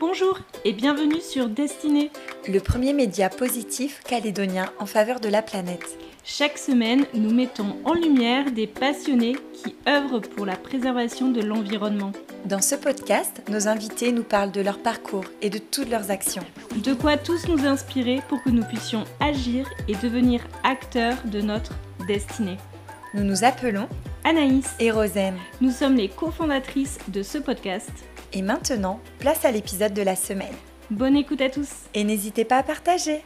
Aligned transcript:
Bonjour 0.00 0.40
et 0.64 0.72
bienvenue 0.72 1.20
sur 1.20 1.48
Destinée, 1.48 2.10
le 2.48 2.58
premier 2.58 2.92
média 2.92 3.28
positif 3.28 4.02
calédonien 4.02 4.66
en 4.80 4.86
faveur 4.86 5.20
de 5.20 5.28
la 5.28 5.40
planète. 5.40 5.96
Chaque 6.24 6.58
semaine, 6.58 7.06
nous 7.14 7.32
mettons 7.32 7.76
en 7.84 7.94
lumière 7.94 8.50
des 8.50 8.66
passionnés 8.66 9.36
qui 9.52 9.76
œuvrent 9.88 10.20
pour 10.20 10.46
la 10.46 10.56
préservation 10.56 11.30
de 11.30 11.40
l'environnement. 11.42 12.10
Dans 12.44 12.60
ce 12.60 12.74
podcast, 12.74 13.42
nos 13.48 13.68
invités 13.68 14.10
nous 14.10 14.24
parlent 14.24 14.50
de 14.50 14.60
leur 14.60 14.78
parcours 14.78 15.26
et 15.42 15.50
de 15.50 15.58
toutes 15.58 15.90
leurs 15.90 16.10
actions. 16.10 16.44
De 16.76 16.92
quoi 16.92 17.16
tous 17.16 17.46
nous 17.46 17.64
inspirer 17.64 18.20
pour 18.28 18.42
que 18.42 18.50
nous 18.50 18.64
puissions 18.64 19.04
agir 19.20 19.70
et 19.86 19.94
devenir 19.94 20.40
acteurs 20.64 21.18
de 21.26 21.40
notre 21.40 21.72
destinée. 22.08 22.58
Nous 23.14 23.22
nous 23.22 23.44
appelons 23.44 23.88
Anaïs 24.24 24.74
et 24.80 24.90
Rosen. 24.90 25.36
Nous 25.60 25.70
sommes 25.70 25.94
les 25.94 26.08
cofondatrices 26.08 26.98
de 27.08 27.22
ce 27.22 27.38
podcast. 27.38 27.92
Et 28.36 28.42
maintenant, 28.42 28.98
place 29.20 29.44
à 29.44 29.52
l'épisode 29.52 29.94
de 29.94 30.02
la 30.02 30.16
semaine. 30.16 30.54
Bonne 30.90 31.16
écoute 31.16 31.40
à 31.40 31.48
tous. 31.48 31.70
Et 31.94 32.02
n'hésitez 32.02 32.44
pas 32.44 32.56
à 32.56 32.62
partager. 32.64 33.22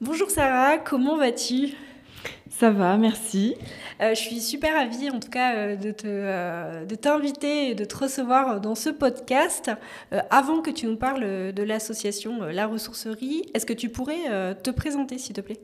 Bonjour 0.00 0.30
Sarah, 0.30 0.78
comment 0.78 1.18
vas-tu? 1.18 1.74
Ça 2.48 2.70
va, 2.70 2.96
merci. 2.96 3.54
Euh, 4.00 4.14
je 4.14 4.20
suis 4.20 4.40
super 4.40 4.72
ravie 4.72 5.10
en 5.10 5.20
tout 5.20 5.28
cas 5.28 5.54
euh, 5.56 5.76
de, 5.76 5.90
te, 5.90 6.06
euh, 6.06 6.86
de 6.86 6.94
t'inviter 6.94 7.68
et 7.68 7.74
de 7.74 7.84
te 7.84 7.94
recevoir 7.94 8.62
dans 8.62 8.74
ce 8.74 8.88
podcast. 8.88 9.70
avant 10.30 10.62
que 10.62 10.70
tu 10.70 10.86
nous 10.86 10.96
parles 10.96 11.52
de 11.52 11.62
l'association 11.62 12.44
La 12.44 12.66
Ressourcerie, 12.66 13.42
est-ce 13.52 13.66
que 13.66 13.74
tu 13.74 13.90
pourrais 13.90 14.54
te 14.62 14.70
présenter 14.70 15.18
s'il 15.18 15.36
te 15.36 15.42
plaît? 15.42 15.60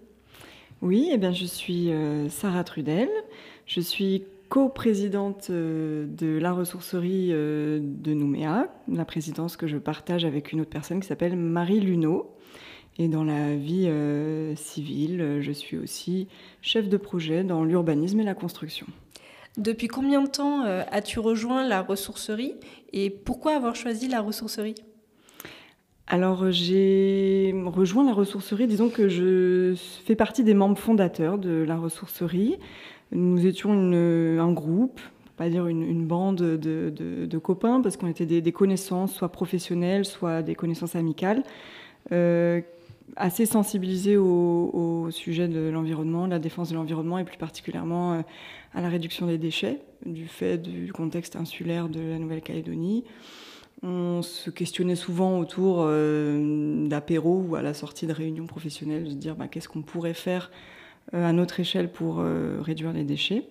Oui, 0.82 1.08
eh 1.10 1.16
bien, 1.16 1.32
je 1.32 1.46
suis 1.46 1.90
Sarah 2.28 2.62
Trudel. 2.62 3.08
Je 3.64 3.80
suis 3.80 4.24
co-présidente 4.48 5.50
de 5.50 6.38
la 6.38 6.52
ressourcerie 6.52 7.28
de 7.30 8.14
Nouméa, 8.14 8.68
la 8.90 9.04
présidence 9.04 9.56
que 9.56 9.66
je 9.66 9.76
partage 9.76 10.24
avec 10.24 10.52
une 10.52 10.60
autre 10.60 10.70
personne 10.70 11.00
qui 11.00 11.06
s'appelle 11.06 11.36
Marie 11.36 11.80
Luneau. 11.80 12.34
Et 12.98 13.06
dans 13.06 13.22
la 13.22 13.54
vie 13.54 13.86
euh, 13.88 14.56
civile, 14.56 15.38
je 15.40 15.52
suis 15.52 15.76
aussi 15.76 16.26
chef 16.62 16.88
de 16.88 16.96
projet 16.96 17.44
dans 17.44 17.62
l'urbanisme 17.62 18.18
et 18.18 18.24
la 18.24 18.34
construction. 18.34 18.86
Depuis 19.56 19.86
combien 19.86 20.22
de 20.22 20.28
temps 20.28 20.64
euh, 20.64 20.82
as-tu 20.90 21.20
rejoint 21.20 21.66
la 21.66 21.82
ressourcerie 21.82 22.54
et 22.92 23.10
pourquoi 23.10 23.54
avoir 23.54 23.76
choisi 23.76 24.08
la 24.08 24.20
ressourcerie? 24.20 24.74
Alors 26.08 26.50
j'ai 26.50 27.54
rejoint 27.66 28.04
la 28.04 28.14
ressourcerie, 28.14 28.66
disons 28.66 28.88
que 28.88 29.08
je 29.08 29.74
fais 30.06 30.16
partie 30.16 30.42
des 30.42 30.54
membres 30.54 30.78
fondateurs 30.78 31.36
de 31.36 31.64
la 31.66 31.76
ressourcerie. 31.76 32.56
Nous 33.12 33.46
étions 33.46 33.72
un 33.72 34.52
groupe, 34.52 35.00
pas 35.36 35.50
dire 35.50 35.66
une, 35.66 36.06
bande 36.06 36.36
de, 36.36 37.38
copains, 37.38 37.82
parce 37.82 37.98
qu'on 37.98 38.08
était 38.08 38.24
des, 38.24 38.52
connaissances, 38.52 39.14
soit 39.14 39.30
professionnelles, 39.30 40.06
soit 40.06 40.42
des 40.42 40.54
connaissances 40.54 40.96
amicales, 40.96 41.42
euh, 42.12 42.62
assez 43.16 43.44
sensibilisé 43.44 44.16
au, 44.16 45.08
sujet 45.10 45.46
de 45.46 45.68
l'environnement, 45.68 46.26
la 46.26 46.38
défense 46.38 46.70
de 46.70 46.74
l'environnement 46.74 47.18
et 47.18 47.24
plus 47.24 47.38
particulièrement 47.38 48.14
euh, 48.14 48.20
à 48.74 48.80
la 48.80 48.88
réduction 48.88 49.26
des 49.26 49.38
déchets 49.38 49.80
du 50.06 50.26
fait 50.26 50.56
du 50.56 50.90
contexte 50.92 51.36
insulaire 51.36 51.90
de 51.90 52.00
la 52.00 52.18
Nouvelle-Calédonie. 52.18 53.04
On 53.82 54.22
se 54.22 54.50
questionnait 54.50 54.96
souvent 54.96 55.38
autour 55.38 55.84
euh, 55.86 56.88
d'apéros 56.88 57.44
ou 57.48 57.54
à 57.56 57.62
la 57.62 57.74
sortie 57.74 58.06
de 58.06 58.12
réunions 58.12 58.46
professionnelles, 58.46 59.04
de 59.04 59.10
se 59.10 59.14
dire 59.14 59.36
bah, 59.36 59.48
qu'est-ce 59.48 59.68
qu'on 59.68 59.82
pourrait 59.82 60.14
faire 60.14 60.50
euh, 61.14 61.28
à 61.28 61.32
notre 61.32 61.60
échelle 61.60 61.90
pour 61.90 62.22
réduire 62.60 62.92
les 62.92 63.04
déchets. 63.04 63.44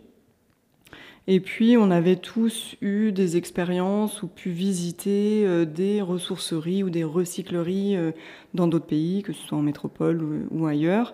Et 1.30 1.42
puis, 1.42 1.76
on 1.76 1.92
avait 1.92 2.16
tous 2.16 2.78
eu 2.82 3.12
des 3.12 3.36
expériences 3.36 4.24
ou 4.24 4.28
pu 4.28 4.50
visiter 4.50 5.46
euh, 5.46 5.66
des 5.66 6.02
ressourceries 6.02 6.84
ou 6.84 6.90
des 6.90 7.04
recycleries 7.04 7.98
euh, 7.98 8.12
dans 8.54 8.68
d'autres 8.68 8.86
pays, 8.86 9.24
que 9.24 9.34
ce 9.34 9.46
soit 9.46 9.58
en 9.58 9.62
métropole 9.62 10.48
ou, 10.50 10.68
ailleurs, 10.68 11.14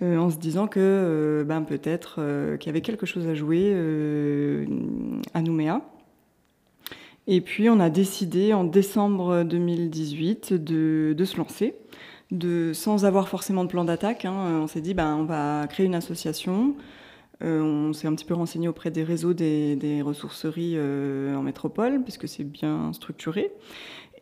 euh, 0.00 0.16
en 0.16 0.30
se 0.30 0.38
disant 0.38 0.68
que 0.68 1.44
ben, 1.46 1.62
peut-être 1.62 2.18
qu'il 2.58 2.68
y 2.68 2.70
avait 2.70 2.80
quelque 2.80 3.04
chose 3.04 3.26
à 3.26 3.34
jouer 3.34 3.74
à 5.34 5.42
Nouméa. 5.42 5.82
Et 7.26 7.40
puis, 7.40 7.70
on 7.70 7.78
a 7.80 7.90
décidé 7.90 8.52
en 8.52 8.64
décembre 8.64 9.44
2018 9.44 10.54
de, 10.54 11.24
se 11.24 11.36
lancer. 11.36 11.74
De, 12.30 12.72
sans 12.72 13.04
avoir 13.04 13.28
forcément 13.28 13.64
de 13.64 13.68
plan 13.68 13.84
d'attaque, 13.84 14.24
hein. 14.24 14.60
on 14.62 14.66
s'est 14.66 14.80
dit 14.80 14.94
ben, 14.94 15.16
on 15.16 15.24
va 15.24 15.66
créer 15.68 15.84
une 15.84 15.94
association, 15.94 16.74
euh, 17.42 17.60
on 17.60 17.92
s'est 17.92 18.06
un 18.06 18.14
petit 18.14 18.24
peu 18.24 18.34
renseigné 18.34 18.68
auprès 18.68 18.90
des 18.90 19.02
réseaux 19.02 19.34
des, 19.34 20.02
ressourceries 20.04 20.74
euh, 20.76 21.34
en 21.34 21.42
métropole, 21.42 22.02
puisque 22.02 22.28
c'est 22.28 22.44
bien 22.44 22.92
structuré. 22.92 23.50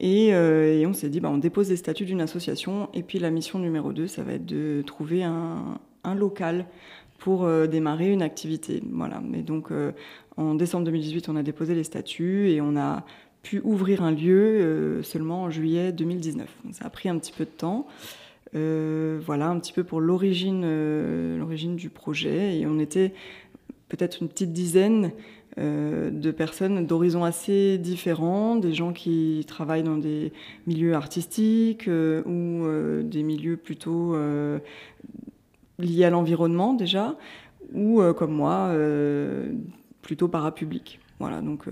Et, 0.01 0.35
euh, 0.35 0.85
on 0.87 0.95
s'est 0.95 1.11
dit, 1.11 1.21
bah, 1.21 1.31
on 1.31 1.39
dépose 1.39 1.69
des 1.69 1.77
statuts 1.77 2.07
d'une 2.07 2.23
association. 2.23 2.89
Et 2.95 3.03
puis 3.03 3.19
la 3.19 3.31
mission 3.31 3.59
numéro 3.59 3.93
2, 3.93 4.07
ça 4.07 4.23
va 4.23 4.33
être 4.33 4.47
de 4.47 4.83
trouver 4.87 5.23
un, 5.25 5.79
local 6.17 6.67
pour 7.19 7.47
démarrer 7.69 8.11
une 8.11 8.23
activité. 8.23 8.83
Voilà. 8.91 9.23
Et 9.35 9.43
donc 9.43 9.71
en 10.41 10.55
décembre 10.55 10.85
2018, 10.87 11.29
on 11.29 11.37
a 11.37 11.43
déposé 11.43 11.75
les 11.75 11.85
statuts 11.85 12.51
et 12.51 12.61
on 12.61 12.77
a 12.77 13.05
pu 13.43 13.61
ouvrir 13.65 14.03
un 14.03 14.13
lieu 14.13 15.01
seulement 15.03 15.43
en 15.45 15.51
juillet 15.51 15.93
2019. 15.93 16.49
Donc 16.65 16.75
ça 16.75 16.87
a 16.87 16.91
pris 16.91 17.09
un 17.09 17.19
petit 17.19 17.33
peu 17.33 17.45
de 17.45 17.51
temps. 17.51 17.87
Euh, 18.57 19.21
voilà 19.25 19.49
un 19.49 19.61
petit 19.61 19.73
peu 19.73 19.85
pour 19.85 20.01
l'origine, 20.01 20.63
euh, 20.65 21.39
l'origine 21.39 21.77
du 21.77 21.89
projet. 21.89 22.59
Et 22.59 22.67
on 22.67 22.79
était 22.79 23.13
peut-être 23.89 24.21
une 24.21 24.29
petite 24.29 24.53
dizaine 24.53 25.13
euh, 25.59 26.11
de 26.11 26.31
personnes 26.31 26.87
d'horizons 26.87 27.25
assez 27.25 27.79
différents, 27.79 28.57
des 28.57 28.73
gens 28.73 28.93
qui 28.93 29.45
travaillent 29.47 29.83
dans 29.83 29.99
des 29.99 30.33
milieux 30.67 30.95
artistiques 30.95 31.89
ou 31.89 32.67
des 33.03 33.23
milieux 33.23 33.57
plutôt 33.57 34.17
liés 35.79 36.05
à 36.05 36.11
l'environnement 36.11 36.75
déjà, 36.75 37.17
ou 37.73 38.03
comme 38.15 38.33
moi, 38.33 38.73
plutôt 40.03 40.29
parapublic. 40.29 41.01
Voilà, 41.19 41.43
donc 41.43 41.67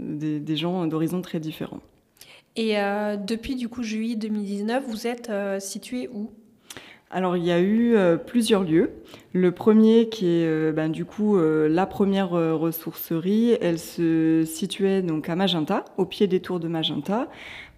des 0.00 0.56
gens 0.56 0.86
d'horizons 0.86 1.20
très 1.20 1.40
différents. 1.40 1.80
Et 2.58 2.76
euh, 2.76 3.16
depuis 3.16 3.54
du 3.54 3.68
coup 3.68 3.84
juillet 3.84 4.16
2019, 4.16 4.84
vous 4.88 5.06
êtes 5.06 5.30
euh, 5.30 5.60
situé 5.60 6.10
où? 6.12 6.28
Alors 7.08 7.36
il 7.36 7.44
y 7.44 7.52
a 7.52 7.60
eu 7.60 7.94
euh, 7.94 8.16
plusieurs 8.16 8.64
lieux. 8.64 8.90
Le 9.32 9.52
premier 9.52 10.08
qui 10.08 10.26
est 10.26 10.72
ben, 10.72 10.90
du 10.90 11.04
coup 11.04 11.38
la 11.38 11.86
première 11.86 12.30
ressourcerie, 12.30 13.56
elle 13.60 13.78
se 13.78 14.42
situait 14.44 15.02
donc 15.02 15.28
à 15.28 15.36
Magenta, 15.36 15.84
au 15.96 16.04
pied 16.04 16.26
des 16.26 16.40
tours 16.40 16.58
de 16.58 16.66
Magenta, 16.66 17.28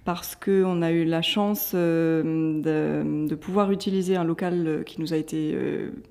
parce 0.04 0.34
qu'on 0.34 0.82
a 0.82 0.90
eu 0.92 1.04
la 1.04 1.22
chance 1.22 1.74
de, 1.74 3.26
de, 3.28 3.34
pouvoir 3.34 3.70
utiliser 3.70 4.16
un 4.16 4.24
local 4.24 4.82
qui 4.86 5.00
nous 5.00 5.12
a 5.12 5.16
été 5.16 5.56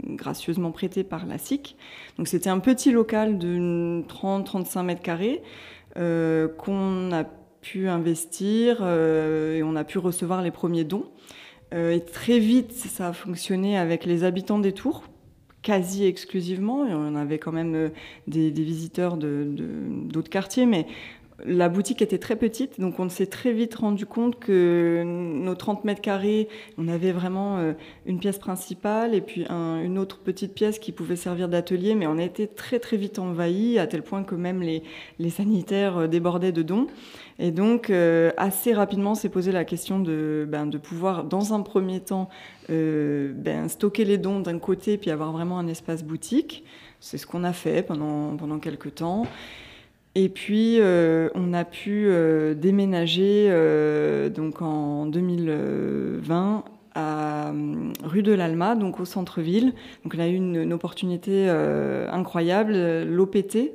gracieusement 0.06 0.72
prêté 0.72 1.04
par 1.04 1.26
la 1.26 1.38
SIC. 1.38 1.76
Donc 2.18 2.28
c'était 2.28 2.50
un 2.50 2.60
petit 2.60 2.92
local 2.92 3.38
de 3.38 4.02
30-35 4.08 4.84
mètres 4.84 5.02
carrés 5.02 5.42
qu'on 5.96 7.12
a 7.12 7.26
pu 7.62 7.88
investir 7.88 8.78
euh, 8.82 9.58
et 9.58 9.64
on 9.64 9.76
a 9.76 9.84
pu 9.84 9.98
recevoir 9.98 10.42
les 10.42 10.52
premiers 10.52 10.84
dons. 10.84 11.06
Euh, 11.74 11.92
et 11.92 12.04
très 12.04 12.40
vite, 12.40 12.72
ça 12.72 13.10
a 13.10 13.14
fonctionné 13.14 13.78
avec 13.78 14.06
les 14.06 14.24
habitants 14.24 14.60
des 14.60 14.72
tours, 14.72 15.04
quasi 15.62 16.06
exclusivement. 16.06 16.88
Et 16.88 16.94
on 16.94 17.16
avait 17.16 17.38
quand 17.38 17.52
même 17.52 17.76
euh, 17.76 17.90
des, 18.28 18.50
visiteurs 18.52 19.18
d'autres 19.18 20.30
quartiers, 20.30 20.66
mais 20.66 20.88
la 21.46 21.70
boutique 21.70 22.02
était 22.02 22.18
très 22.18 22.36
petite, 22.36 22.80
donc 22.80 23.00
on 23.00 23.10
s'est 23.10 23.28
très 23.28 23.54
vite 23.54 23.76
rendu 23.76 24.06
compte 24.06 24.40
que 24.40 25.04
nos 25.06 25.56
30 25.56 25.86
mètres 25.86 26.02
carrés, 26.02 26.48
on 26.78 26.88
avait 26.88 27.12
vraiment 27.12 27.74
une 28.06 28.20
pièce 28.20 28.38
principale 28.38 29.14
et 29.14 29.22
puis 29.22 29.46
une 29.50 29.98
autre 29.98 30.20
petite 30.20 30.54
pièce 30.54 30.80
qui 30.80 30.92
pouvait 30.92 31.16
servir 31.16 31.50
d'atelier, 31.50 31.96
mais 31.96 32.08
on 32.08 32.18
a 32.18 32.24
été 32.24 32.48
très 32.48 32.80
très 32.80 32.98
vite 32.98 33.20
envahis 33.20 33.80
à 33.80 33.88
tel 33.88 34.04
point 34.04 34.24
que 34.24 34.36
même 34.36 34.62
les, 34.62 34.84
sanitaires 35.30 36.10
débordaient 36.10 36.52
de 36.52 36.62
dons. 36.62 36.88
Et 37.40 37.52
donc, 37.52 37.90
euh, 37.90 38.32
assez 38.36 38.74
rapidement, 38.74 39.16
s'est 39.16 39.30
posé 39.30 39.54
la 39.54 39.64
question 39.64 40.00
de, 40.00 40.46
ben, 40.48 40.68
de 40.68 40.78
pouvoir, 40.78 41.24
dans 41.24 41.54
un 41.54 41.62
premier 41.62 42.02
temps, 42.02 42.30
euh, 42.70 43.32
ben, 43.34 43.70
stocker 43.70 44.04
les 44.04 44.18
dons 44.18 44.42
d'un 44.42 44.60
côté, 44.60 44.98
puis 44.98 45.10
avoir 45.10 45.32
vraiment 45.32 45.58
un 45.58 45.68
espace 45.68 46.04
boutique. 46.04 46.66
C'est 47.00 47.18
ce 47.18 47.26
qu'on 47.26 47.46
a 47.46 47.54
fait 47.54 47.82
pendant, 47.82 48.36
pendant 48.36 48.60
quelques 48.60 48.96
temps. 48.96 49.26
Et 50.16 50.30
puis, 50.30 50.80
euh, 50.80 51.30
on 51.36 51.54
a 51.54 51.64
pu 51.64 52.10
déménager 52.56 53.50
donc 54.34 54.62
en 54.62 55.06
2020 55.06 56.64
à 56.96 57.54
rue 58.04 58.24
de 58.24 58.34
l'Alma, 58.34 58.76
donc 58.76 59.00
au 59.00 59.06
centre-ville. 59.06 59.74
Donc, 60.04 60.16
on 60.16 60.20
a 60.20 60.28
eu 60.28 60.36
une, 60.36 60.74
opportunité 60.74 61.50
incroyable, 61.50 63.04
l'OPT 63.04 63.72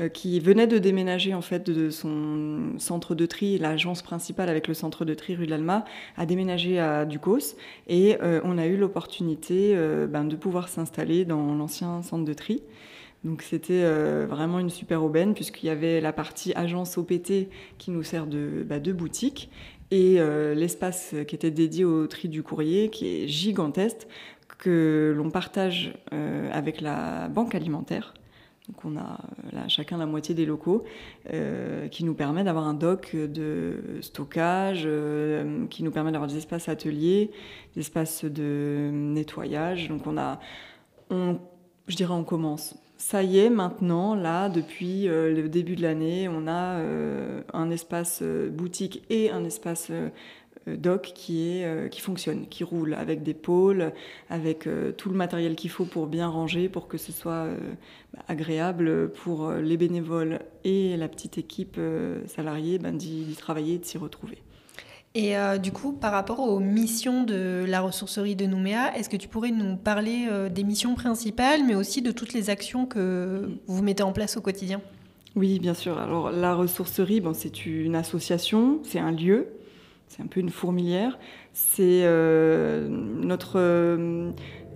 euh, 0.00 0.08
qui 0.08 0.40
venait 0.40 0.66
de 0.66 0.78
déménager 0.78 1.34
en 1.34 1.40
fait 1.40 1.70
de 1.70 1.88
son 1.88 2.72
centre 2.78 3.14
de 3.14 3.26
tri, 3.26 3.58
l'agence 3.58 4.02
principale 4.02 4.48
avec 4.48 4.66
le 4.66 4.74
centre 4.74 5.04
de 5.04 5.14
tri 5.14 5.36
rue 5.36 5.46
de 5.46 5.52
l'Alma, 5.52 5.84
a 6.16 6.26
déménagé 6.26 6.80
à 6.80 7.04
Ducos 7.04 7.54
et 7.86 8.16
euh, 8.20 8.40
on 8.42 8.58
a 8.58 8.66
eu 8.66 8.76
l'opportunité 8.76 9.74
euh, 9.76 10.08
ben, 10.08 10.24
de 10.24 10.34
pouvoir 10.34 10.68
s'installer 10.68 11.24
dans 11.24 11.54
l'ancien 11.54 12.02
centre 12.02 12.24
de 12.24 12.32
tri. 12.34 12.64
Donc 13.24 13.42
c'était 13.42 13.84
vraiment 14.26 14.58
une 14.58 14.70
super 14.70 15.02
aubaine 15.02 15.34
puisqu'il 15.34 15.66
y 15.66 15.70
avait 15.70 16.00
la 16.00 16.12
partie 16.12 16.52
agence 16.54 16.98
OPT 16.98 17.48
qui 17.78 17.90
nous 17.90 18.02
sert 18.02 18.26
de, 18.26 18.64
bah, 18.68 18.78
de 18.78 18.92
boutique 18.92 19.50
et 19.90 20.18
l'espace 20.54 21.14
qui 21.26 21.34
était 21.34 21.50
dédié 21.50 21.84
au 21.84 22.06
tri 22.06 22.28
du 22.28 22.42
courrier, 22.42 22.90
qui 22.90 23.06
est 23.06 23.28
gigantesque, 23.28 24.06
que 24.58 25.14
l'on 25.16 25.30
partage 25.30 25.94
avec 26.52 26.80
la 26.80 27.28
banque 27.28 27.54
alimentaire. 27.54 28.12
Donc 28.68 28.84
on 28.84 28.96
a 28.96 29.20
chacun 29.68 29.98
la 29.98 30.06
moitié 30.06 30.34
des 30.34 30.46
locaux 30.46 30.84
qui 31.90 32.04
nous 32.04 32.14
permet 32.14 32.44
d'avoir 32.44 32.66
un 32.66 32.74
dock 32.74 33.14
de 33.14 33.78
stockage, 34.00 34.88
qui 35.70 35.82
nous 35.82 35.90
permet 35.90 36.12
d'avoir 36.12 36.30
des 36.30 36.36
espaces 36.36 36.68
ateliers, 36.68 37.30
des 37.74 37.80
espaces 37.80 38.24
de 38.24 38.90
nettoyage. 38.92 39.88
Donc 39.88 40.06
on 40.06 40.18
a, 40.18 40.40
je 41.10 41.96
dirais, 41.96 42.14
on 42.14 42.24
commence 42.24 42.74
ça 43.04 43.22
y 43.22 43.38
est, 43.38 43.50
maintenant, 43.50 44.14
là, 44.14 44.48
depuis 44.48 45.08
euh, 45.08 45.30
le 45.30 45.50
début 45.50 45.76
de 45.76 45.82
l'année, 45.82 46.26
on 46.26 46.46
a 46.46 46.78
euh, 46.78 47.42
un 47.52 47.70
espace 47.70 48.20
euh, 48.22 48.48
boutique 48.48 49.02
et 49.10 49.30
un 49.30 49.44
espace 49.44 49.92
doc 50.66 51.12
qui, 51.14 51.50
est, 51.50 51.90
qui 51.90 52.00
fonctionne, 52.00 52.46
qui 52.48 52.64
roule, 52.64 52.94
avec 52.94 53.22
des 53.22 53.34
pôles, 53.34 53.92
avec 54.30 54.66
tout 54.96 55.10
le 55.10 55.14
matériel 55.14 55.54
qu'il 55.54 55.68
faut 55.68 55.84
pour 55.84 56.06
bien 56.06 56.28
ranger, 56.28 56.70
pour 56.70 56.88
que 56.88 56.96
ce 56.96 57.12
soit 57.12 57.48
bah, 58.14 58.20
agréable 58.26 59.10
pour 59.10 59.52
les 59.52 59.76
bénévoles 59.76 60.38
et 60.64 60.96
la 60.96 61.08
petite 61.08 61.36
équipe 61.36 61.78
salariée 62.24 62.78
ben, 62.78 62.96
d'y 62.96 63.36
travailler 63.36 63.74
et 63.74 63.78
de 63.78 63.84
s'y 63.84 63.98
retrouver. 63.98 64.38
Et 65.16 65.36
euh, 65.36 65.58
du 65.58 65.70
coup, 65.70 65.92
par 65.92 66.10
rapport 66.10 66.40
aux 66.40 66.58
missions 66.58 67.22
de 67.22 67.64
la 67.68 67.80
ressourcerie 67.80 68.34
de 68.34 68.46
Nouméa, 68.46 68.96
est-ce 68.96 69.08
que 69.08 69.16
tu 69.16 69.28
pourrais 69.28 69.52
nous 69.52 69.76
parler 69.76 70.26
euh, 70.28 70.48
des 70.48 70.64
missions 70.64 70.96
principales, 70.96 71.62
mais 71.64 71.76
aussi 71.76 72.02
de 72.02 72.10
toutes 72.10 72.32
les 72.32 72.50
actions 72.50 72.84
que 72.84 73.48
vous 73.68 73.82
mettez 73.82 74.02
en 74.02 74.12
place 74.12 74.36
au 74.36 74.40
quotidien? 74.40 74.80
Oui, 75.36 75.60
bien 75.60 75.74
sûr. 75.74 75.98
Alors 75.98 76.32
la 76.32 76.54
ressourcerie, 76.54 77.20
bon, 77.20 77.32
c'est 77.32 77.64
une 77.64 77.94
association, 77.94 78.80
c'est 78.82 78.98
un 78.98 79.12
lieu, 79.12 79.46
c'est 80.08 80.20
un 80.20 80.26
peu 80.26 80.40
une 80.40 80.50
fourmilière. 80.50 81.16
C'est 81.52 82.02
euh, 82.02 82.88
notre 82.88 83.60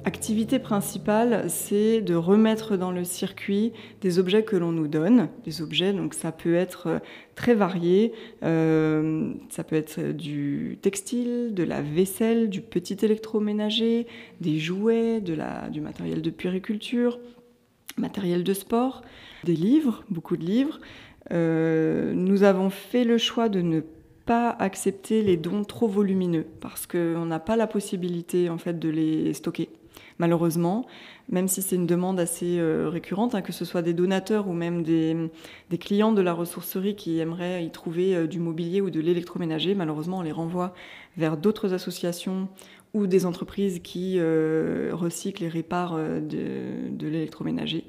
Activité 0.08 0.58
principale, 0.58 1.50
c'est 1.50 2.00
de 2.00 2.14
remettre 2.14 2.78
dans 2.78 2.92
le 2.92 3.04
circuit 3.04 3.74
des 4.00 4.18
objets 4.18 4.42
que 4.42 4.56
l'on 4.56 4.72
nous 4.72 4.88
donne. 4.88 5.28
Des 5.44 5.60
objets, 5.60 5.92
donc 5.92 6.14
ça 6.14 6.32
peut 6.32 6.54
être 6.54 6.86
euh, 6.86 6.98
très 7.34 7.52
varié. 7.52 8.14
Euh, 8.42 9.34
ça 9.50 9.64
peut 9.64 9.76
être 9.76 10.00
du 10.12 10.78
textile, 10.80 11.52
de 11.52 11.62
la 11.62 11.82
vaisselle, 11.82 12.48
du 12.48 12.62
petit 12.62 12.96
électroménager, 13.02 14.06
des 14.40 14.58
jouets, 14.58 15.20
du 15.20 15.82
matériel 15.82 16.22
de 16.22 16.30
puériculture, 16.30 17.18
matériel 17.98 18.44
de 18.44 18.54
sport, 18.54 19.02
des 19.44 19.56
livres, 19.56 20.04
beaucoup 20.08 20.38
de 20.38 20.44
livres. 20.46 20.80
Euh, 21.32 22.14
nous 22.14 22.44
avons 22.44 22.70
fait 22.70 23.04
le 23.04 23.18
choix 23.18 23.50
de 23.50 23.60
ne 23.60 23.82
pas 24.24 24.56
accepter 24.58 25.20
les 25.20 25.36
dons 25.36 25.64
trop 25.64 25.86
volumineux 25.86 26.46
parce 26.62 26.86
qu'on 26.86 27.26
n'a 27.26 27.40
pas 27.40 27.56
la 27.56 27.66
possibilité 27.66 28.48
en 28.48 28.56
fait 28.56 28.78
de 28.78 28.88
les 28.88 29.34
stocker 29.34 29.68
malheureusement, 30.18 30.86
même 31.28 31.48
si 31.48 31.62
c'est 31.62 31.76
une 31.76 31.86
demande 31.86 32.20
assez 32.20 32.58
euh, 32.58 32.88
récurrente, 32.88 33.34
hein, 33.34 33.42
que 33.42 33.52
ce 33.52 33.64
soit 33.64 33.82
des 33.82 33.94
donateurs 33.94 34.48
ou 34.48 34.52
même 34.52 34.82
des, 34.82 35.30
clients 35.78 36.12
de 36.12 36.22
la 36.22 36.32
ressourcerie 36.32 36.96
qui 36.96 37.18
aimeraient 37.18 37.64
y 37.64 37.70
trouver 37.70 38.14
euh, 38.14 38.26
du 38.26 38.40
mobilier 38.40 38.80
ou 38.80 38.90
de 38.90 39.00
l'électroménager, 39.00 39.74
malheureusement 39.74 40.18
on 40.18 40.22
les 40.22 40.32
renvoie 40.32 40.74
vers 41.16 41.36
d'autres 41.36 41.74
associations 41.74 42.48
ou 42.94 43.06
des 43.06 43.26
entreprises 43.26 43.80
qui 43.80 44.16
euh, 44.18 44.90
recyclent 44.92 45.44
et 45.44 45.48
réparent 45.48 45.98
de 45.98 47.06
l'électroménager. 47.06 47.84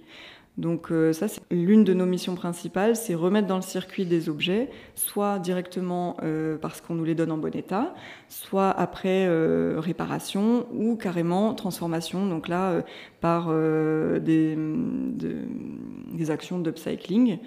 Donc 0.59 0.91
euh, 0.91 1.13
ça, 1.13 1.29
c'est 1.29 1.41
l'une 1.51 1.85
de 1.85 1.93
nos 1.93 2.05
missions 2.05 2.35
principales, 2.35 2.97
c'est 2.97 3.15
remettre 3.15 3.47
dans 3.47 3.55
le 3.55 3.61
circuit 3.61 4.05
des 4.05 4.27
objets, 4.27 4.69
soit 4.93 5.39
directement 5.39 6.17
euh, 6.21 6.57
parce 6.57 6.81
qu'on 6.81 6.95
nous 6.95 7.05
les 7.05 7.15
donne 7.15 7.31
en 7.31 7.37
bon 7.37 7.55
état, 7.55 7.95
soit 8.27 8.69
après 8.69 9.25
euh, 9.25 9.75
réparation 9.77 10.67
ou 10.73 10.97
carrément 10.97 11.53
transformation, 11.53 12.27
donc 12.27 12.49
là 12.49 12.83
par 13.21 13.53
des, 13.53 14.57
des, 14.57 16.31
actions 16.31 16.59
d'upcycling. 16.59 17.39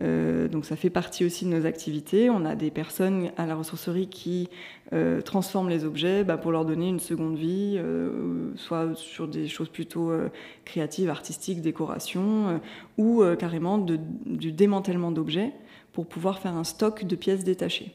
Euh, 0.00 0.48
donc 0.48 0.64
ça 0.64 0.76
fait 0.76 0.90
partie 0.90 1.24
aussi 1.24 1.44
de 1.44 1.50
nos 1.50 1.66
activités. 1.66 2.30
On 2.30 2.44
a 2.44 2.54
des 2.54 2.70
personnes 2.70 3.30
à 3.36 3.46
la 3.46 3.54
ressourcerie 3.54 4.08
qui 4.08 4.48
euh, 4.92 5.20
transforment 5.20 5.68
les 5.68 5.84
objets 5.84 6.24
bah, 6.24 6.36
pour 6.36 6.52
leur 6.52 6.64
donner 6.64 6.88
une 6.88 7.00
seconde 7.00 7.36
vie, 7.36 7.74
euh, 7.76 8.52
soit 8.56 8.94
sur 8.94 9.28
des 9.28 9.48
choses 9.48 9.68
plutôt 9.68 10.12
créatives, 10.64 11.10
artistiques, 11.10 11.60
décoration, 11.60 12.60
ou 12.98 13.22
carrément 13.38 13.78
du 13.78 14.52
démantèlement 14.52 15.10
d'objets 15.10 15.52
pour 15.92 16.06
pouvoir 16.06 16.38
faire 16.38 16.54
un 16.56 16.64
stock 16.64 17.04
de 17.04 17.16
pièces 17.16 17.44
détachées. 17.44 17.92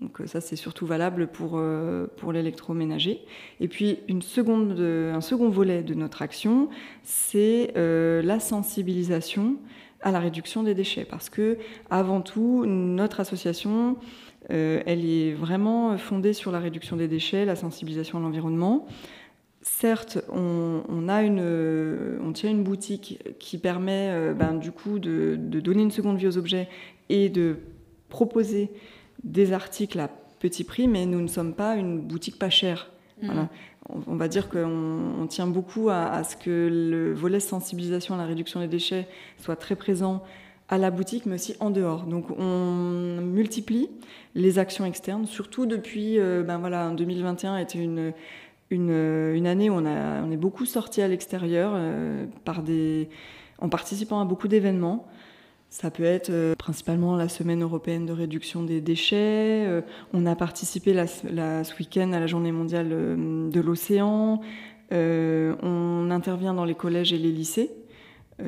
Donc 0.00 0.20
ça 0.26 0.40
c'est 0.40 0.56
surtout 0.56 0.86
valable 0.86 1.28
pour, 1.28 1.60
pour 2.16 2.32
l'électroménager. 2.32 3.20
Et 3.60 3.68
puis 3.68 3.98
un 4.08 4.20
second 5.20 5.48
volet 5.48 5.82
de 5.82 5.94
notre 5.94 6.22
action, 6.22 6.68
c'est 7.02 7.72
la 7.76 8.40
sensibilisation 8.40 9.56
à 10.04 10.12
la 10.12 10.20
réduction 10.20 10.62
des 10.62 10.74
déchets. 10.74 11.04
Parce 11.04 11.28
que, 11.28 11.58
avant 11.90 12.20
tout, 12.20 12.64
notre 12.66 13.18
association, 13.18 13.96
euh, 14.50 14.82
elle 14.86 15.04
est 15.04 15.32
vraiment 15.32 15.98
fondée 15.98 16.34
sur 16.34 16.52
la 16.52 16.60
réduction 16.60 16.96
des 16.96 17.08
déchets, 17.08 17.44
la 17.44 17.56
sensibilisation 17.56 18.18
à 18.18 18.20
l'environnement. 18.20 18.86
Certes, 19.62 20.18
on, 20.30 21.08
a 21.08 21.22
une, 21.22 21.42
on 22.22 22.32
tient 22.32 22.50
une 22.50 22.62
boutique 22.62 23.18
qui 23.38 23.56
permet 23.56 24.10
euh, 24.12 24.34
ben, 24.34 24.52
du 24.52 24.72
coup 24.72 24.98
de, 24.98 25.36
donner 25.36 25.82
une 25.82 25.90
seconde 25.90 26.18
vie 26.18 26.26
aux 26.26 26.36
objets 26.36 26.68
et 27.08 27.30
de 27.30 27.56
proposer 28.10 28.70
des 29.24 29.54
articles 29.54 29.98
à 29.98 30.10
petit 30.38 30.64
prix, 30.64 30.86
mais 30.86 31.06
nous 31.06 31.22
ne 31.22 31.28
sommes 31.28 31.54
pas 31.54 31.76
une 31.76 31.98
boutique 31.98 32.38
pas 32.38 32.50
chère. 32.50 32.90
Mmh. 33.22 33.26
Voilà 33.26 33.48
on 33.88 34.16
va 34.16 34.28
dire 34.28 34.48
qu'on 34.48 35.26
tient 35.28 35.46
beaucoup 35.46 35.90
à, 35.90 36.24
ce 36.24 36.36
que 36.36 36.68
le 36.70 37.12
volet 37.12 37.40
sensibilisation 37.40 38.14
à 38.14 38.18
la 38.18 38.24
réduction 38.24 38.60
des 38.60 38.68
déchets 38.68 39.06
soit 39.38 39.56
très 39.56 39.76
présent 39.76 40.22
à 40.68 40.78
la 40.78 40.90
boutique, 40.90 41.26
mais 41.26 41.34
aussi 41.34 41.54
en 41.60 41.70
dehors. 41.70 42.04
Donc 42.04 42.30
on 42.38 43.20
multiplie 43.20 43.90
les 44.34 44.58
actions 44.58 44.86
externes, 44.86 45.26
surtout 45.26 45.66
depuis, 45.66 46.18
euh, 46.18 46.42
ben 46.42 46.58
voilà, 46.58 46.90
2021 46.90 47.58
était 47.58 47.78
une, 47.78 48.12
une, 48.70 49.46
année 49.46 49.68
où 49.68 49.74
on, 49.74 49.86
a, 49.86 50.22
on 50.22 50.30
est 50.30 50.36
beaucoup 50.36 50.64
sorti 50.64 51.02
à 51.02 51.08
l'extérieur 51.08 51.72
euh, 51.74 52.24
en 53.58 53.68
participant 53.68 54.20
à 54.20 54.24
beaucoup 54.24 54.48
d'événements. 54.48 55.06
Ça 55.74 55.90
peut 55.90 56.04
être 56.04 56.30
euh, 56.30 56.54
principalement 56.54 57.16
la 57.16 57.28
semaine 57.28 57.60
européenne 57.60 58.06
de 58.06 58.12
réduction 58.12 58.62
des 58.62 58.80
déchets. 58.80 59.66
Euh, 59.66 59.80
on 60.12 60.24
a 60.24 60.36
participé 60.36 60.94
ce 60.94 61.76
week-end 61.80 62.12
à 62.12 62.20
la 62.20 62.28
journée 62.28 62.52
mondiale 62.52 62.90
euh, 62.92 63.50
de 63.50 63.60
l'océan. 63.60 64.40
on 64.92 66.10
intervient 66.12 66.54
dans 66.54 66.64
les 66.64 66.76
collèges 66.76 67.12
et 67.12 67.18
les 67.18 67.32
lycées 67.32 67.72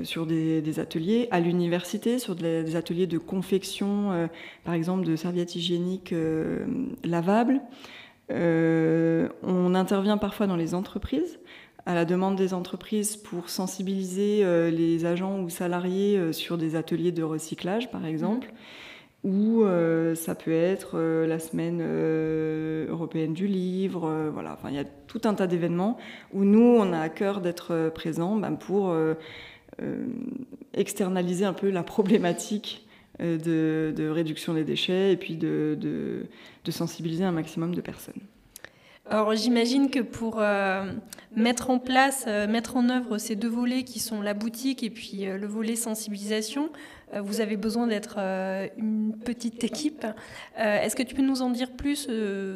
sur 0.05 0.25
des, 0.25 0.79
ateliers, 0.79 1.27
à 1.33 1.41
l'université, 1.41 2.21
sur 2.21 2.37
des, 2.37 2.77
ateliers 2.77 3.09
de 3.09 3.19
confection, 3.19 4.29
par 4.65 4.75
exemple 4.75 5.05
de 5.05 5.17
serviettes 5.17 5.57
hygiéniques 5.57 6.15
lavables. 7.03 7.61
on 8.31 9.75
intervient 9.75 10.19
parfois 10.19 10.47
dans 10.47 10.57
les 10.57 10.75
entreprises 10.75 11.41
à 11.87 11.95
la 11.95 12.05
demande 12.05 12.35
des 12.37 12.53
entreprises 12.53 13.17
pour 13.17 13.49
sensibiliser 13.49 14.45
euh, 14.45 14.71
les 14.71 15.07
agents 15.07 15.39
ou 15.39 15.49
salariés 15.49 16.19
euh, 16.19 16.33
sur 16.33 16.59
des 16.59 16.75
ateliers 16.75 17.13
de 17.13 17.23
recyclage, 17.23 17.91
par 17.93 18.05
exemple. 18.05 18.53
Ou 19.23 19.63
euh, 19.63 20.15
ça 20.17 20.35
peut 20.35 20.53
être 20.53 20.99
la 20.99 21.39
semaine 21.41 21.83
européenne 22.89 23.33
du 23.33 23.49
livre. 23.49 24.31
voilà, 24.33 24.53
enfin, 24.53 24.69
il 24.69 24.77
y 24.77 24.79
a 24.79 24.85
tout 24.85 25.21
un 25.25 25.35
tas 25.35 25.49
d'événements 25.49 25.97
où 26.33 26.45
nous, 26.45 26.77
on 26.79 26.93
a 26.93 27.01
à 27.01 27.09
cœur 27.09 27.41
d'être 27.41 27.91
présents 27.93 28.37
ben, 28.37 28.53
pour 28.53 28.95
externaliser 30.75 31.45
un 31.45 31.55
peu 31.55 31.71
la 31.71 31.83
problématique 31.83 32.87
de, 33.19 34.11
réduction 34.11 34.55
des 34.55 34.65
déchets 34.65 35.13
et 35.13 35.17
puis 35.17 35.37
de 35.37 36.29
sensibiliser 36.71 37.25
un 37.25 37.33
maximum 37.33 37.75
de 37.75 37.81
personnes. 37.81 38.21
Alors 39.09 39.37
j'imagine 39.37 39.89
que 39.89 40.01
pour 40.01 40.41
euh, 40.41 40.93
mettre 41.37 41.71
en 41.71 41.79
place, 41.79 42.25
euh, 42.27 42.49
mettre 42.49 42.77
en 42.77 42.89
œuvre 42.89 43.19
ces 43.19 43.37
deux 43.37 43.49
volets 43.49 43.85
qui 43.85 44.01
sont 44.01 44.21
la 44.21 44.35
boutique 44.35 44.83
et 44.83 44.91
puis 44.91 45.29
euh, 45.29 45.39
le 45.39 45.47
volet 45.47 45.77
sensibilisation, 45.77 46.71
vous 47.15 47.41
avez 47.41 47.57
besoin 47.57 47.87
d'être 47.87 48.19
une 48.77 49.17
petite 49.17 49.63
équipe. 49.63 50.05
Est-ce 50.57 50.97
que 50.97 51.05
tu 51.05 51.15
peux 51.15 51.23
nous 51.23 51.41
en 51.41 51.51
dire 51.51 51.71
plus 51.71 52.11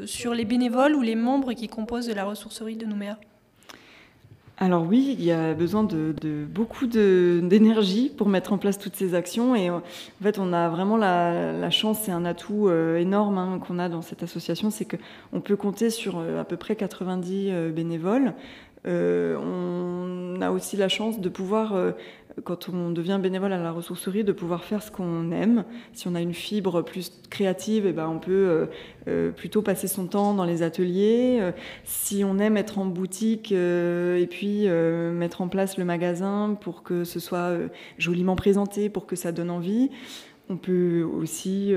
sur 0.07 0.35
les 0.35 0.45
bénévoles 0.45 0.97
ou 0.97 1.03
les 1.03 1.15
membres 1.15 1.53
qui 1.53 1.69
composent 1.69 2.11
la 2.11 2.25
ressourcerie 2.25 2.77
de 2.77 2.85
Nouméa? 2.85 3.17
Alors 4.63 4.87
oui, 4.87 5.17
il 5.19 5.25
y 5.25 5.33
a 5.33 5.55
besoin 5.55 5.85
de, 5.85 6.15
beaucoup 6.47 6.87
d'énergie 6.87 8.13
pour 8.15 8.29
mettre 8.29 8.53
en 8.53 8.59
place 8.59 8.79
toutes 8.79 8.95
ces 8.95 9.15
actions. 9.15 9.55
Et 9.55 9.71
en 9.71 9.83
fait, 10.23 10.39
on 10.39 10.53
a 10.53 10.69
vraiment 10.69 10.99
la, 10.99 11.71
chance, 11.71 12.01
c'est 12.03 12.13
un 12.13 12.27
atout 12.27 12.69
euh, 12.69 12.99
énorme 12.99 13.39
hein, 13.39 13.59
qu'on 13.67 13.79
a 13.79 13.89
dans 13.89 14.03
cette 14.03 14.23
association, 14.23 14.71
c'est 14.71 14.85
qu'on 14.85 15.41
peut 15.41 15.57
compter 15.57 15.89
sur 15.89 16.19
euh, 16.19 16.43
à 16.43 16.45
peu 16.45 16.59
près 16.59 16.77
90 16.77 17.49
euh, 17.49 17.71
bénévoles. 17.71 18.35
On 20.41 20.43
a 20.43 20.51
aussi 20.51 20.77
la 20.77 20.89
chance 20.89 21.21
de 21.21 21.29
pouvoir 21.29 21.75
quand 22.45 22.69
on 22.69 22.91
devient 22.91 23.19
bénévole 23.21 23.53
à 23.53 23.59
la 23.59 23.73
ressourcerie, 23.73 24.25
de 24.25 24.33
pouvoir 24.33 24.65
faire 24.65 24.83
ce 24.83 24.91
qu'on 24.91 25.31
aime. 25.33 25.65
Si 25.93 26.09
on 26.09 26.15
a 26.15 26.21
une 26.21 26.35
fibre 26.35 26.83
plus 26.83 27.13
créative, 27.31 27.87
et 27.87 27.91
eh 27.91 27.93
ben 27.93 28.09
on 28.09 28.19
peut 28.19 28.31
euh, 28.31 28.67
euh, 29.09 29.31
plutôt 29.31 29.63
passer 29.63 29.89
son 29.89 30.07
temps 30.07 30.35
dans 30.35 30.45
les 30.45 30.63
ateliers. 30.63 31.39
Euh, 31.41 31.53
si 31.85 32.25
on 32.25 32.39
aime 32.39 32.57
être 32.57 32.79
en 32.79 32.87
boutique 32.87 33.53
et 33.53 34.27
puis 34.31 34.69
mettre 34.69 35.41
en 35.41 35.49
place 35.49 35.77
le 35.77 35.85
magasin 35.85 36.57
pour 36.61 36.83
que 36.83 37.05
ce 37.05 37.21
soit 37.21 37.53
joliment 37.99 38.37
présenté, 38.37 38.89
pour 38.89 39.07
que 39.07 39.17
ça 39.17 39.33
donne 39.33 39.51
envie. 39.51 39.91
On 40.51 40.57
peut 40.57 41.03
aussi 41.03 41.73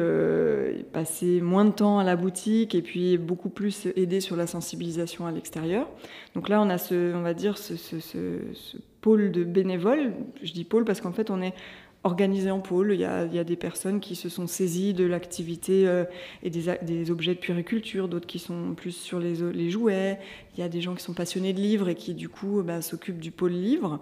passer 0.94 1.42
moins 1.42 1.64
de 1.64 1.72
temps 1.72 2.00
à 2.00 2.04
la 2.04 2.16
boutique 2.16 2.74
et 2.74 2.82
puis 2.82 3.20
beaucoup 3.20 3.50
plus 3.50 3.88
aider 3.96 4.20
sur 4.20 4.36
la 4.36 4.48
sensibilisation 4.48 5.28
à 5.28 5.32
l'extérieur. 5.32 5.88
Donc 6.34 6.50
là, 6.50 6.60
on 6.60 6.70
a 6.72 6.80
ce, 6.80 7.14
on 7.14 7.22
va 7.22 7.36
dire, 7.36 7.60
ce, 7.60 7.76
pôle 9.02 9.32
de 9.32 9.44
bénévoles. 9.44 10.14
Je 10.42 10.54
dis 10.54 10.64
pôle 10.64 10.86
parce 10.86 11.02
qu'en 11.02 11.12
fait, 11.12 11.30
on 11.30 11.40
est 11.42 11.54
organisé 12.04 12.52
en 12.52 12.60
pôle. 12.60 12.94
Il 12.94 13.00
y, 13.00 13.06
a, 13.06 13.44
des 13.44 13.56
personnes 13.56 14.00
qui 14.00 14.16
se 14.16 14.28
sont 14.28 14.48
saisies 14.48 14.94
de 14.94 15.06
l'activité 15.06 15.88
euh, 15.88 16.04
et 16.42 16.50
des, 16.50 17.12
objets 17.12 17.34
de 17.34 17.40
puériculture, 17.40 18.08
d'autres 18.08 18.28
qui 18.28 18.40
sont 18.40 18.74
plus 18.76 18.92
sur 18.92 19.20
les, 19.20 19.36
les, 19.54 19.70
jouets. 19.70 20.20
Il 20.56 20.60
y 20.60 20.64
a 20.64 20.70
des 20.70 20.82
gens 20.82 20.96
qui 20.96 21.04
sont 21.04 21.14
passionnés 21.14 21.54
de 21.54 21.60
livres 21.60 21.90
et 21.90 21.96
qui, 21.96 22.14
du 22.14 22.28
coup, 22.28 22.62
bah, 22.64 22.82
s'occupent 22.82 23.22
du 23.22 23.32
pôle 23.32 23.54
livre. 23.54 24.02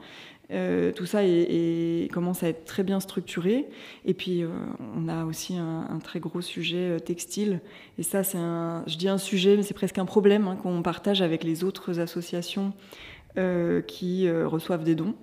Euh, 0.51 0.91
tout 0.91 1.05
ça 1.05 1.23
est, 1.23 2.11
commence 2.11 2.43
à 2.43 2.49
être 2.49 2.65
très 2.65 2.83
bien 2.83 2.99
structuré. 2.99 3.67
Et 4.05 4.13
puis, 4.13 4.43
euh, 4.43 4.49
on 4.97 5.07
a 5.07 5.25
aussi 5.25 5.55
un, 5.55 5.99
très 6.03 6.19
gros 6.19 6.41
sujet 6.41 6.99
textile. 6.99 7.61
Et 7.97 8.03
ça, 8.03 8.23
c'est 8.23 8.37
un, 8.37 8.83
je 8.87 8.97
dis 8.97 9.07
un 9.07 9.17
sujet, 9.17 9.55
mais 9.55 9.63
c'est 9.63 9.73
presque 9.73 9.97
un 9.97 10.05
problème 10.05 10.47
hein, 10.47 10.57
qu'on 10.61 10.81
partage 10.81 11.21
avec 11.21 11.43
les 11.43 11.63
autres 11.63 11.99
associations 11.99 12.73
euh, 13.37 13.81
qui 13.81 14.27
euh, 14.27 14.45
reçoivent 14.45 14.83
des 14.83 14.93
dons. 14.93 15.15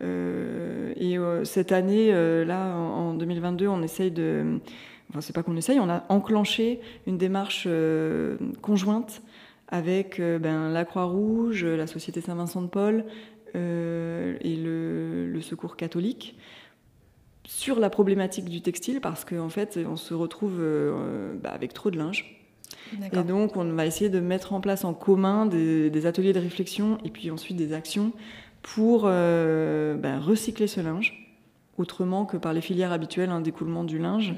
Euh, 0.00 0.92
et 0.94 1.18
cette 1.44 1.72
année, 1.72 2.12
là, 2.44 2.76
en, 2.76 3.14
2022, 3.14 3.66
on 3.66 3.82
essaye 3.82 4.12
de. 4.12 4.60
Enfin, 5.10 5.20
c'est 5.20 5.32
pas 5.32 5.42
qu'on 5.42 5.56
essaye, 5.56 5.80
on 5.80 5.88
a 5.88 6.04
enclenché 6.08 6.80
une 7.06 7.18
démarche 7.18 7.66
conjointe 8.62 9.22
avec 9.66 10.20
ben, 10.20 10.68
la 10.68 10.84
Croix-Rouge, 10.84 11.64
la 11.64 11.86
Société 11.86 12.20
Saint-Vincent 12.20 12.68
Paul 13.52 14.38
et 14.40 14.56
le, 14.56 15.26
le, 15.26 15.40
Secours 15.40 15.76
catholique 15.76 16.38
sur 17.44 17.80
la 17.80 17.90
problématique 17.90 18.46
du 18.46 18.60
textile 18.60 19.00
parce 19.00 19.24
qu'en 19.24 19.48
fait, 19.48 19.78
on 19.88 19.96
se 19.96 20.14
retrouve 20.14 20.60
bah, 21.42 21.50
avec 21.50 21.72
trop 21.72 21.90
de 21.90 21.98
linge. 21.98 22.38
Et 23.12 23.22
donc, 23.22 23.56
on 23.56 23.64
va 23.72 23.86
essayer 23.86 24.10
de 24.10 24.20
mettre 24.20 24.52
en 24.52 24.60
place 24.60 24.84
en 24.84 24.94
commun 24.94 25.46
des, 25.46 26.06
ateliers 26.06 26.32
de 26.32 26.40
réflexion 26.40 26.98
et 27.04 27.10
puis 27.10 27.30
ensuite 27.30 27.56
des 27.56 27.72
actions 27.72 28.12
pour 28.62 29.02
euh, 29.04 29.94
ben, 29.94 30.18
recycler 30.18 30.66
ce 30.66 30.80
linge, 30.80 31.28
autrement 31.76 32.24
que 32.24 32.36
par 32.36 32.52
les 32.52 32.60
filières 32.60 32.92
habituelles, 32.92 33.30
un 33.30 33.40
découlement 33.40 33.84
du 33.84 33.98
linge. 33.98 34.34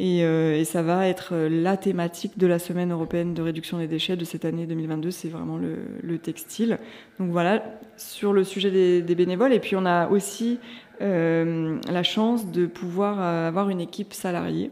Euh, 0.00 0.56
et, 0.56 0.64
ça 0.64 0.82
va 0.82 1.06
être 1.06 1.34
la 1.36 1.76
thématique 1.76 2.38
de 2.38 2.46
la 2.46 2.58
semaine 2.58 2.92
européenne 2.92 3.34
de 3.34 3.42
réduction 3.42 3.78
des 3.78 3.86
déchets 3.86 4.16
de 4.16 4.24
cette 4.24 4.44
année 4.44 4.66
2022, 4.66 5.10
c'est 5.10 5.28
vraiment 5.28 5.58
le, 5.58 6.18
textile. 6.18 6.78
Donc 7.18 7.30
voilà, 7.30 7.62
sur 7.96 8.32
le 8.32 8.44
sujet 8.44 8.70
des, 9.02 9.14
bénévoles. 9.14 9.52
Et 9.52 9.60
puis 9.60 9.76
on 9.76 9.84
a 9.84 10.08
aussi 10.08 10.58
euh, 11.00 11.78
la 11.90 12.02
chance 12.02 12.50
de 12.50 12.66
pouvoir 12.66 13.20
avoir 13.20 13.68
une 13.68 13.80
équipe 13.80 14.12
salariée. 14.12 14.70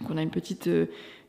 Donc 0.00 0.10
on 0.10 0.16
a 0.16 0.22
une 0.22 0.30
petite 0.30 0.68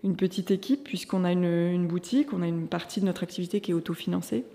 une 0.04 0.16
petite 0.16 0.50
équipe 0.50 0.84
puisqu'on 0.84 1.24
a 1.24 1.32
une, 1.32 1.86
boutique, 1.86 2.34
on 2.34 2.42
a 2.42 2.48
une 2.48 2.68
partie 2.68 3.02
de 3.02 3.06
notre 3.06 3.22
activité 3.22 3.62
qui 3.62 3.70
est 3.70 3.76
autofinancée. 3.76 4.46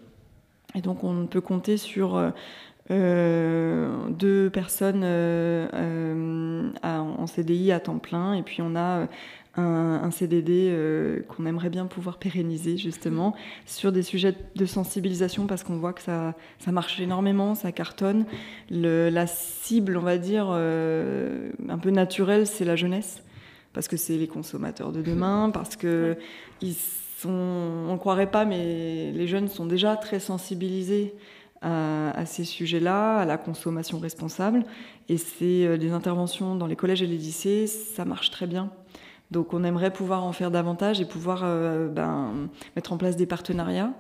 Et 0.75 0.81
donc 0.81 1.05
on 1.05 1.27
peut 1.27 1.41
compter 1.41 1.77
sur 1.77 2.21
euh, 2.91 3.77
euh, 4.07 4.11
deux 4.11 4.51
personnes 4.51 5.03
euh, 5.05 6.71
en 6.83 7.27
CDI 7.27 7.73
à 7.73 7.81
temps 7.81 7.99
plein 7.99 8.35
et 8.35 8.43
puis 8.43 8.63
on 8.63 8.77
a 8.77 9.07
un, 9.59 10.11
CDD 10.11 10.71
qu'on 11.29 11.47
aimerait 11.47 11.71
bien 11.71 11.87
pouvoir 11.87 12.19
pérenniser 12.19 12.77
justement 12.77 13.35
sur 13.65 13.91
des 13.91 14.03
sujets 14.03 14.35
de 14.55 14.67
sensibilisation 14.67 15.47
parce 15.47 15.65
qu'on 15.65 15.79
voit 15.79 15.95
que 15.95 16.03
ça, 16.03 16.35
ça 16.59 16.73
marche 16.73 17.01
énormément, 17.01 17.55
ça 17.55 17.73
cartonne. 17.73 18.27
La 18.71 19.27
cible, 19.27 19.97
on 19.97 20.03
va 20.03 20.19
dire, 20.19 20.51
un 20.51 21.79
peu 21.81 21.91
naturelle, 21.91 22.47
c'est 22.47 22.67
la 22.67 22.77
jeunesse 22.77 23.23
parce 23.73 23.89
que 23.89 23.97
c'est 23.97 24.19
les 24.19 24.29
consommateurs 24.29 24.93
de 24.93 25.01
demain, 25.01 25.51
parce 25.53 25.77
que 25.77 26.17
ils 26.61 26.77
sont, 27.19 27.31
on 27.31 27.93
ne 27.93 27.99
croirait 27.99 28.31
pas, 28.31 28.45
mais 28.45 29.11
les 29.13 29.27
jeunes 29.27 29.49
sont 29.49 29.67
déjà 29.67 29.97
très 29.97 30.21
sensibilisés 30.21 31.15
à, 31.63 32.27
ces 32.27 32.45
sujets-là, 32.45 33.19
à 33.19 33.25
la 33.25 33.39
consommation 33.39 33.99
responsable. 33.99 34.65
Et 35.09 35.17
c'est 35.17 35.67
euh, 35.67 35.77
des 35.77 35.93
interventions 35.93 36.55
dans 36.55 36.67
les 36.67 36.77
collèges 36.77 37.03
et 37.03 37.07
les 37.07 37.17
lycées, 37.17 37.67
ça 37.67 38.05
marche 38.05 38.31
très 38.31 38.47
bien. 38.47 38.71
Donc 39.31 39.55
on 39.55 39.65
aimerait 39.65 39.93
pouvoir 39.93 40.25
en 40.25 40.33
faire 40.33 40.51
davantage 40.51 41.01
et 41.01 41.05
pouvoir 41.05 41.41
euh, 41.43 41.89
ben, 41.89 42.49
mettre 42.77 42.93
en 42.93 42.97
place 42.97 43.17
des 43.17 43.27
partenariats 43.27 43.93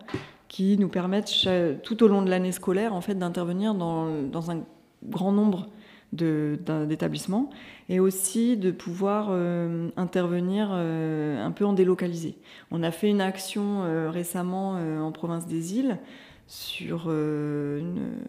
qui 0.48 0.78
nous 0.78 0.88
permettent 0.88 1.48
tout 1.82 2.02
au 2.04 2.08
long 2.08 2.22
de 2.22 2.30
l'année 2.30 2.52
scolaire 2.52 2.94
en 2.94 3.00
fait 3.00 3.16
d'intervenir 3.16 3.74
dans, 3.74 4.50
un 4.50 4.60
grand 5.04 5.32
nombre 5.32 5.68
d'établissements 6.12 7.50
et 7.88 7.98
aussi 7.98 8.56
de 8.56 8.70
pouvoir 8.70 9.26
euh, 9.30 9.88
intervenir 9.96 10.70
un 10.70 11.50
peu 11.50 11.64
en 11.64 11.72
délocalisé. 11.72 12.38
On 12.70 12.84
a 12.84 12.92
fait 12.92 13.10
une 13.10 13.20
action 13.20 13.82
récemment 14.08 14.78
en 15.04 15.10
province 15.10 15.48
des 15.48 15.76
îles 15.76 15.98
sur 16.46 17.10
une, 17.10 18.20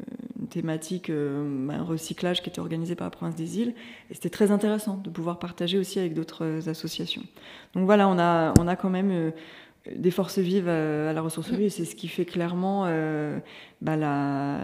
thématique, 0.49 1.09
un 1.09 1.83
recyclage 1.83 2.41
qui 2.41 2.49
était 2.49 2.59
organisé 2.59 2.95
par 2.95 3.05
la 3.05 3.11
province 3.11 3.35
des 3.35 3.59
îles. 3.59 3.73
Et 4.09 4.13
c'était 4.13 4.29
très 4.29 4.51
intéressant 4.51 4.97
de 4.97 5.09
pouvoir 5.09 5.39
partager 5.39 5.77
aussi 5.77 5.99
avec 5.99 6.13
d'autres 6.13 6.67
associations. 6.67 7.23
Donc 7.73 7.85
voilà, 7.85 8.07
on 8.07 8.17
a, 8.17 8.53
on 8.59 8.67
a 8.67 8.75
quand 8.75 8.89
même 8.89 9.31
des 9.95 10.11
forces 10.11 10.39
vives 10.39 10.67
à, 10.67 11.13
la 11.13 11.21
ressourcerie 11.21 11.65
et 11.65 11.69
c'est 11.69 11.85
ce 11.85 11.95
qui 11.95 12.07
fait 12.07 12.25
clairement 12.25 12.83
euh, 12.87 13.39
bah, 13.81 13.95
la, 13.95 14.59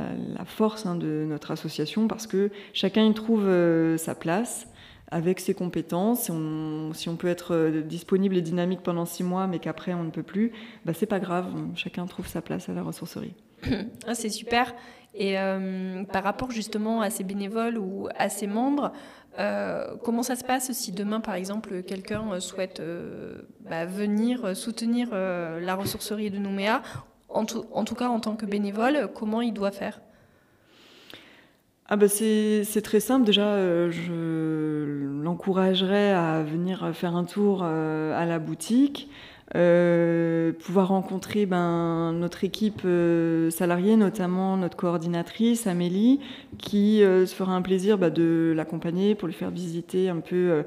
force 0.46 0.86
hein, 0.86 0.96
de 0.96 1.26
notre 1.28 1.52
association 1.52 2.08
parce 2.08 2.28
que 2.28 2.52
chacun 2.74 3.06
y 3.06 3.14
trouve 3.14 3.48
euh, 3.48 3.98
sa 3.98 4.16
place 4.16 4.68
avec 5.14 5.40
ses 5.40 5.54
compétences. 5.54 6.32
si 6.94 7.10
on 7.10 7.16
peut 7.16 7.28
être 7.28 7.54
euh, 7.54 7.82
disponible 7.82 8.36
et 8.38 8.42
dynamique 8.42 8.82
pendant 8.82 9.06
six 9.06 9.24
mois 9.24 9.48
mais 9.48 9.60
qu'après 9.60 9.94
on 9.94 10.04
ne 10.04 10.12
peut 10.12 10.24
plus, 10.24 10.52
bah, 10.86 10.94
c'est 10.94 11.06
pas 11.06 11.20
grave, 11.20 11.48
chacun 11.76 12.06
trouve 12.06 12.28
sa 12.28 12.42
place 12.42 12.70
à 12.70 12.74
la 12.74 12.84
ressourcerie. 12.84 13.34
Ah, 14.08 14.16
c'est 14.16 14.30
super. 14.30 14.74
Et 15.16 15.36
par 16.12 16.24
rapport 16.24 16.50
justement 16.50 17.02
à 17.02 17.12
ces 17.12 17.24
bénévoles 17.24 17.78
ou 17.78 18.08
à 18.18 18.30
ces 18.30 18.48
membres, 18.48 18.92
euh, 19.40 19.96
comment 20.04 20.24
ça 20.24 20.36
se 20.36 20.44
passe 20.44 20.72
si 20.72 20.92
demain, 20.92 21.20
par 21.20 21.36
exemple, 21.36 21.82
quelqu'un 21.84 22.34
euh, 22.34 22.40
souhaite 22.40 22.80
euh, 22.80 23.42
bah, 23.62 23.86
venir 23.86 24.56
soutenir 24.56 25.10
la 25.12 25.76
ressourcerie 25.76 26.30
de 26.30 26.38
Nouméa, 26.38 26.82
en 27.30 27.46
tout, 27.46 27.96
cas 27.96 28.10
en 28.10 28.20
tant 28.20 28.36
que 28.36 28.46
bénévole, 28.46 29.10
comment 29.16 29.42
il 29.42 29.54
doit 29.54 29.72
faire? 29.72 30.02
Ah 31.90 31.96
bah 31.96 32.08
c'est 32.08 32.82
très 32.84 33.00
simple. 33.00 33.26
Déjà, 33.26 33.90
je 33.90 35.22
l'encouragerais 35.22 36.12
à 36.12 36.44
venir 36.44 36.92
faire 36.94 37.16
un 37.16 37.26
tour 37.26 37.64
à 37.64 38.26
la 38.26 38.40
boutique. 38.40 39.10
Euh, 39.56 40.52
pouvoir 40.52 40.88
rencontrer 40.88 41.46
ben, 41.46 42.12
notre 42.14 42.44
équipe 42.44 42.82
euh, 42.86 43.52
salariée, 43.52 43.98
notamment 43.98 44.58
notre 44.58 44.76
coordinatrice 44.76 45.68
Amélie, 45.68 46.22
qui 46.58 47.04
euh, 47.04 47.28
se 47.28 47.36
fera 47.36 47.54
un 47.54 47.62
plaisir 47.62 48.00
bah, 48.00 48.10
de 48.10 48.54
l'accompagner 48.56 49.14
pour 49.14 49.28
lui 49.28 49.36
faire 49.36 49.52
visiter 49.52 50.10
un 50.10 50.22
peu 50.22 50.64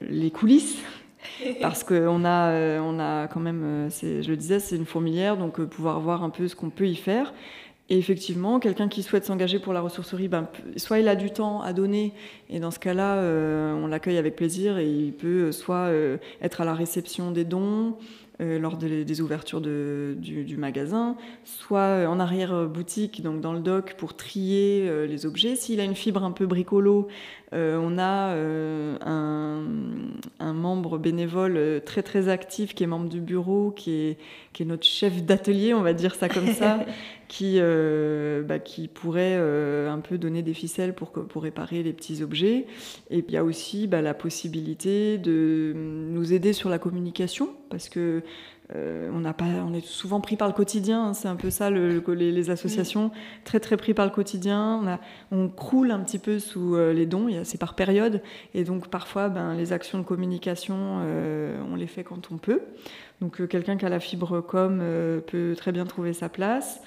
les 0.00 0.30
coulisses. 0.30 0.78
Parce 1.62 1.84
qu'on 1.84 2.24
a, 2.24 2.80
on 2.80 2.98
a 2.98 3.28
quand 3.28 3.40
même, 3.40 3.88
je 3.90 4.28
le 4.28 4.36
disais, 4.36 4.58
c'est 4.58 4.76
une 4.76 4.84
fourmilière, 4.84 5.36
donc 5.36 5.62
pouvoir 5.64 6.00
voir 6.00 6.22
un 6.22 6.30
peu 6.30 6.48
ce 6.48 6.56
qu'on 6.56 6.70
peut 6.70 6.86
y 6.86 6.96
faire. 6.96 7.32
Et 7.90 7.98
effectivement, 7.98 8.60
quelqu'un 8.60 8.88
qui 8.88 9.02
souhaite 9.02 9.26
s'engager 9.26 9.58
pour 9.58 9.74
la 9.74 9.82
ressourcerie, 9.82 10.28
ben, 10.28 10.48
soit 10.76 11.00
il 11.00 11.08
a 11.08 11.16
du 11.16 11.30
temps 11.30 11.60
à 11.60 11.74
donner, 11.74 12.14
et 12.48 12.58
dans 12.58 12.70
ce 12.70 12.78
cas-là, 12.78 13.20
on 13.74 13.86
l'accueille 13.86 14.16
avec 14.16 14.36
plaisir, 14.36 14.78
et 14.78 14.88
il 14.90 15.12
peut 15.12 15.52
soit 15.52 15.90
être 16.40 16.62
à 16.62 16.64
la 16.64 16.72
réception 16.72 17.30
des 17.30 17.44
dons, 17.44 17.96
euh, 18.40 18.58
lors 18.58 18.76
des 18.76 19.20
ouvertures 19.20 19.60
du, 19.60 20.56
magasin, 20.58 21.16
soit 21.44 21.78
euh, 21.78 22.06
en 22.06 22.18
arrière-boutique, 22.18 23.22
donc 23.22 23.40
dans 23.40 23.52
le 23.52 23.60
dock, 23.60 23.94
pour 23.96 24.16
trier 24.16 24.88
euh, 24.88 25.06
les 25.06 25.24
objets. 25.24 25.54
S'il 25.54 25.78
a 25.78 25.84
une 25.84 25.94
fibre 25.94 26.24
un 26.24 26.32
peu 26.32 26.44
bricolo, 26.44 27.06
on 27.52 27.98
a 27.98 28.34
un, 29.06 29.62
membre 30.40 30.98
bénévole 30.98 31.82
très 31.86 32.02
très 32.02 32.28
actif 32.28 32.74
qui 32.74 32.82
est 32.82 32.88
membre 32.88 33.08
du 33.08 33.20
bureau, 33.20 33.70
qui 33.70 34.16
est 34.58 34.64
notre 34.64 34.84
chef 34.84 35.22
d'atelier, 35.22 35.72
on 35.72 35.82
va 35.82 35.92
dire 35.92 36.16
ça 36.16 36.28
comme 36.28 36.48
ça, 36.48 36.84
qui, 37.28 37.60
bah, 37.60 38.58
qui 38.58 38.88
pourrait 38.88 39.36
un 39.36 40.00
peu 40.00 40.18
donner 40.18 40.42
des 40.42 40.54
ficelles 40.54 40.94
pour, 40.94 41.12
pour 41.12 41.42
réparer 41.42 41.82
les 41.82 41.92
petits 41.92 42.22
objets. 42.22 42.66
Et 43.10 43.22
puis 43.22 43.32
il 43.32 43.34
y 43.34 43.38
a 43.38 43.44
aussi 43.44 43.86
bah, 43.86 44.02
la 44.02 44.14
possibilité 44.14 45.18
de 45.18 45.72
nous 45.74 46.32
aider 46.32 46.52
sur 46.52 46.68
la 46.68 46.78
communication, 46.78 47.50
parce 47.70 47.88
que 47.88 48.22
euh, 48.74 49.10
on, 49.12 49.30
pas, 49.32 49.44
on 49.44 49.74
est 49.74 49.84
souvent 49.84 50.20
pris 50.20 50.36
par 50.36 50.48
le 50.48 50.54
quotidien, 50.54 51.08
hein, 51.08 51.14
c'est 51.14 51.28
un 51.28 51.36
peu 51.36 51.50
ça, 51.50 51.68
le, 51.68 52.02
les, 52.14 52.50
associations, 52.50 53.10
très 53.44 53.60
très 53.60 53.76
pris 53.76 53.92
par 53.92 54.06
le 54.06 54.10
quotidien. 54.10 54.98
On, 55.30 55.48
croule 55.48 55.90
un 55.90 56.00
petit 56.00 56.18
peu 56.18 56.38
sous 56.38 56.74
euh, 56.74 56.92
les 56.92 57.04
dons, 57.04 57.28
c'est 57.44 57.58
par 57.58 57.74
période, 57.74 58.22
et 58.54 58.64
donc 58.64 58.88
parfois 58.88 59.28
ben, 59.28 59.54
les 59.54 59.72
actions 59.72 59.98
de 59.98 60.04
communication, 60.04 60.76
euh, 61.02 61.60
on 61.70 61.76
les 61.76 61.86
fait 61.86 62.04
quand 62.04 62.30
on 62.32 62.38
peut. 62.38 62.62
Donc 63.20 63.46
quelqu'un 63.48 63.76
qui 63.76 63.84
a 63.84 63.88
la 63.88 64.00
fibre 64.00 64.40
com 64.40 64.82
peut 65.26 65.54
très 65.56 65.72
bien 65.72 65.84
trouver 65.84 66.12
sa 66.12 66.28
place. 66.28 66.80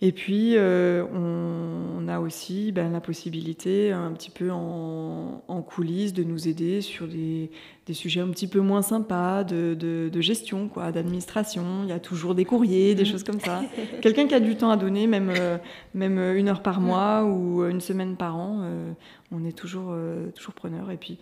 Et 0.00 0.12
puis, 0.12 0.56
euh, 0.56 1.04
on, 1.14 2.08
a 2.08 2.20
aussi 2.20 2.72
ben, 2.72 2.92
la 2.92 3.00
possibilité, 3.00 3.92
un 3.92 4.12
petit 4.12 4.30
peu 4.30 4.50
en, 4.50 5.40
coulisses, 5.66 6.12
de 6.12 6.22
nous 6.24 6.46
aider 6.46 6.82
sur 6.82 7.06
des, 7.06 7.50
sujets 7.92 8.20
un 8.20 8.28
petit 8.28 8.46
peu 8.46 8.60
moins 8.60 8.82
sympas 8.82 9.44
de, 9.44 10.20
gestion, 10.20 10.68
quoi, 10.68 10.92
d'administration. 10.92 11.64
Il 11.84 11.88
y 11.88 11.92
a 11.92 12.00
toujours 12.00 12.34
des 12.34 12.44
courriers, 12.44 12.94
des 12.94 13.04
mm. 13.04 13.06
choses 13.06 13.24
comme 13.24 13.40
ça. 13.40 13.62
Quelqu'un 14.02 14.26
qui 14.26 14.34
a 14.34 14.40
du 14.40 14.56
temps 14.56 14.70
à 14.70 14.76
donner, 14.76 15.06
même, 15.06 15.32
euh, 15.34 15.56
même 15.94 16.18
une 16.18 16.48
heure 16.48 16.62
par 16.62 16.80
mois 16.80 17.24
ou 17.24 17.64
une 17.64 17.80
semaine 17.80 18.16
par 18.16 18.36
an, 18.36 18.60
euh, 18.62 18.92
on 19.32 19.44
est 19.44 19.56
toujours, 19.56 19.94
toujours 20.34 20.54
preneur. 20.54 20.90
Et 20.90 20.96
puis, 20.98 21.18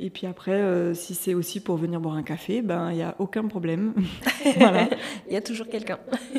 et 0.00 0.08
puis 0.08 0.26
après, 0.26 0.94
si 0.94 1.14
c'est 1.14 1.34
aussi 1.34 1.60
pour 1.60 1.76
venir 1.76 2.00
boire 2.00 2.14
un 2.14 2.22
café, 2.22 2.62
ben 2.62 2.90
il 2.90 2.96
n'y 2.96 3.02
a 3.02 3.16
aucun 3.18 3.46
problème. 3.46 3.92
voilà. 4.56 4.88
Il 5.28 5.34
y 5.34 5.36
a 5.36 5.42
toujours 5.42 5.68
quelqu'un. 5.68 5.98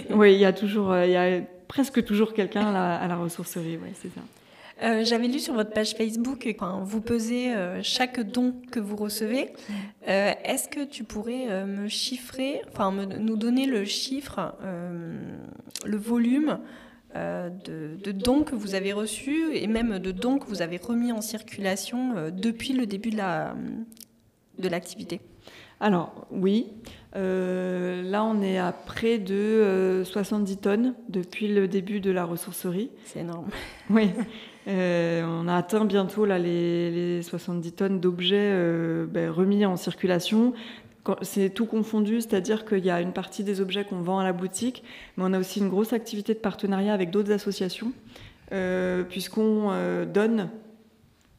oui, 0.10 0.34
il 0.34 0.40
y 0.40 0.46
a 0.46 0.54
toujours, 0.54 0.96
il 0.98 1.12
y 1.12 1.16
a 1.16 1.42
presque 1.68 2.04
toujours 2.04 2.34
quelqu'un 2.34 2.74
à, 2.74 3.08
la 3.08 3.16
ressourcerie, 3.16 3.78
ouais, 3.78 3.94
c'est 4.02 4.14
ça. 4.14 4.22
Euh, 4.84 5.06
j'avais 5.06 5.28
lu 5.28 5.40
sur 5.40 5.54
votre 5.54 5.72
page 5.72 5.94
Facebook, 5.94 6.46
quand 6.60 6.84
vous 6.84 7.00
pesez 7.00 7.54
euh, 7.54 7.82
chaque 7.82 8.20
don 8.20 8.54
que 8.72 8.80
vous 8.80 8.98
recevez. 8.98 9.54
Euh, 10.08 10.34
est-ce 10.44 10.68
que 10.68 10.84
tu 10.84 11.06
pourrais 11.06 11.66
me 11.66 11.88
chiffrer, 11.88 12.62
enfin 12.68 12.92
nous 12.92 13.38
donner 13.38 13.68
le 13.68 13.86
chiffre, 13.86 14.54
le 15.86 15.98
volume 15.98 16.60
de, 17.16 18.12
dons 18.12 18.44
que 18.44 18.56
vous 18.56 18.76
avez 18.76 18.92
reçus 18.92 19.56
et 19.56 19.68
même 19.68 20.00
de 20.00 20.12
dons 20.12 20.40
que 20.40 20.48
vous 20.48 20.62
avez 20.62 20.78
remis 20.78 21.14
en 21.14 21.22
circulation 21.22 22.30
depuis 22.32 22.74
le 22.74 22.86
début 22.86 23.12
de 23.12 24.68
l'activité? 24.70 25.22
Alors 25.80 26.28
oui, 26.32 26.68
là, 27.16 28.24
on 28.24 28.42
est 28.42 28.58
à 28.58 28.72
près 28.72 29.18
de 29.18 30.02
70 30.06 30.54
euh, 30.54 30.56
tonnes 30.62 30.94
depuis 31.10 31.48
le 31.48 31.68
début 31.68 32.00
de 32.00 32.12
la 32.12 32.26
ressourcerie. 32.26 32.90
C'est 33.06 33.20
énorme. 33.20 33.48
Oui. 33.90 34.10
Euh, 34.68 35.24
on 35.28 35.48
a 35.48 35.56
atteint 35.58 35.86
bientôt 35.86 36.26
là, 36.26 36.40
les, 36.40 37.22
70 37.22 37.72
tonnes 37.74 38.00
d'objets 38.00 38.52
ben, 39.08 39.30
remis 39.30 39.64
en 39.66 39.78
circulation. 39.78 40.54
C'est 41.22 41.52
tout 41.52 41.68
confondu, 41.68 42.20
c'est-à-dire 42.20 42.66
qu'il 42.66 42.84
y 42.84 42.90
a 42.90 43.00
une 43.00 43.14
partie 43.14 43.44
des 43.44 43.62
objets 43.62 43.86
qu'on 43.86 44.02
vend 44.02 44.18
à 44.18 44.24
la 44.24 44.34
boutique, 44.34 44.84
mais 45.16 45.24
on 45.28 45.34
a 45.34 45.40
aussi 45.40 45.60
une 45.60 45.70
grosse 45.70 45.94
activité 45.94 46.34
de 46.34 46.40
partenariat 46.40 46.96
avec 46.96 47.12
d'autres 47.12 47.32
associations, 47.32 47.92
puisqu'on 49.10 49.70
donne 50.12 50.50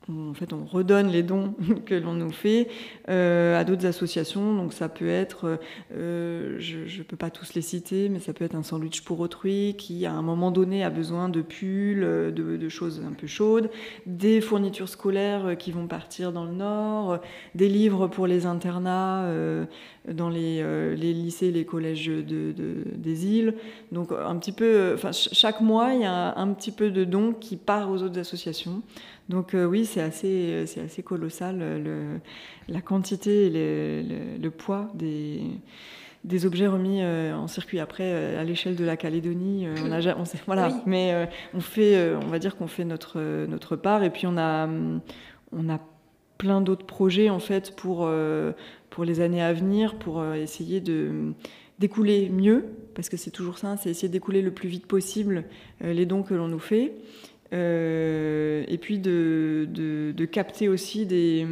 en 0.09 0.35
fait, 0.35 0.53
on 0.53 0.65
redonne 0.65 1.09
les 1.09 1.23
dons 1.23 1.55
que 1.87 1.95
l'on 1.95 2.15
nous 2.15 2.31
fait 2.31 2.69
euh, 3.09 3.59
à 3.59 3.65
d'autres 3.65 3.87
associations. 3.87 4.55
Donc, 4.55 4.73
ça 4.73 4.89
peut 4.89 5.09
être, 5.09 5.59
euh, 5.95 6.57
je 6.59 6.99
ne 6.99 7.03
peux 7.03 7.17
pas 7.17 7.31
tous 7.31 7.55
les 7.55 7.63
citer, 7.63 8.09
mais 8.09 8.21
ça 8.21 8.33
peut 8.33 8.45
être 8.45 8.55
un 8.55 8.63
sandwich 8.63 9.03
pour 9.03 9.21
autrui 9.21 9.75
qui, 9.77 10.07
à 10.07 10.13
un 10.13 10.23
moment 10.23 10.51
donné, 10.51 10.85
a 10.85 10.91
besoin 10.91 11.29
de 11.29 11.43
pulls, 11.43 12.01
de, 12.33 12.69
choses 12.69 13.03
un 13.07 13.13
peu 13.13 13.27
chaudes, 13.27 13.71
des 14.07 14.41
fournitures 14.41 14.89
scolaires 14.89 15.57
qui 15.57 15.73
vont 15.73 15.87
partir 15.87 16.33
dans 16.33 16.45
le 16.45 16.53
Nord, 16.53 17.21
des 17.55 17.69
livres 17.69 18.09
pour 18.09 18.27
les 18.27 18.45
internats 18.45 19.25
euh, 19.25 19.65
dans 20.13 20.29
les, 20.29 20.95
lycées, 20.97 21.51
les 21.51 21.65
collèges 21.65 22.07
de, 22.07 22.55
des 22.95 23.27
îles. 23.27 23.55
Donc, 23.93 24.11
un 24.13 24.37
petit 24.37 24.53
peu, 24.53 24.93
enfin, 24.95 25.13
chaque 25.13 25.61
mois, 25.61 25.95
il 25.95 26.03
y 26.03 26.05
a 26.05 26.39
un 26.39 26.53
petit 26.53 26.73
peu 26.73 26.91
de 26.91 27.05
dons 27.05 27.33
qui 27.33 27.57
part 27.57 27.91
aux 27.91 28.03
autres 28.03 28.19
associations. 28.19 28.83
Donc 29.29 29.55
euh, 29.55 29.65
oui, 29.65 29.85
c'est 29.87 30.01
assez, 30.01 30.67
c'est 30.67 30.81
assez 30.81 31.03
colossal 31.03 31.59
le, 31.59 32.21
la 32.69 32.81
quantité 32.81 33.47
et 33.47 34.39
le, 34.39 34.51
poids 34.51 34.89
des, 34.95 35.43
des 36.25 36.47
objets 36.47 36.69
remis 36.69 37.03
euh, 37.03 37.35
en 37.35 37.49
circuit. 37.49 37.81
Après, 37.81 38.05
euh, 38.07 38.41
à 38.41 38.45
l'échelle 38.45 38.77
de 38.77 38.85
la 38.85 38.97
Calédonie, 38.97 39.67
on 39.85 39.91
a, 39.91 40.17
on 40.17 40.25
sait, 40.25 40.39
voilà, 40.47 40.71
mais 40.87 41.29
on 41.55 41.61
fait, 41.61 42.15
on 42.15 42.29
va 42.29 42.39
dire 42.39 42.57
qu'on 42.57 42.69
fait 42.69 42.85
notre 42.85 43.47
notre 43.47 43.75
part. 43.75 44.05
Et 44.05 44.11
puis 44.11 44.27
on 44.27 44.37
a, 44.39 44.69
on 45.53 45.69
a 45.69 45.81
plein 46.39 46.61
d'autres 46.61 46.87
projets 46.87 47.31
en 47.31 47.41
fait 47.41 47.75
pour 47.75 48.09
pour 48.97 49.05
les 49.05 49.21
années 49.21 49.43
à 49.43 49.53
venir, 49.53 49.95
pour 49.95 50.25
essayer 50.35 50.81
de 50.81 51.33
d'écouler 51.79 52.31
mieux, 52.31 52.65
parce 52.95 53.09
que 53.09 53.19
c'est 53.19 53.31
toujours 53.31 53.59
ça, 53.59 53.77
c'est 53.77 53.91
essayer 53.91 54.09
d'écouler 54.09 54.41
le 54.41 54.51
plus 54.51 54.69
vite 54.69 54.87
possible 54.87 55.45
les 55.83 56.07
dons 56.07 56.23
que 56.23 56.33
l'on 56.33 56.49
nous 56.49 56.59
fait. 56.59 56.95
Euh, 57.53 58.65
et 58.67 58.79
puis 58.79 58.99
de, 58.99 59.69
de, 59.71 60.25
capter 60.25 60.69
aussi 60.69 61.07
des, 61.07 61.47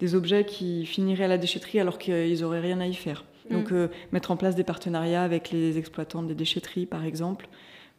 des, 0.00 0.14
objets 0.14 0.44
qui 0.44 0.86
finiraient 0.86 1.24
à 1.24 1.28
la 1.28 1.36
déchetterie 1.38 1.78
alors 1.78 1.98
qu'ils 1.98 2.40
n'auraient 2.40 2.60
rien 2.60 2.80
à 2.80 2.86
y 2.86 2.94
faire. 2.94 3.24
Mm. 3.50 3.54
Donc 3.54 3.72
euh, 3.72 3.88
mettre 4.12 4.30
en 4.30 4.36
place 4.36 4.54
des 4.54 4.64
partenariats 4.64 5.22
avec 5.22 5.50
les 5.50 5.76
exploitants 5.76 6.22
des 6.22 6.34
déchetteries, 6.34 6.86
par 6.86 7.04
exemple, 7.04 7.48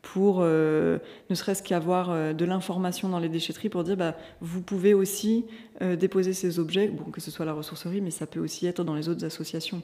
pour 0.02 0.40
euh, 0.42 1.00
ne 1.30 1.36
serait-ce 1.36 1.64
qu'avoir 1.64 2.34
de 2.34 2.46
l'information 2.46 3.10
dans 3.10 3.20
les 3.20 3.30
déchetteries 3.30 3.70
pour 3.70 3.84
dire 3.84 3.98
bah, 3.98 4.16
vous 4.42 4.62
pouvez 4.62 4.94
aussi 4.94 5.46
déposer 5.82 6.34
ces 6.34 6.60
objets, 6.60 6.88
bon, 6.88 7.12
que 7.12 7.22
ce 7.22 7.32
soit 7.32 7.46
la 7.46 7.54
ressourcerie, 7.54 8.02
mais 8.02 8.12
ça 8.12 8.26
peut 8.26 8.40
aussi 8.40 8.68
être 8.68 8.84
dans 8.84 8.96
les 8.96 9.10
autres 9.10 9.26
associations. 9.26 9.82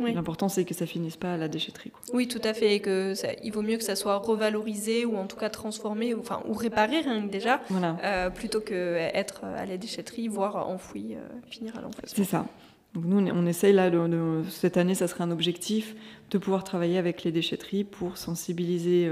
L'important, 0.00 0.48
c'est 0.48 0.64
que 0.64 0.74
ça 0.74 0.86
finisse 0.86 1.16
pas 1.16 1.34
à 1.34 1.36
la 1.36 1.48
déchetterie. 1.48 1.92
Oui, 2.12 2.28
tout 2.28 2.40
à 2.44 2.54
fait. 2.54 2.76
Et 2.76 2.80
que 2.80 3.14
il 3.42 3.52
vaut 3.52 3.62
mieux 3.62 3.76
que 3.76 3.84
ça 3.84 3.96
soit 3.96 4.16
revalorisé 4.16 5.04
ou 5.04 5.16
en 5.16 5.26
tout 5.26 5.36
cas 5.36 5.50
transformé, 5.50 6.14
ou, 6.14 6.20
enfin, 6.20 6.42
ou 6.46 6.52
réparé 6.52 7.00
rien 7.00 7.26
que 7.26 7.30
déjà, 7.30 7.60
euh, 8.04 8.30
plutôt 8.30 8.60
qu'être 8.60 9.44
à 9.44 9.66
la 9.66 9.76
déchetterie, 9.76 10.28
voire 10.28 10.68
enfoui, 10.68 11.14
euh, 11.14 11.18
finir 11.48 11.76
à 11.76 11.80
l'enfouissement. 11.80 12.24
C'est 12.24 12.24
ça. 12.24 12.46
Nous, 12.94 13.18
on 13.18 13.46
essaye 13.46 13.72
là, 13.72 13.90
cette 14.48 14.76
année, 14.76 14.94
ça 14.94 15.06
serait 15.06 15.22
un 15.22 15.30
objectif 15.30 15.94
de 16.30 16.38
pouvoir 16.38 16.64
travailler 16.64 16.98
avec 16.98 17.22
les 17.22 17.30
déchetteries 17.30 17.84
pour 17.84 18.16
sensibiliser 18.16 19.08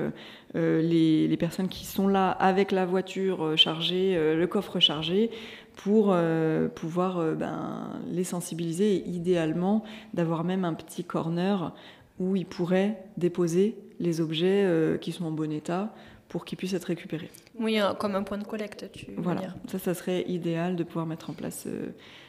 euh, 0.57 0.83
les, 0.83 1.29
les, 1.29 1.37
personnes 1.37 1.69
qui 1.69 1.87
sont 1.87 2.09
là 2.09 2.31
avec 2.31 2.73
la 2.73 2.85
voiture 2.85 3.57
chargée, 3.57 4.17
le 4.35 4.47
coffre 4.47 4.81
chargé, 4.81 5.31
pour 5.77 6.09
euh, 6.11 6.69
pouvoir 6.69 7.19
euh, 7.19 7.35
ben, 7.35 7.91
les 8.11 8.25
sensibiliser 8.25 8.97
et 8.97 9.09
idéalement 9.09 9.85
d'avoir 10.15 10.43
même 10.43 10.65
un 10.65 10.75
petit 10.75 11.05
corner 11.05 11.75
où 12.19 12.35
ils 12.35 12.47
pourraient 12.47 13.05
déposer 13.19 13.77
les 14.01 14.21
objets 14.21 14.65
euh, 14.65 14.97
qui 14.97 15.13
sont 15.13 15.27
en 15.27 15.31
bon 15.31 15.53
état 15.53 15.95
pour 16.29 16.45
qu'ils 16.45 16.59
puissent 16.59 16.75
être 16.75 16.85
récupérés. 16.85 17.31
Oui, 17.59 17.79
comme 17.99 18.15
un 18.15 18.23
point 18.23 18.39
de 18.39 18.45
collecte, 18.45 18.91
tu 18.93 19.07
veux 19.07 19.15
voilà. 19.19 19.55
Ça, 19.69 19.79
ça 19.79 19.95
serait 19.95 20.25
idéal 20.29 20.77
de 20.77 20.85
pouvoir 20.85 21.07
mettre 21.07 21.31
en 21.31 21.33
place 21.33 21.67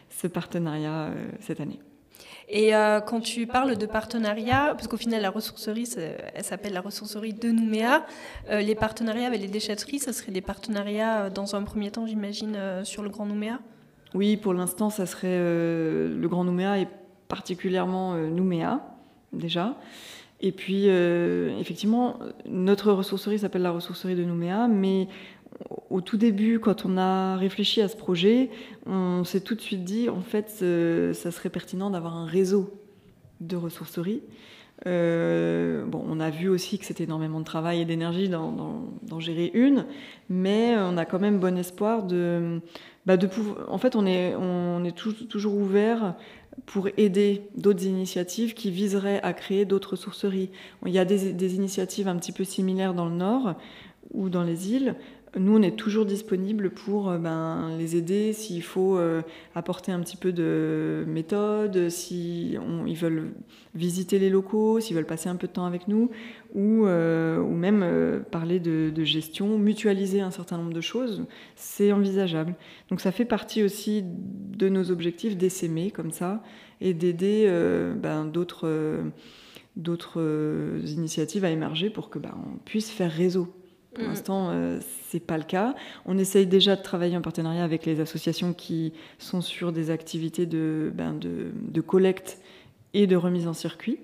ce 0.09 0.27
partenariat 0.27 1.11
cette 1.39 1.59
année. 1.59 1.79
Et 2.49 2.73
euh, 2.73 3.01
quand 3.01 3.19
tu 3.19 3.45
parles 3.45 3.77
de 3.77 3.85
partenariat, 3.85 4.69
parce 4.71 4.87
qu'au 4.87 4.97
final, 4.97 5.21
la 5.21 5.29
ressourcerie, 5.29 5.87
elle 6.33 6.43
s'appelle 6.43 6.73
la 6.73 6.81
ressourcerie 6.81 7.33
de 7.33 7.51
Nouméa, 7.51 8.05
euh, 8.49 8.61
les 8.61 8.75
partenariats 8.75 9.27
avec 9.27 9.41
les 9.41 9.49
déchetteries, 9.49 9.99
ça 9.99 10.13
serait 10.13 10.31
des 10.31 10.41
partenariats, 10.41 11.23
euh, 11.23 11.29
dans 11.29 11.55
un 11.55 11.63
premier 11.63 11.91
temps, 11.91 12.07
j'imagine, 12.07 12.57
sur 12.83 13.03
le 13.03 13.09
Grand 13.09 13.25
Nouméa? 13.25 13.59
Oui, 14.13 14.37
pour 14.37 14.53
l'instant, 14.53 14.89
ça 14.89 15.05
serait 15.05 15.37
le 15.37 16.27
Grand 16.27 16.45
Nouméa 16.45 16.79
et 16.79 16.87
particulièrement 17.27 18.15
Nouméa, 18.15 18.79
déjà. 19.33 19.75
Et 20.39 20.51
puis, 20.51 20.85
effectivement, 20.87 22.19
notre 22.47 22.91
ressourcerie 22.91 23.39
s'appelle 23.39 23.63
la 23.63 23.71
ressourcerie 23.71 24.15
de 24.15 24.23
Nouméa, 24.23 24.67
mais 24.67 25.07
au 25.89 26.01
tout 26.01 26.17
début, 26.17 26.59
quand 26.59 26.85
on 26.85 26.97
a 26.97 27.35
réfléchi 27.37 27.81
à 27.81 27.87
ce 27.87 27.95
projet, 27.95 28.49
on 28.85 29.23
s'est 29.23 29.41
tout 29.41 29.55
de 29.55 29.61
suite 29.61 29.83
dit, 29.83 30.09
en 30.09 30.21
fait, 30.21 30.49
ça 31.15 31.31
serait 31.31 31.49
pertinent 31.49 31.89
d'avoir 31.89 32.15
un 32.15 32.25
réseau 32.25 32.71
de 33.41 33.55
ressourceries. 33.55 34.21
Euh, 34.85 35.85
bon, 35.85 36.03
on 36.07 36.19
a 36.19 36.29
vu 36.29 36.49
aussi 36.49 36.77
que 36.77 36.85
c'était 36.85 37.05
énormément 37.05 37.39
de 37.39 37.45
travail 37.45 37.81
et 37.81 37.85
d'énergie 37.85 38.29
d'en 38.29 39.19
gérer 39.19 39.49
une, 39.53 39.85
mais 40.29 40.75
on 40.77 40.97
a 40.97 41.05
quand 41.05 41.19
même 41.19 41.39
bon 41.39 41.57
espoir 41.57 42.03
de, 42.03 42.61
bah, 43.05 43.17
pouvoir. 43.17 43.71
En 43.71 43.79
fait, 43.79 43.95
on 43.95 44.05
est, 44.05 44.35
on 44.35 44.83
est 44.83 44.95
toujours 44.95 45.55
ouvert 45.55 46.15
pour 46.65 46.89
aider 46.97 47.43
d'autres 47.55 47.85
initiatives 47.85 48.53
qui 48.53 48.71
viseraient 48.71 49.21
à 49.21 49.33
créer 49.33 49.65
d'autres 49.65 49.91
ressourceries. 49.91 50.49
Il 50.85 50.91
y 50.91 50.99
a 50.99 51.05
des, 51.05 51.33
des, 51.33 51.55
initiatives 51.55 52.07
un 52.07 52.15
petit 52.15 52.31
peu 52.31 52.43
similaires 52.43 52.93
dans 52.93 53.07
le 53.07 53.15
Nord 53.15 53.55
ou 54.13 54.29
dans 54.29 54.43
les 54.43 54.71
îles, 54.71 54.95
nous, 55.35 55.57
on 55.57 55.61
est 55.61 55.75
toujours 55.75 56.05
disponible 56.05 56.69
pour 56.69 57.09
euh, 57.09 57.17
ben, 57.17 57.75
les 57.77 57.95
aider 57.95 58.31
s'il 58.33 58.63
faut 58.63 58.97
euh, 58.97 59.21
apporter 59.55 59.91
un 59.91 59.99
petit 59.99 60.15
peu 60.15 60.31
de 60.31 61.03
méthode, 61.07 61.89
si 61.89 62.57
veulent 62.95 63.31
visiter 63.75 64.19
les 64.19 64.29
locaux, 64.29 64.79
s'ils 64.79 64.95
veulent 64.95 65.05
passer 65.05 65.27
un 65.27 65.35
peu 65.35 65.47
de 65.47 65.51
temps 65.51 65.65
avec 65.65 65.87
nous, 65.87 66.09
ou, 66.55 66.85
euh, 66.85 67.39
ou 67.39 67.51
même 67.51 68.23
parler 68.31 68.59
de, 68.59 69.03
gestion, 69.03 69.57
mutualiser 69.57 70.21
un 70.21 70.31
certain 70.31 70.57
nombre 70.57 70.73
de 70.73 70.81
choses, 70.81 71.25
c'est 71.55 71.91
envisageable. 71.91 72.55
Donc 72.89 73.01
ça 73.01 73.11
fait 73.11 73.25
partie 73.25 73.63
aussi 73.63 74.03
de 74.03 74.69
nos 74.69 74.91
objectifs 74.91 75.37
d'essaimer 75.37 75.91
comme 75.91 76.11
ça 76.11 76.41
et 76.81 76.93
d'aider 76.93 77.51
ben, 78.01 78.25
d'autres 78.25 78.67
initiatives 80.85 81.45
à 81.45 81.49
émerger 81.49 81.89
pour 81.89 82.09
que 82.09 82.17
ben, 82.17 82.35
puisse 82.65 82.89
faire 82.89 83.11
réseau 83.11 83.53
pour 83.97 84.05
mm. 84.05 84.09
l'instant, 84.09 84.49
euh, 84.51 84.79
c'est 85.09 85.19
pas 85.19 85.37
le 85.37 85.43
cas. 85.43 85.75
On 86.05 86.17
essaye 86.17 86.45
déjà 86.45 86.75
de 86.75 86.81
travailler 86.81 87.17
en 87.17 87.21
partenariat 87.21 87.63
avec 87.63 87.85
les 87.85 87.99
associations 87.99 88.53
qui 88.53 88.93
sont 89.17 89.41
sur 89.41 89.71
des 89.71 89.89
activités 89.89 90.45
de, 90.45 90.91
ben 90.93 91.13
de, 91.13 91.81
collecte 91.81 92.39
et 92.93 93.07
de 93.07 93.15
remise 93.15 93.47
en 93.47 93.53
circuit. 93.53 93.99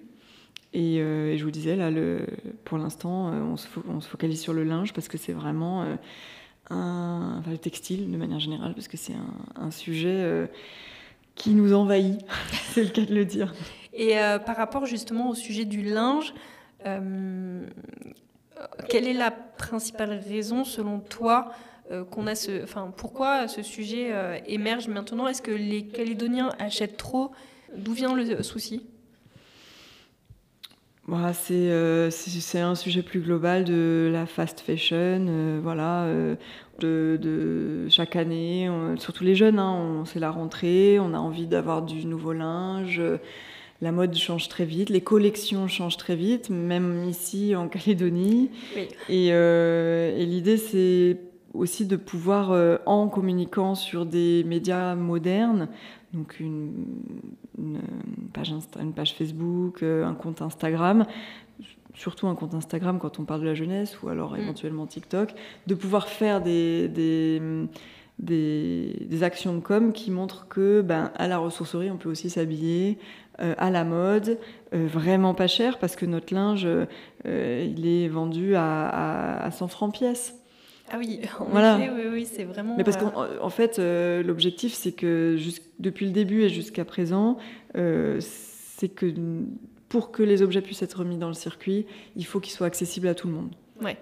Et, 0.74 1.00
euh, 1.00 1.38
je 1.38 1.44
vous 1.44 1.52
disais, 1.52 1.76
là, 1.76 1.92
le, 1.92 2.26
pour 2.66 2.80
l'instant, 2.80 3.30
euh, 3.30 3.42
on, 3.42 3.56
on, 3.88 4.02
se 4.02 4.08
focalise 4.08 4.42
sur 4.42 4.54
le 4.54 4.64
linge 4.64 4.94
parce 4.94 5.08
que 5.08 5.18
c'est 5.18 5.34
vraiment 5.34 5.84
un. 6.70 7.38
Enfin, 7.40 7.52
le 7.52 7.58
textile 7.58 8.10
de 8.10 8.18
manière 8.18 8.40
générale, 8.40 8.74
parce 8.74 8.88
que 8.88 8.98
c'est 8.98 9.14
un, 9.14 9.62
un, 9.62 9.70
sujet 9.70 10.50
qui 11.36 11.52
nous 11.52 11.74
envahit, 11.74 12.20
c'est 12.72 12.84
le 12.84 12.90
cas 12.90 13.06
de 13.06 13.14
le 13.14 13.26
dire. 13.26 13.54
Et 13.94 14.16
par 14.46 14.56
rapport 14.56 14.88
justement 14.88 15.30
au 15.30 15.36
sujet 15.36 15.66
du 15.66 15.84
linge, 15.84 16.34
quelle 18.90 19.08
est 19.08 19.14
la 19.14 19.32
principale 19.32 20.20
raison, 20.28 20.64
selon 20.64 21.00
toi, 21.00 21.52
euh, 21.92 22.06
qu'on 22.06 22.28
a 22.28 22.36
ce, 22.36 22.64
enfin, 22.64 22.94
pourquoi 22.96 23.48
ce 23.48 23.62
sujet 23.62 24.10
euh, 24.12 24.38
émerge 24.46 24.88
maintenant? 24.88 25.28
Est-ce 25.28 25.42
que 25.42 25.52
les 25.52 25.86
Calédoniens 25.86 26.52
achètent 26.58 26.98
trop? 26.98 27.32
D'où 27.76 27.94
vient 27.94 28.14
le 28.16 28.42
souci? 28.42 28.86
Bah, 31.08 31.32
euh, 31.52 32.10
c'est 32.10 32.60
un 32.62 32.76
sujet 32.76 33.04
plus 33.04 33.20
global 33.20 33.66
de 33.66 34.10
la 34.14 34.26
fast 34.26 34.62
fashion, 34.62 35.60
voilà, 35.62 36.08
de, 36.80 37.88
chaque 37.90 38.16
année, 38.16 38.70
surtout 38.98 39.26
les 39.26 39.36
jeunes, 39.36 39.60
hein, 39.60 40.04
c'est 40.06 40.20
la 40.20 40.32
rentrée, 40.32 41.00
on 41.00 41.14
a 41.14 41.18
envie 41.18 41.48
d'avoir 41.48 41.82
du 41.82 42.06
nouveau 42.06 42.32
linge, 42.32 43.02
la 43.84 43.92
mode 43.92 44.16
change 44.16 44.48
très 44.48 44.64
vite, 44.64 44.90
les 44.90 45.02
collections 45.02 45.68
changent 45.68 45.98
très 45.98 46.16
vite, 46.16 46.50
même 46.50 47.04
ici 47.04 47.54
en 47.54 47.68
Calédonie. 47.68 48.50
Euh, 49.10 50.18
et, 50.18 50.26
l'idée, 50.26 50.56
c'est 50.56 51.20
aussi 51.54 51.86
de 51.86 51.98
pouvoir, 51.98 52.54
euh, 52.54 52.78
en 52.86 53.10
communiquant 53.10 53.76
sur 53.76 54.06
des 54.06 54.46
médias 54.46 54.96
modernes, 54.96 55.68
donc 56.14 56.40
une, 56.40 56.72
page, 58.32 58.54
une 58.80 58.94
page 58.94 59.16
Facebook, 59.16 59.84
euh, 59.84 60.06
un 60.06 60.14
compte 60.14 60.42
Instagram, 60.42 61.06
surtout 61.94 62.28
un 62.28 62.36
compte 62.36 62.54
Instagram 62.54 63.00
quand 63.00 63.20
on 63.20 63.26
parle 63.26 63.42
de 63.42 63.48
la 63.48 63.54
jeunesse, 63.54 64.02
ou 64.02 64.08
alors 64.08 64.32
mm. 64.32 64.40
éventuellement 64.40 64.88
TikTok, 64.88 65.34
de 65.68 65.76
pouvoir 65.76 66.08
faire 66.08 66.40
des, 66.42 66.88
des, 68.20 69.24
actions 69.24 69.54
de 69.54 69.60
com 69.60 69.92
qui 69.92 70.10
montrent 70.10 70.48
que 70.48 70.82
ben, 70.82 71.12
à 71.16 71.28
la 71.28 71.38
ressourcerie, 71.38 71.92
on 71.92 71.98
peut 71.98 72.10
aussi 72.10 72.30
s'habiller, 72.30 72.98
euh, 73.42 73.56
à 73.58 73.72
la 73.72 73.84
mode, 73.84 74.38
euh, 74.74 74.86
vraiment 74.88 75.34
pas 75.34 75.48
cher 75.48 75.80
parce 75.80 75.96
que 75.96 76.06
notre 76.06 76.34
linge, 76.34 76.68
euh, 76.68 77.66
il 77.68 77.88
est 77.88 78.08
vendu 78.08 78.56
à, 78.56 79.50
100 79.52 79.68
francs 79.70 79.94
pièce. 79.94 80.36
Ah 80.92 80.98
oui, 81.00 81.22
voilà. 81.50 81.78
oui, 81.78 82.04
oui, 82.12 82.28
c'est 82.32 82.44
vraiment. 82.44 82.76
Mais 82.78 82.84
parce 82.84 82.98
qu'en 82.98 83.50
fait, 83.50 83.80
l'objectif, 83.80 84.74
c'est 84.74 84.92
que 84.92 85.38
depuis 85.80 86.06
le 86.06 86.12
début 86.12 86.44
et 86.44 86.50
jusqu'à 86.50 86.86
présent, 86.86 87.38
c'est 87.74 88.90
que 88.90 89.14
pour 89.90 90.12
que 90.12 90.24
les 90.24 90.42
objets 90.42 90.62
puissent 90.62 90.84
être 90.84 91.00
remis 91.00 91.18
dans 91.18 91.28
le 91.28 91.34
circuit, 91.34 91.86
il 92.16 92.26
faut 92.26 92.40
qu'ils 92.40 92.54
soient 92.54 92.68
accessibles 92.68 93.08
à 93.08 93.16
tout 93.16 93.28
le 93.28 93.34
monde. 93.34 93.56
Ouais. 93.82 93.98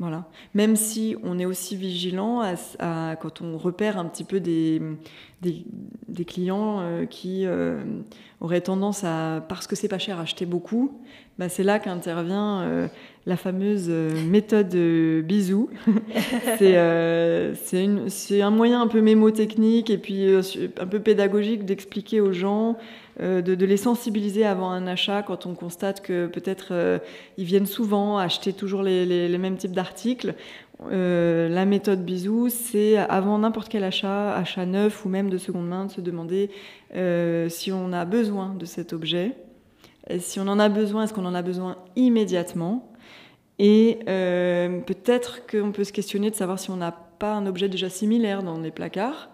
Voilà. 0.00 0.24
Même 0.54 0.76
si 0.76 1.14
on 1.22 1.38
est 1.38 1.44
aussi 1.44 1.76
vigilant 1.76 2.40
à, 2.40 3.16
quand 3.16 3.42
on 3.42 3.58
repère 3.58 3.98
un 3.98 4.06
petit 4.06 4.24
peu 4.24 4.40
des, 4.40 4.80
des, 5.42 6.24
clients 6.24 6.78
euh, 6.80 7.04
qui 7.04 7.44
euh, 7.44 7.82
auraient 8.40 8.62
tendance 8.62 9.04
à, 9.04 9.44
parce 9.46 9.66
que 9.66 9.76
c'est 9.76 9.88
pas 9.88 9.98
cher, 9.98 10.18
acheter 10.18 10.46
beaucoup, 10.46 10.98
bah 11.38 11.50
c'est 11.50 11.62
là 11.64 11.78
qu'intervient 11.78 12.62
euh, 12.62 12.88
la 13.26 13.36
fameuse 13.36 13.90
méthode 13.90 14.74
bisou. 15.22 15.68
c'est 16.58 16.78
un 18.40 18.50
moyen 18.50 18.80
un 18.80 18.88
peu 18.88 19.02
mémotechnique 19.02 19.90
et 19.90 19.98
puis 19.98 20.34
un 20.80 20.86
peu 20.86 21.00
pédagogique 21.00 21.66
d'expliquer 21.66 22.22
aux 22.22 22.32
gens 22.32 22.78
euh, 23.22 23.42
de, 23.42 23.66
les 23.66 23.76
sensibiliser 23.76 24.46
avant 24.46 24.70
un 24.70 24.86
achat 24.86 25.22
quand 25.22 25.44
on 25.44 25.54
constate 25.54 26.00
que 26.00 26.26
peut-être 26.26 26.68
euh, 26.70 26.98
ils 27.36 27.44
viennent 27.44 27.66
souvent 27.66 28.16
acheter 28.16 28.54
toujours 28.54 28.82
les, 28.82 29.38
mêmes 29.38 29.56
types 29.56 29.72
d'articles. 29.72 30.34
Euh, 30.90 31.50
la 31.50 31.66
méthode 31.66 32.02
bisou, 32.02 32.48
c'est 32.48 32.96
avant 32.96 33.38
n'importe 33.38 33.68
quel 33.68 33.84
achat, 33.84 34.34
achat 34.34 34.64
neuf 34.64 35.04
ou 35.04 35.10
même 35.10 35.28
de 35.28 35.36
seconde 35.36 35.68
main, 35.68 35.84
de 35.84 35.90
se 35.90 36.00
demander 36.00 36.50
si 37.50 37.72
on 37.72 37.92
a 37.92 38.04
besoin 38.06 38.54
de 38.54 38.64
cet 38.64 38.92
objet. 38.92 39.32
Et 40.08 40.18
si 40.18 40.40
on 40.40 40.48
en 40.48 40.58
a 40.58 40.70
besoin, 40.70 41.04
est-ce 41.04 41.12
qu'on 41.12 41.26
en 41.26 41.34
a 41.34 41.42
besoin 41.42 41.76
immédiatement? 41.96 42.90
Et 43.58 43.98
peut-être 44.06 45.46
qu'on 45.46 45.72
peut 45.72 45.84
se 45.84 45.92
questionner 45.92 46.30
de 46.30 46.36
savoir 46.36 46.58
si 46.58 46.70
on 46.70 46.76
n'a 46.76 46.92
pas 46.92 47.34
un 47.34 47.46
objet 47.46 47.68
déjà 47.68 47.90
similaire 47.90 48.42
dans 48.42 48.58
les 48.58 48.70
placards 48.70 49.28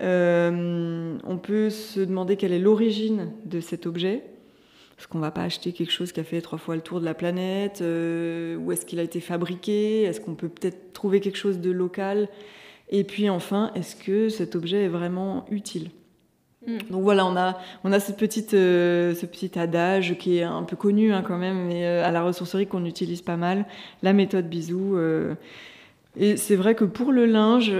euh, 0.00 1.18
on 1.24 1.38
peut 1.38 1.70
se 1.70 2.00
demander 2.00 2.36
quelle 2.36 2.52
est 2.52 2.58
l'origine 2.58 3.32
de 3.44 3.60
cet 3.60 3.86
objet. 3.86 4.22
Parce 4.96 5.06
qu'on 5.06 5.18
ne 5.18 5.24
va 5.24 5.30
pas 5.30 5.42
acheter 5.42 5.72
quelque 5.72 5.90
chose 5.90 6.12
qui 6.12 6.20
a 6.20 6.24
fait 6.24 6.40
trois 6.40 6.58
fois 6.58 6.76
le 6.76 6.82
tour 6.82 7.00
de 7.00 7.04
la 7.04 7.14
planète. 7.14 7.80
Euh, 7.82 8.56
où 8.56 8.72
est-ce 8.72 8.86
qu'il 8.86 9.00
a 9.00 9.02
été 9.02 9.20
fabriqué? 9.20 10.02
Est-ce 10.02 10.20
qu'on 10.20 10.34
peut 10.34 10.48
peut-être 10.48 10.92
trouver 10.92 11.20
quelque 11.20 11.38
chose 11.38 11.58
de 11.58 11.70
local? 11.70 12.28
Et 12.88 13.04
puis 13.04 13.28
enfin, 13.28 13.72
est-ce 13.74 13.96
que 13.96 14.28
cet 14.28 14.54
objet 14.54 14.84
est 14.84 14.88
vraiment 14.88 15.44
utile? 15.50 15.90
Hmm. 16.66 16.78
Donc 16.90 17.02
voilà, 17.02 17.26
on 17.26 17.36
a, 17.36 17.58
on 17.82 17.90
a 17.90 17.98
cette 17.98 18.18
petite, 18.18 18.54
euh, 18.54 19.14
ce 19.14 19.26
petit 19.26 19.58
adage 19.58 20.16
qui 20.18 20.38
est 20.38 20.44
un 20.44 20.62
peu 20.62 20.76
connu 20.76 21.12
hein, 21.12 21.24
quand 21.26 21.38
même, 21.38 21.66
mais 21.66 21.84
à 21.84 22.12
la 22.12 22.22
ressourcerie 22.22 22.68
qu'on 22.68 22.84
utilise 22.84 23.22
pas 23.22 23.36
mal, 23.36 23.66
la 24.02 24.12
méthode 24.12 24.48
bisou. 24.48 24.96
Et 26.16 26.36
c'est 26.36 26.56
vrai 26.56 26.74
que 26.74 26.84
pour 26.84 27.10
le 27.10 27.24
linge, 27.24 27.72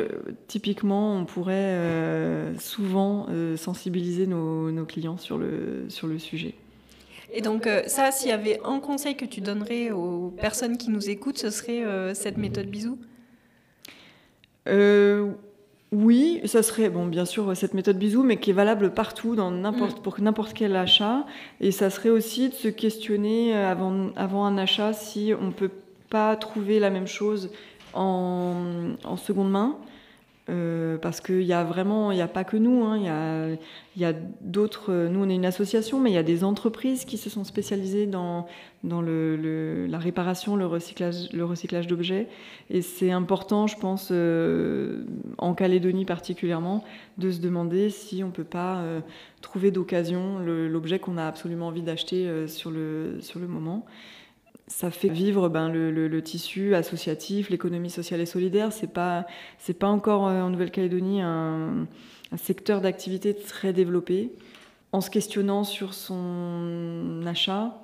typiquement, 0.49 1.17
on 1.17 1.27
pourrait 1.27 1.53
euh, 1.55 2.59
souvent 2.59 3.27
euh, 3.29 3.57
sensibiliser 3.59 4.27
nos, 4.27 4.85
clients 4.87 5.19
sur 5.19 5.37
le, 5.37 5.85
sur 5.89 6.07
le 6.07 6.19
sujet. 6.19 6.55
Et 7.35 7.43
donc 7.43 7.67
euh, 7.67 7.83
ça, 7.87 8.11
s'il 8.11 8.29
y 8.29 8.33
avait 8.33 8.61
un 8.65 8.79
conseil 8.79 9.17
que 9.17 9.25
tu 9.25 9.41
donnerais 9.41 9.91
aux 9.91 10.33
personnes 10.41 10.79
qui 10.79 10.91
nous 10.91 11.11
écoutent, 11.11 11.39
ce 11.39 11.51
serait 11.51 11.83
cette 12.15 12.39
méthode 12.39 12.67
bisou? 12.67 12.99
Oui, 15.95 16.41
ça 16.47 16.63
serait, 16.63 16.89
bon, 16.89 17.05
bien 17.05 17.27
sûr, 17.27 17.55
cette 17.55 17.75
méthode 17.75 17.99
bisou, 17.99 18.23
mais 18.23 18.39
qui 18.39 18.49
est 18.49 18.55
valable 18.55 18.95
partout, 18.95 19.37
dans 19.37 19.51
n'importe, 19.51 19.99
mm. 19.99 20.03
pour 20.03 20.21
n'importe 20.23 20.55
quel 20.55 20.75
achat. 20.75 21.27
Et 21.61 21.71
ça 21.71 21.91
serait 21.91 22.09
aussi 22.09 22.49
de 22.49 22.55
se 22.55 22.69
questionner 22.69 23.55
avant, 23.55 24.09
avant 24.17 24.47
un 24.47 24.57
achat 24.57 24.95
si 24.95 25.35
on 25.39 25.49
ne 25.49 25.53
peut 25.53 25.71
pas 26.09 26.37
trouver 26.37 26.79
la 26.79 26.89
même 26.89 27.07
chose 27.07 27.51
en, 27.95 29.17
seconde 29.17 29.51
main. 29.51 29.77
Euh, 30.51 30.99
parce 30.99 31.21
qu'il 31.21 31.43
y 31.43 31.53
a 31.53 31.63
vraiment, 31.63 32.11
il 32.11 32.17
n'y 32.17 32.21
a 32.21 32.27
pas 32.27 32.43
que 32.43 32.57
nous, 32.57 32.83
hein, 32.83 32.97
il 33.95 34.01
y 34.01 34.05
a, 34.05 34.09
a 34.09 34.13
d'autres, 34.41 34.93
nous 35.09 35.23
on 35.23 35.29
est 35.29 35.37
une 35.37 35.47
association, 35.47 36.01
mais 36.01 36.11
il 36.11 36.15
y 36.15 36.19
a 36.19 36.25
des 36.25 36.43
entreprises 36.43 37.05
qui 37.05 37.17
se 37.17 37.31
sont 37.31 37.45
spécialisées 37.45 38.07
dans, 38.07 38.49
dans 38.83 39.01
le, 39.01 39.87
la 39.87 39.99
réparation, 39.99 40.57
le 40.57 40.67
recyclage, 40.67 41.33
le 41.33 41.45
recyclage 41.45 41.87
d'objets. 41.87 42.27
Et 42.71 42.83
c'est 42.83 43.13
important, 43.13 43.69
je 43.69 43.77
pense, 43.77 44.09
euh, 44.11 45.05
en 45.39 45.55
Calédonie 45.55 46.05
particulièrement, 46.05 46.83
de 47.19 47.31
se 47.31 47.39
demander 47.39 47.89
si 47.89 48.25
on 48.25 48.29
ne 48.29 48.33
peut 48.33 48.43
pas 48.43 48.79
euh, 48.79 49.01
trouver 49.43 49.71
d'occasion 49.71 50.41
l'objet 50.41 50.99
qu'on 50.99 51.19
a 51.19 51.27
absolument 51.29 51.69
envie 51.69 51.83
d'acheter 51.83 52.49
sur, 52.49 52.73
le, 52.73 53.19
sur 53.21 53.39
le 53.39 53.47
moment 53.47 53.87
ça 54.73 54.91
fait 54.91 55.09
vivre 55.09 55.49
ben, 55.51 55.69
le, 55.69 56.23
tissu 56.23 56.75
associatif, 56.75 57.51
l'économie 57.51 57.91
sociale 57.91 58.21
et 58.21 58.27
solidaire. 58.27 58.73
C'est 58.73 58.93
pas 58.93 59.27
c'est 59.59 59.79
pas 59.79 59.89
encore 59.89 60.27
euh, 60.27 60.41
en 60.41 60.51
Nouvelle-Calédonie 60.51 61.21
un, 61.21 61.87
secteur 62.37 62.81
d'activité 62.81 63.35
très 63.35 63.75
développé. 63.75 64.33
En 64.91 65.03
se 65.03 65.11
questionnant 65.11 65.65
sur 65.65 65.93
son 65.93 67.21
achat, 67.27 67.79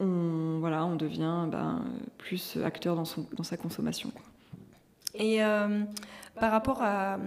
on 0.00 0.56
voilà, 0.58 0.86
on 0.86 0.96
devient 0.96 1.46
ben, 1.50 1.84
plus 2.16 2.56
acteur 2.64 2.96
dans, 2.96 3.04
son, 3.04 3.26
dans 3.36 3.44
sa 3.44 3.58
consommation. 3.58 4.10
Et 5.14 5.42
euh, 5.42 5.80
par 6.40 6.50
rapport 6.50 6.82
à, 6.82 7.18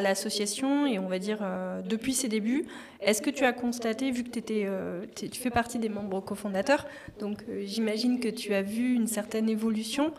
l'association, 0.00 0.86
et 0.86 0.98
on 0.98 1.08
va 1.08 1.18
dire 1.18 1.38
euh, 1.42 1.80
depuis 1.82 2.12
ses 2.14 2.28
débuts, 2.28 2.66
est-ce 3.00 3.22
que 3.22 3.30
tu 3.30 3.44
as 3.44 3.52
constaté, 3.52 4.10
vu 4.10 4.24
que 4.24 4.40
euh, 4.50 5.04
tu 5.14 5.40
fais 5.40 5.50
partie 5.50 5.78
des 5.78 5.88
membres 5.88 6.20
cofondateurs, 6.20 6.86
donc 7.20 7.44
j'imagine 7.62 8.18
que 8.18 8.28
tu 8.28 8.54
as 8.54 8.62
vu 8.62 8.94
une 8.94 9.06
certaine 9.06 9.48
évolution. 9.48 10.12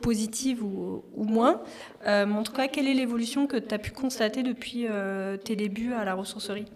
positive 0.00 0.64
ou, 0.64 1.04
moins. 1.14 1.62
en 2.04 2.42
tout 2.42 2.52
cas, 2.52 2.66
quelle 2.66 2.88
est 2.88 2.94
l'évolution 2.94 3.46
que 3.46 3.56
tu 3.56 3.72
as 3.72 3.78
pu 3.78 3.92
constater 3.92 4.42
depuis 4.42 4.86
tes 5.44 5.54
débuts 5.54 5.92
à 5.92 6.04
la 6.04 6.14
ressourcerie? 6.14 6.66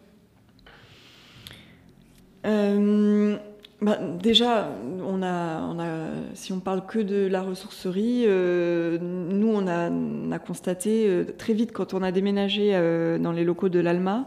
Bah, 3.83 3.99
déjà, 4.23 4.71
on 5.07 5.23
a, 5.23 5.61
on 5.61 5.79
a, 5.79 6.09
si 6.33 6.53
on 6.53 6.61
parle 6.61 6.87
que 6.87 6.99
de 6.99 7.27
la 7.27 7.43
ressourcerie, 7.43 8.25
euh, 8.27 8.97
nous, 8.99 9.49
on 9.49 9.67
a, 9.67 9.91
on 9.91 10.33
a 10.33 10.39
constaté 10.39 11.07
euh, 11.09 11.25
très 11.37 11.53
vite 11.53 11.73
quand 11.73 11.93
on 11.93 12.03
a 12.03 12.11
déménagé 12.11 12.71
euh, 12.73 13.19
dans 13.19 13.33
les 13.33 13.45
locaux 13.45 13.69
de 13.69 13.79
l'Alma, 13.79 14.25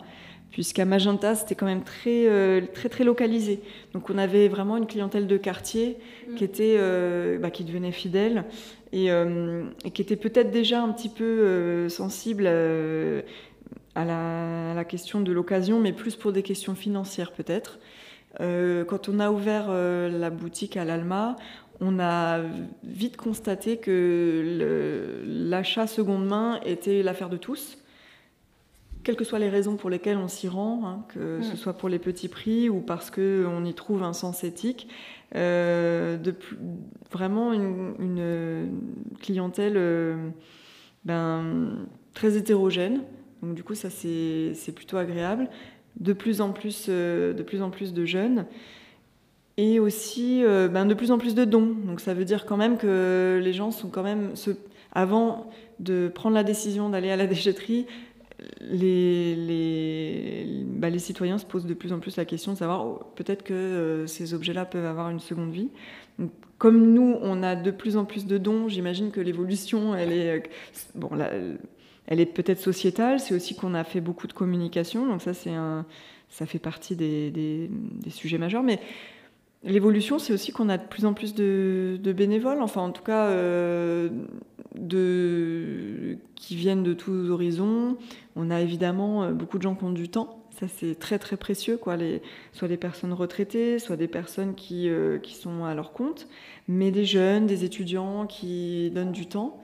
puisqu'à 0.51 0.85
Magenta, 0.85 1.33
c'était 1.33 1.55
quand 1.55 1.65
même 1.65 1.83
très, 1.83 2.27
très, 2.73 2.89
très 2.89 3.03
localisé. 3.03 3.62
Donc, 3.93 4.12
on 4.12 4.19
avait 4.19 4.49
vraiment 4.49 4.77
une 4.77 4.85
clientèle 4.85 5.25
de 5.25 5.38
quartier 5.38 5.97
mm. 6.27 6.35
qui, 6.35 6.43
était, 6.43 6.77
bah, 7.39 7.49
qui 7.49 7.63
devenait 7.63 7.91
fidèle 7.91 8.45
et, 8.91 9.07
et 9.07 9.91
qui 9.91 10.01
était 10.01 10.15
peut-être 10.15 10.49
déjà 10.49 10.81
un 10.81 10.91
petit 10.91 11.09
peu 11.09 11.88
sensible 11.88 12.47
à 12.47 14.05
la, 14.05 14.71
à 14.71 14.73
la 14.73 14.85
question 14.85 15.21
de 15.21 15.31
l'occasion, 15.31 15.79
mais 15.79 15.91
plus 15.91 16.15
pour 16.15 16.31
des 16.31 16.41
questions 16.41 16.73
financières 16.73 17.31
peut-être. 17.31 17.79
Euh, 18.39 18.86
quand 18.86 19.10
on 19.10 19.20
a 19.20 19.32
ouvert 19.32 19.68
euh, 19.70 20.10
la 20.10 20.30
boutique 20.30 20.78
à 20.78 20.86
l'Alma, 20.86 21.36
on 21.82 22.00
a 22.00 22.42
vite 22.84 23.18
constaté 23.18 23.78
que 23.78 25.24
l'achat 25.26 25.88
seconde 25.88 26.28
main 26.28 26.60
était 26.65 27.02
l'affaire 27.04 27.30
de 27.30 27.38
tous, 27.38 27.78
quelles 29.04 29.15
que 29.15 29.24
soient 29.24 29.39
les 29.39 29.50
raisons 29.50 29.78
pour 29.78 29.89
lesquelles 29.89 30.18
on 30.18 30.28
s'y 30.28 30.50
rend, 30.50 30.86
hein, 30.86 31.06
que 31.08 31.42
ce 31.42 31.54
mm. 31.54 31.56
soit 31.56 31.74
pour 31.74 31.88
les 31.89 32.00
petits 32.00 32.28
prix 32.28 32.70
ou 32.70 32.82
parce 32.82 33.10
qu'on 33.10 33.63
y 33.65 33.74
trouve 33.74 34.04
un 34.04 34.13
sens 34.13 34.44
éthique. 34.44 34.89
Euh, 35.36 36.18
de, 36.18 36.34
vraiment 37.12 37.54
une, 37.54 38.70
clientèle 39.22 39.80
ben, 41.06 41.88
très 42.13 42.36
hétérogène. 42.36 43.04
Donc 43.42 43.56
du 43.56 43.63
coup, 43.63 43.76
ça 43.76 43.89
c'est 43.89 44.74
plutôt 44.76 44.98
agréable 44.98 45.50
de 45.99 46.13
plus 46.13 46.41
en 46.41 46.51
plus, 46.51 46.88
euh, 46.89 47.33
de, 47.33 47.43
plus 47.43 47.62
en 47.62 47.69
plus 47.69 47.93
de 47.93 48.05
jeunes 48.05 48.45
et 49.57 49.79
aussi 49.79 50.43
euh, 50.43 50.69
ben, 50.69 50.85
de 50.85 50.93
plus 50.93 51.12
en 51.12 51.17
plus 51.17 51.35
de 51.35 51.43
dons. 51.43 51.75
Donc 51.85 51.99
ça 51.99 52.13
veut 52.13 52.25
dire 52.25 52.45
quand 52.45 52.57
même 52.57 52.77
que 52.77 53.39
les 53.43 53.53
gens 53.53 53.71
sont 53.71 53.89
quand 53.89 54.03
même, 54.03 54.31
avant 54.93 55.49
de 55.79 56.09
prendre 56.13 56.35
la 56.35 56.43
décision 56.43 56.89
d'aller 56.89 57.12
à 57.12 57.17
la 57.17 57.27
déchetterie, 57.27 57.85
les, 58.62 59.35
les, 59.35 60.63
ben, 60.65 60.89
les, 60.89 60.99
citoyens 60.99 61.38
se 61.38 61.45
posent 61.45 61.65
de 61.65 61.73
plus 61.73 61.91
en 61.91 61.99
plus 61.99 62.15
la 62.15 62.23
question 62.23 62.53
de 62.53 62.57
savoir 62.57 62.85
oh, 62.85 62.99
peut-être 63.15 63.43
que 63.43 63.53
euh, 63.53 64.07
ces 64.07 64.33
objets-là 64.33 64.63
peuvent 64.63 64.85
avoir 64.85 65.09
une 65.09 65.19
seconde 65.19 65.51
vie. 65.51 65.69
comme 66.57 66.93
nous, 66.93 67.17
on 67.21 67.43
a 67.43 67.57
de 67.57 67.71
plus 67.71 67.97
en 67.97 68.05
plus 68.05 68.25
de 68.25 68.38
dons, 68.38 68.69
j'imagine 68.69 69.12
que 69.12 69.19
l'évolution, 69.19 69.93
elle 69.93 70.13
est... 70.13 70.43
Bon, 70.95 71.09
elle 72.10 72.19
est 72.19 72.26
peut-être 72.26 72.60
sociétale, 72.60 73.19
c'est 73.19 73.36
aussi 73.36 73.56
qu'on 73.56 73.76
a 73.76 73.84
fait 73.84 74.02
beaucoup 74.02 74.26
de 74.26 74.34
communication, 74.34 75.08
donc 75.08 75.22
ça, 75.22 75.36
c'est 75.36 75.54
un, 75.54 75.86
ça 76.28 76.48
fait 76.48 76.58
partie 76.58 76.95
des, 76.95 77.30
des, 77.30 77.69
sujets 78.10 78.39
majeurs. 78.39 78.63
Mais 78.63 78.80
l'évolution, 79.63 80.17
c'est 80.17 80.34
aussi 80.34 80.52
qu'on 80.52 80.69
a 80.69 80.80
de 80.80 80.88
plus 80.88 81.06
en 81.06 81.13
plus 81.13 81.36
de, 81.36 82.00
bénévoles, 82.04 82.63
enfin 82.63 82.82
en 82.82 82.89
tout 82.89 83.04
cas, 83.04 83.28
euh, 83.28 84.10
de, 84.74 86.17
qui 86.34 86.56
viennent 86.56 86.82
de 86.82 86.93
tous 86.93 87.30
horizons. 87.30 87.95
On 88.36 88.50
a 88.50 88.60
évidemment 88.60 89.24
euh, 89.24 89.32
beaucoup 89.32 89.60
de 89.60 89.63
gens 89.63 89.76
qui 89.76 89.84
ont 89.84 89.91
du 89.91 90.10
temps. 90.10 90.43
Ça, 90.60 90.65
c'est 90.67 90.98
très 90.98 91.19
très 91.19 91.38
précieux, 91.38 91.78
quoi. 91.78 91.95
Les, 91.95 92.24
soit 92.54 92.67
des 92.67 92.78
personnes 92.78 93.13
retraitées, 93.13 93.78
soit 93.78 93.98
des 93.98 94.08
personnes 94.08 94.56
qui, 94.56 94.89
euh, 94.89 95.19
qui 95.19 95.36
sont 95.36 95.63
à 95.63 95.76
leur 95.76 95.93
compte, 95.93 96.28
mais 96.67 96.89
des 96.89 97.06
jeunes, 97.06 97.45
des 97.45 97.65
étudiants 97.65 98.26
qui 98.26 98.89
donnent 98.95 99.12
du 99.12 99.28
temps. 99.28 99.62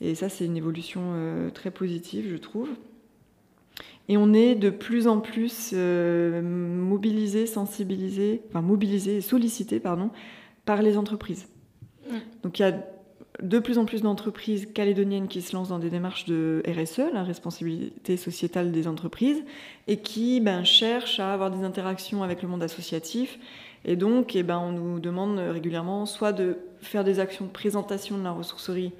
Et 0.00 0.14
ça, 0.14 0.28
c'est 0.28 0.44
une 0.44 0.56
évolution 0.56 1.00
euh, 1.14 1.50
très 1.50 1.70
positive, 1.70 2.28
je 2.30 2.36
trouve. 2.36 2.68
Et 4.08 4.16
on 4.16 4.32
est 4.32 4.54
de 4.54 4.70
plus 4.70 5.06
en 5.06 5.20
plus 5.20 5.72
euh, 5.74 6.40
mobilisé, 6.40 7.46
sensibilisé, 7.46 8.42
enfin 8.48 8.62
mobilisé 8.62 9.16
et 9.16 9.20
sollicité, 9.20 9.80
pardon, 9.80 10.10
par 10.64 10.82
les 10.82 10.96
entreprises. 10.96 11.48
Mm. 12.08 12.16
Donc 12.42 12.58
il 12.58 12.62
y 12.62 12.64
a 12.64 12.74
de 13.42 13.58
plus 13.58 13.78
en 13.78 13.84
plus 13.84 14.02
d'entreprises 14.02 14.66
calédoniennes 14.72 15.28
qui 15.28 15.42
se 15.42 15.54
lancent 15.54 15.68
dans 15.68 15.78
des 15.78 15.90
démarches 15.90 16.24
de 16.24 16.62
RSE, 16.66 17.12
la 17.12 17.22
responsabilité 17.22 18.16
sociétale 18.16 18.72
des 18.72 18.88
entreprises, 18.88 19.44
et 19.86 19.98
qui 19.98 20.40
ben, 20.40 20.64
cherchent 20.64 21.20
à 21.20 21.32
avoir 21.32 21.50
des 21.50 21.64
interactions 21.64 22.22
avec 22.22 22.42
le 22.42 22.48
monde 22.48 22.62
associatif. 22.62 23.38
Et 23.84 23.94
donc, 23.94 24.34
eh 24.34 24.42
ben, 24.42 24.58
on 24.58 24.72
nous 24.72 25.00
demande 25.00 25.38
régulièrement 25.38 26.04
soit 26.06 26.32
de 26.32 26.56
faire 26.80 27.04
des 27.04 27.20
actions 27.20 27.44
de 27.44 27.50
présentation 27.50 28.18
de 28.18 28.24
la 28.24 28.32
ressourcerie 28.32 28.92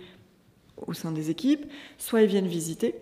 au 0.87 0.93
sein 0.93 1.13
des 1.13 1.31
équipes, 1.31 1.67
soit 1.99 2.23
ils 2.23 2.29
viennent 2.29 2.47
visiter, 2.47 2.95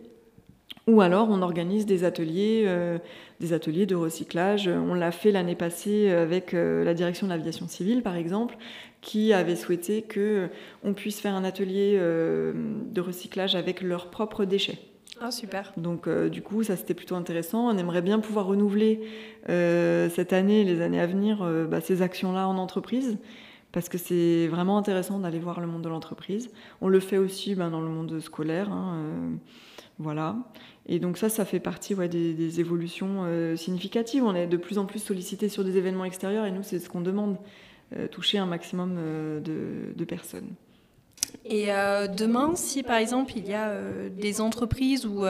ou 0.87 1.01
alors 1.01 1.29
on 1.31 1.43
organise 1.43 1.85
des 1.85 2.05
ateliers, 2.05 2.65
euh, 2.67 2.99
des 3.41 3.53
ateliers 3.53 3.87
de 3.87 3.97
recyclage. 3.97 4.69
On 4.69 4.95
l'a 4.95 5.11
fait 5.11 5.33
l'année 5.33 5.57
passée 5.57 6.11
avec 6.11 6.55
euh, 6.55 6.85
la 6.85 6.95
direction 6.95 7.27
de 7.27 7.33
l'aviation 7.33 7.67
civile, 7.67 8.03
par 8.03 8.15
exemple, 8.15 8.57
qui 9.01 9.33
avait 9.33 9.57
souhaité 9.57 10.03
que 10.03 10.49
on 10.85 10.95
puisse 10.95 11.21
faire 11.21 11.35
un 11.35 11.43
atelier 11.43 11.97
euh, 11.99 12.53
de 12.55 13.01
recyclage 13.01 13.57
avec 13.57 13.83
leurs 13.83 14.11
propres 14.11 14.45
déchets. 14.45 14.79
Ah, 15.21 15.31
super. 15.31 15.73
Donc, 15.77 16.09
du 16.09 16.43
coup, 16.43 16.63
ça 16.63 16.77
c'était 16.77 16.93
plutôt 16.93 17.15
intéressant. 17.15 17.69
On 17.69 17.79
aimerait 17.79 18.03
bien 18.03 18.19
pouvoir 18.21 18.47
renouveler 18.47 19.01
cette 19.47 20.35
année 20.35 20.61
et 20.61 20.65
les 20.65 20.83
années 20.83 21.01
à 21.01 21.07
venir 21.07 21.43
bah, 21.71 21.81
ces 21.81 22.03
actions-là 22.03 22.47
en 22.47 22.59
entreprise 22.59 23.17
parce 23.73 23.89
que 23.89 23.99
c'est 23.99 24.47
vraiment 24.49 24.79
intéressant 24.79 25.19
d'aller 25.19 25.39
voir 25.39 25.61
le 25.61 25.67
monde 25.67 25.83
de 25.83 25.89
l'entreprise. 25.89 26.51
On 26.81 26.89
le 26.89 27.01
fait 27.01 27.19
aussi 27.19 27.55
ben, 27.55 27.71
dans 27.71 27.81
le 27.81 27.89
monde 27.89 28.21
scolaire. 28.21 28.73
Hein, 28.73 28.97
euh, 28.97 29.31
voilà. 29.99 30.37
Et 30.87 30.99
donc 30.99 31.19
ça, 31.19 31.29
ça 31.29 31.45
fait 31.45 31.61
partie 31.61 31.95
des, 31.95 32.61
évolutions 32.61 33.25
euh, 33.25 33.57
significatives. 33.57 34.25
On 34.25 34.35
est 34.35 34.47
de 34.47 34.57
plus 34.57 34.79
en 34.79 34.87
plus 34.87 35.01
sollicité 35.01 35.49
sur 35.49 35.65
des 35.65 35.77
événements 35.77 36.05
extérieurs 36.05 36.47
et 36.47 36.53
nous, 36.53 36.63
c'est 36.63 36.79
ce 36.79 36.89
qu'on 36.89 37.01
demande, 37.01 37.37
euh, 37.95 38.09
toucher 38.09 38.39
un 38.39 38.47
maximum 38.47 38.97
de, 39.43 40.05
personnes. 40.05 40.55
Et 41.45 41.67
demain, 42.17 42.55
si 42.55 42.83
par 42.83 42.97
exemple 42.97 43.33
il 43.37 43.47
y 43.47 43.55
a 43.55 43.75
des 44.11 44.41
entreprises 44.41 45.07
ou 45.07 45.25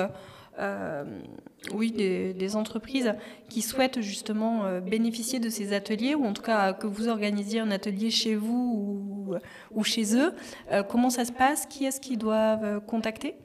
oui, 1.75 1.91
des, 1.93 2.57
entreprises 2.57 3.13
qui 3.49 3.63
souhaitent 3.63 4.01
justement 4.01 4.65
euh, 4.65 4.81
bénéficier 4.81 5.39
de 5.41 5.49
ces 5.49 5.73
ateliers, 5.73 6.15
ou 6.15 6.25
en 6.25 6.33
tout 6.33 6.43
cas 6.43 6.73
que 6.73 6.87
vous 6.87 7.09
organisiez 7.09 7.59
un 7.61 7.71
atelier 7.71 8.11
chez 8.11 8.37
vous 8.37 9.35
ou, 9.75 9.85
chez 9.85 10.17
eux. 10.17 10.33
Euh, 10.73 10.83
comment 10.83 11.11
ça 11.11 11.25
se 11.25 11.33
passe? 11.33 11.67
Qui 11.67 11.85
est-ce 11.85 12.01
qu'ils 12.01 12.19
doivent 12.19 12.81
contacter? 12.87 13.37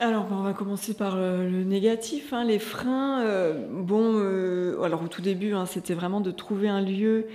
alors, 0.00 0.28
on 0.30 0.42
va 0.42 0.52
commencer 0.52 0.94
par 0.94 1.16
euh, 1.16 1.42
le 1.50 1.64
négatif. 1.64 2.32
Hein, 2.32 2.44
les 2.44 2.60
freins, 2.60 3.20
euh, 3.22 3.66
bon, 3.68 4.12
euh, 4.14 4.80
alors 4.82 5.02
au 5.02 5.08
tout 5.08 5.22
début, 5.22 5.54
hein, 5.54 5.66
c'était 5.66 5.94
vraiment 5.94 6.20
de 6.20 6.30
trouver 6.30 6.68
un 6.68 6.80
lieu 6.80 7.26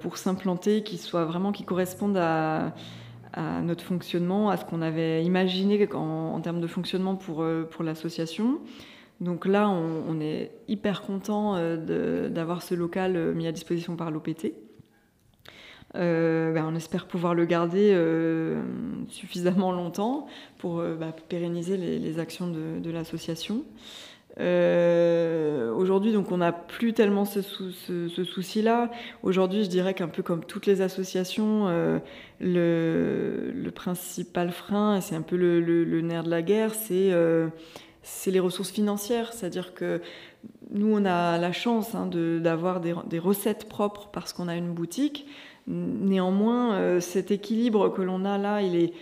pour 0.00 0.18
s'implanter 0.18 0.84
qui 0.84 0.98
soit 0.98 1.24
vraiment 1.24 1.50
qui 1.50 1.64
corresponde 1.64 2.16
à, 2.16 2.74
notre 3.62 3.82
fonctionnement, 3.82 4.50
à 4.50 4.56
ce 4.56 4.64
qu'on 4.64 4.82
avait 4.82 5.24
imaginé 5.24 5.88
en, 5.94 6.40
termes 6.40 6.60
de 6.60 6.68
fonctionnement 6.68 7.16
pour, 7.16 7.44
pour 7.70 7.82
l'association. 7.82 8.60
Donc 9.22 9.46
là, 9.46 9.70
on, 9.70 10.20
est 10.20 10.50
hyper 10.68 11.02
content 11.02 11.56
d'avoir 11.76 12.62
ce 12.62 12.74
local 12.74 13.34
mis 13.34 13.46
à 13.46 13.52
disposition 13.52 13.96
par 13.96 14.10
l'OPT. 14.10 14.52
Euh, 15.94 16.52
ben, 16.52 16.64
on 16.66 16.74
espère 16.74 17.06
pouvoir 17.06 17.34
le 17.34 17.44
garder 17.44 17.92
euh, 17.94 18.62
suffisamment 19.08 19.72
longtemps 19.72 20.26
pour 20.56 20.80
euh, 20.80 20.94
bah, 20.94 21.14
pérenniser 21.28 21.76
les, 21.76 22.18
actions 22.18 22.48
de, 22.48 22.90
l'association. 22.90 23.64
Aujourd'hui, 24.38 26.16
on 26.16 26.36
n'a 26.38 26.52
plus 26.52 26.94
tellement 26.94 27.26
ce, 27.26 27.42
souci-là. 27.42 28.90
Aujourd'hui, 29.22 29.64
je 29.64 29.68
dirais 29.68 29.92
qu'un 29.92 30.08
peu 30.08 30.22
comme 30.22 30.44
toutes 30.44 30.64
les 30.64 30.80
associations, 30.80 31.68
le, 32.40 33.70
principal 33.74 34.50
frein, 34.50 35.02
c'est 35.02 35.14
un 35.14 35.22
peu 35.22 35.36
le, 35.36 36.00
nerf 36.00 36.24
de 36.24 36.30
la 36.30 36.40
guerre, 36.40 36.74
c'est 36.74 37.12
les 38.26 38.40
ressources 38.40 38.70
financières. 38.70 39.32
C'est-à-dire 39.32 39.74
que 39.74 40.00
nous, 40.70 40.94
on 40.94 41.04
a 41.04 41.38
la 41.38 41.52
chance 41.52 41.94
hein, 41.94 42.06
d'avoir 42.06 42.80
des, 42.80 43.18
recettes 43.18 43.68
propres 43.68 44.08
parce 44.12 44.32
qu'on 44.32 44.48
a 44.48 44.56
une 44.56 44.72
boutique. 44.72 45.26
Néanmoins, 45.66 46.74
euh, 46.74 47.00
cet 47.00 47.30
équilibre 47.30 47.88
que 47.90 48.02
l'on 48.02 48.24
a 48.24 48.38
là, 48.38 48.62
il 48.62 48.74
est 48.74 48.92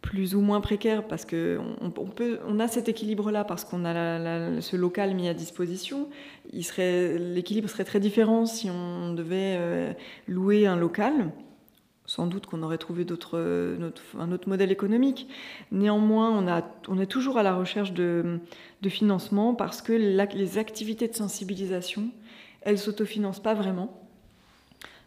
plus 0.00 0.34
ou 0.34 0.40
moins 0.40 0.60
précaire 0.60 1.06
parce 1.06 1.24
que 1.24 1.60
on, 1.80 1.90
peut, 1.90 2.40
on 2.46 2.58
a 2.58 2.66
cet 2.66 2.88
équilibre-là 2.88 3.44
parce 3.44 3.64
qu'on 3.64 3.84
a 3.84 4.60
ce 4.60 4.76
local 4.76 5.14
mis 5.14 5.28
à 5.28 5.34
disposition. 5.34 6.08
Il 6.52 6.64
serait, 6.64 7.18
l'équilibre 7.18 7.68
serait 7.68 7.84
très 7.84 8.00
différent 8.00 8.44
si 8.44 8.68
on 8.68 9.14
devait 9.14 9.56
euh, 9.58 9.92
louer 10.26 10.66
un 10.66 10.76
local. 10.76 11.30
Sans 12.04 12.26
doute 12.26 12.46
qu'on 12.46 12.62
aurait 12.62 12.78
trouvé 12.78 13.06
un 13.06 14.32
autre 14.32 14.48
modèle 14.48 14.72
économique. 14.72 15.28
Néanmoins, 15.70 16.62
on, 16.88 16.98
est 16.98 17.06
toujours 17.06 17.38
à 17.38 17.42
la 17.42 17.54
recherche 17.54 17.92
de, 17.92 18.40
financement 18.88 19.54
parce 19.54 19.82
que 19.82 19.92
les 19.92 20.58
activités 20.58 21.06
de 21.08 21.14
sensibilisation, 21.14 22.08
elles 22.62 22.78
s'autofinancent 22.78 23.42
pas 23.42 23.54
vraiment. 23.54 24.02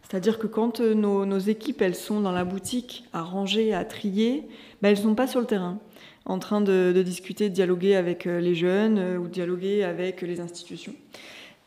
C'est-à-dire 0.08 0.38
que 0.38 0.46
quand 0.46 0.80
euh, 0.80 0.94
nos, 0.94 1.38
équipes 1.38 1.82
elles 1.82 1.96
sont 1.96 2.20
dans 2.20 2.30
la 2.32 2.44
boutique 2.44 3.04
à 3.12 3.22
ranger, 3.22 3.74
à 3.74 3.84
trier, 3.84 4.46
ben, 4.80 4.90
elles 4.90 4.98
ne 4.98 5.02
sont 5.02 5.14
pas 5.14 5.26
sur 5.26 5.40
le 5.40 5.46
terrain 5.46 5.78
en 6.26 6.38
train 6.38 6.60
de, 6.60 7.02
discuter, 7.04 7.48
de 7.48 7.54
dialoguer 7.54 7.96
avec 7.96 8.26
euh, 8.26 8.40
les 8.40 8.54
jeunes 8.54 8.98
euh, 8.98 9.16
ou 9.16 9.28
dialoguer 9.28 9.84
avec 9.84 10.22
les 10.22 10.40
institutions. 10.40 10.94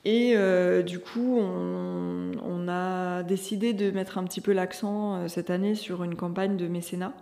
Et 0.06 0.36
du 0.84 1.00
coup, 1.00 1.40
on, 1.40 2.68
a 2.68 3.24
décidé 3.24 3.74
de 3.74 3.92
mettre 3.92 4.18
un 4.18 4.24
petit 4.24 4.42
peu 4.42 4.54
l'accent 4.54 5.28
cette 5.28 5.50
année 5.50 5.76
sur 5.76 6.04
une 6.04 6.16
campagne 6.16 6.56
de 6.56 6.68
mécénat, 6.68 7.14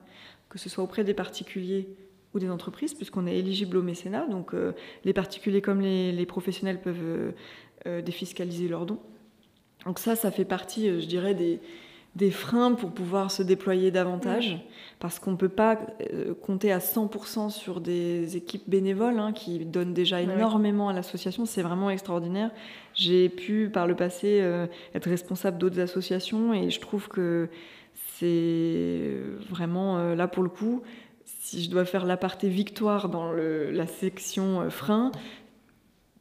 que 0.50 0.60
ce 0.60 0.70
soit 0.70 0.84
auprès 0.84 1.04
des 1.04 1.14
particuliers 1.14 1.90
ou 2.34 2.40
des 2.40 2.50
entreprises, 2.50 2.94
puisqu'on 2.94 3.26
est 3.26 3.38
éligible 3.38 3.78
au 3.78 3.82
mécénat. 3.82 4.28
Donc 4.28 4.54
les 5.06 5.14
particuliers 5.14 5.62
comme 5.62 5.82
les, 5.82 6.12
les 6.12 6.26
professionnels 6.26 6.80
peuvent 6.80 7.34
défiscaliser 8.04 8.68
leurs 8.68 8.86
dons. 8.86 9.00
Donc 9.88 10.00
ça, 10.00 10.18
ça 10.18 10.32
fait 10.32 10.46
partie, 10.46 10.90
euh, 10.90 11.00
je 11.00 11.06
dirais, 11.06 11.34
des, 11.34 11.62
freins 12.32 12.74
pour 12.74 12.92
pouvoir 12.92 13.32
se 13.32 13.44
déployer 13.44 13.92
davantage, 13.92 14.58
parce 15.00 15.20
qu'on 15.20 15.32
ne 15.32 15.36
peut 15.36 15.50
pas 15.50 15.80
euh, 16.14 16.34
compter 16.34 16.72
à 16.72 16.80
100% 16.80 17.50
sur 17.50 17.82
des 17.82 18.38
équipes 18.38 18.68
bénévoles 18.68 19.20
hein, 19.20 19.34
qui 19.34 19.66
donnent 19.66 19.94
déjà 19.94 20.22
énormément 20.22 20.90
à 20.90 20.94
l'association. 20.94 21.46
C'est 21.46 21.62
vraiment 21.62 21.90
extraordinaire. 21.90 22.52
J'ai 22.94 23.30
pu, 23.30 23.70
par 23.72 23.88
le 23.88 23.96
passé, 23.96 24.40
euh, 24.42 24.68
être 24.96 25.10
responsable 25.10 25.58
d'autres 25.58 25.80
associations 25.80 26.54
et 26.54 26.70
je 26.70 26.80
trouve 26.80 27.08
que 27.08 27.50
c'est 28.20 29.14
vraiment, 29.50 30.16
là 30.16 30.28
pour 30.28 30.44
le 30.44 30.50
coup, 30.50 30.82
si 31.26 31.64
je 31.64 31.70
dois 31.70 31.86
faire 31.86 32.06
l'aparté 32.06 32.50
victoire 32.50 33.10
dans 33.10 33.32
la 33.32 33.88
section 33.88 34.70
frein, 34.70 35.12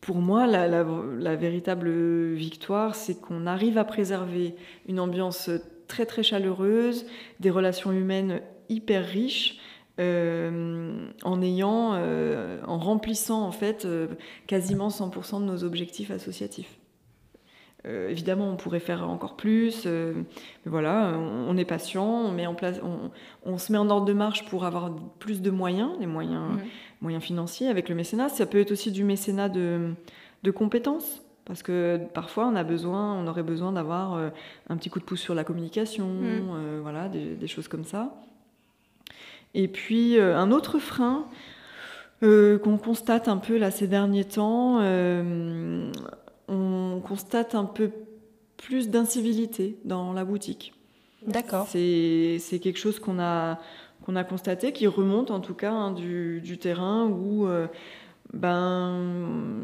pour 0.07 0.17
moi, 0.19 0.47
la, 0.47 1.37
véritable 1.37 1.91
victoire, 2.35 2.95
c'est 2.95 3.21
qu'on 3.21 3.45
arrive 3.45 3.77
à 3.77 3.85
préserver 3.85 4.55
une 4.87 5.01
ambiance 5.01 5.51
très 5.87 6.07
très 6.07 6.23
chaleureuse, 6.23 7.07
des 7.41 7.51
relations 7.51 7.93
humaines 7.93 8.41
hyper 8.69 9.05
riches, 9.05 9.59
euh, 9.99 11.09
en 11.23 11.41
ayant, 11.41 11.93
euh, 11.95 12.61
en 12.67 12.79
remplissant 12.79 13.43
en 13.43 13.53
fait 13.53 13.87
euh, 13.87 14.09
quasiment 14.47 14.89
100% 14.89 15.41
de 15.41 15.47
nos 15.47 15.65
objectifs 15.65 16.11
associatifs. 16.11 16.79
évidemment, 17.85 18.51
on 18.51 18.57
pourrait 18.57 18.81
faire 18.81 19.09
encore 19.09 19.37
plus, 19.37 19.87
mais 19.87 20.25
voilà, 20.65 21.17
on, 21.17 21.57
est 21.57 21.65
patient, 21.65 22.05
on 22.05 22.33
met 22.33 22.47
en 22.47 22.57
place, 22.57 22.81
on, 23.45 23.59
se 23.59 23.71
met 23.71 23.79
en 23.79 23.89
ordre 23.89 24.07
de 24.07 24.13
marche 24.13 24.45
pour 24.47 24.65
avoir 24.65 24.93
plus 25.21 25.41
de 25.41 25.51
moyens, 25.51 25.93
les 26.01 26.07
moyens. 26.07 26.55
Mmh 26.55 26.61
moyens 27.01 27.23
financiers, 27.23 27.69
avec 27.69 27.89
le 27.89 27.95
mécénat. 27.95 28.29
Ça 28.29 28.47
peut 28.47 28.59
être 28.59 28.73
aussi 28.73 28.91
du 28.91 29.05
mécénat 29.05 29.49
de, 29.49 29.95
de 30.43 30.51
compétences. 30.51 31.23
Parce 31.47 31.63
que 31.63 32.01
parfois, 32.13 32.47
on 32.49 32.57
a 32.57 32.65
besoin, 32.65 33.15
on 33.15 33.27
aurait 33.27 33.45
besoin 33.45 33.73
d'avoir 33.73 34.15
euh, 34.15 34.29
un 34.69 34.77
petit 34.77 34.91
coup 34.91 34.99
de 34.99 35.05
pouce 35.05 35.21
sur 35.21 35.35
la 35.35 35.45
communication, 35.45 36.07
mm. 36.07 36.49
euh, 36.51 36.81
voilà, 36.83 37.09
des, 37.09 37.47
choses 37.47 37.69
comme 37.69 37.85
ça. 37.85 38.15
Et 39.55 39.69
puis, 39.69 40.19
euh, 40.19 40.37
un 40.37 40.51
autre 40.51 40.79
frein 40.79 41.27
qu'on 42.21 42.79
constate 42.83 43.29
un 43.29 43.37
peu 43.37 43.57
là 43.59 43.71
ces 43.71 43.87
derniers 43.87 44.25
temps, 44.25 44.81
on 46.49 47.01
constate 47.05 47.55
un 47.55 47.65
peu 47.65 47.91
plus 48.57 48.89
d'incivilité 48.89 49.79
dans 49.85 50.13
la 50.13 50.25
boutique. 50.25 50.73
D'accord. 51.27 51.67
C'est 51.69 52.39
quelque 52.61 52.79
chose 52.79 52.99
qu'on 52.99 53.19
a, 53.19 53.59
qu'on 54.05 54.17
a 54.17 54.25
constaté, 54.25 54.73
qui 54.73 54.87
remonte 54.87 55.31
en 55.31 55.41
tout 55.41 55.55
cas 55.55 55.73
hein, 55.73 55.91
du, 55.93 56.59
terrain 56.61 57.07
où 57.07 57.47
euh, 57.47 57.67
ben, 58.33 59.63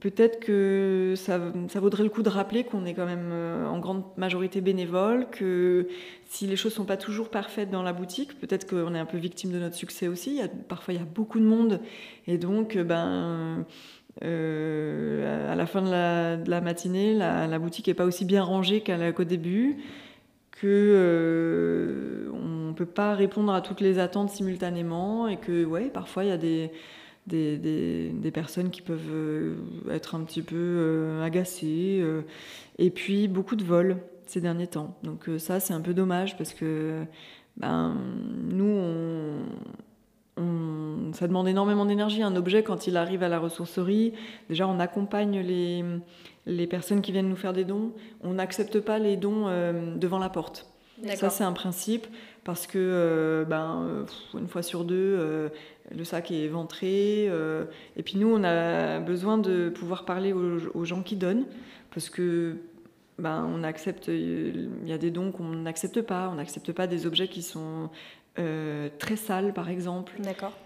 peut-être 0.00 0.40
que 0.40 1.14
ça, 1.16 1.40
ça, 1.68 1.80
vaudrait 1.80 2.02
le 2.02 2.10
coup 2.10 2.22
de 2.22 2.28
rappeler 2.28 2.64
qu'on 2.64 2.84
est 2.84 2.94
quand 2.94 3.06
même 3.06 3.30
euh, 3.32 3.66
en 3.66 3.78
grande 3.78 4.02
majorité 4.16 4.60
bénévole, 4.60 5.28
que 5.30 5.88
si 6.26 6.46
les 6.46 6.56
choses 6.56 6.74
sont 6.74 6.84
pas 6.84 6.96
toujours 6.96 7.30
parfaites 7.30 7.70
dans 7.70 7.82
la 7.82 7.92
boutique, 7.92 8.38
peut-être 8.40 8.68
qu'on 8.68 8.94
est 8.94 8.98
un 8.98 9.06
peu 9.06 9.18
victime 9.18 9.52
de 9.52 9.58
notre 9.58 9.76
succès 9.76 10.08
aussi. 10.08 10.40
Parfois, 10.68 10.94
il 10.94 10.98
y 10.98 11.02
a 11.02 11.06
beaucoup 11.06 11.38
de 11.38 11.44
monde 11.44 11.80
et 12.26 12.36
donc 12.36 12.76
ben 12.76 13.64
euh, 14.24 15.52
à 15.52 15.54
la 15.54 15.66
fin 15.66 15.82
de 15.82 15.90
la, 16.50 16.60
matinée, 16.60 17.14
la, 17.14 17.58
boutique 17.58 17.88
est 17.88 17.94
pas 17.94 18.04
aussi 18.04 18.24
bien 18.24 18.42
rangée 18.42 18.82
qu'au 18.82 19.24
début 19.24 19.78
que 20.50 20.66
euh, 20.66 22.30
on 22.34 22.74
peut 22.74 22.86
pas 22.86 23.14
répondre 23.14 23.52
à 23.54 23.62
toutes 23.62 23.80
les 23.80 23.98
attentes 23.98 24.28
simultanément 24.30 25.26
et 25.26 25.38
que 25.38 25.64
ouais 25.64 25.88
parfois 25.88 26.24
il 26.24 26.28
y 26.28 26.32
a 26.32 26.36
des 26.36 26.70
des, 27.30 28.10
des, 28.12 28.30
personnes 28.30 28.70
qui 28.70 28.82
peuvent 28.82 29.00
euh, 29.10 29.54
être 29.90 30.14
un 30.14 30.20
petit 30.20 30.42
peu 30.42 30.56
euh, 30.56 31.24
agacées 31.24 32.04
et 32.78 32.90
puis 32.90 33.28
beaucoup 33.28 33.56
de 33.56 33.64
vols 33.64 33.96
ces 34.26 34.40
derniers 34.40 34.66
temps. 34.66 34.96
Donc 35.02 35.28
ça 35.38 35.60
c'est 35.60 35.74
un 35.74 35.80
peu 35.80 35.94
dommage 35.94 36.36
parce 36.36 36.52
que 36.52 37.04
ben, 37.56 37.96
nous 38.48 38.64
on, 38.64 39.32
on, 40.36 41.12
ça 41.12 41.26
demande 41.26 41.48
énormément 41.48 41.86
d'énergie. 41.86 42.22
Un 42.22 42.36
objet 42.36 42.62
quand 42.62 42.86
il 42.86 42.96
arrive 42.96 43.22
à 43.22 43.28
la 43.28 43.38
ressourcerie 43.38 44.12
déjà 44.48 44.68
on 44.68 44.78
accompagne 44.78 45.40
les 45.40 45.84
les 46.46 46.66
personnes 46.66 47.00
qui 47.00 47.12
viennent 47.12 47.28
nous 47.28 47.36
faire 47.36 47.52
des 47.52 47.64
dons, 47.64 47.92
on 48.22 48.34
n'accepte 48.34 48.80
pas 48.80 48.98
les 48.98 49.16
dons 49.16 49.44
euh, 49.46 49.94
devant 49.96 50.18
la 50.18 50.28
porte. 50.28 50.66
Ça, 51.16 51.30
c'est 51.30 51.44
un 51.44 51.52
principe 51.52 52.06
parce 52.44 52.66
que 52.66 52.78
euh, 52.78 53.44
ben, 53.44 53.82
euh, 53.82 54.04
une 54.38 54.48
fois 54.48 54.62
sur 54.62 54.84
deux, 54.84 55.50
le 55.96 56.04
sac 56.04 56.30
est 56.30 56.48
ventré. 56.48 57.24
et 57.24 58.02
puis 58.02 58.16
nous, 58.16 58.32
on 58.32 58.44
a 58.44 59.00
besoin 59.00 59.38
de 59.38 59.68
pouvoir 59.70 60.04
parler 60.04 60.32
aux, 60.32 60.84
gens 60.84 61.02
qui 61.02 61.16
donnent 61.16 61.46
parce 61.92 62.10
que 62.10 62.56
ben, 63.18 63.46
on 63.52 63.62
accepte, 63.64 64.08
il 64.08 64.70
y 64.86 64.92
a 64.92 64.98
des 64.98 65.10
dons 65.10 65.32
qu'on 65.32 65.48
n'accepte 65.48 66.02
pas. 66.02 66.28
On 66.30 66.36
n'accepte 66.36 66.72
pas 66.72 66.86
des 66.86 67.06
objets 67.06 67.28
qui 67.28 67.42
sont 67.42 67.90
très 68.34 69.16
sales, 69.16 69.52
par 69.52 69.68
exemple. 69.68 70.12
D'accord 70.20 70.56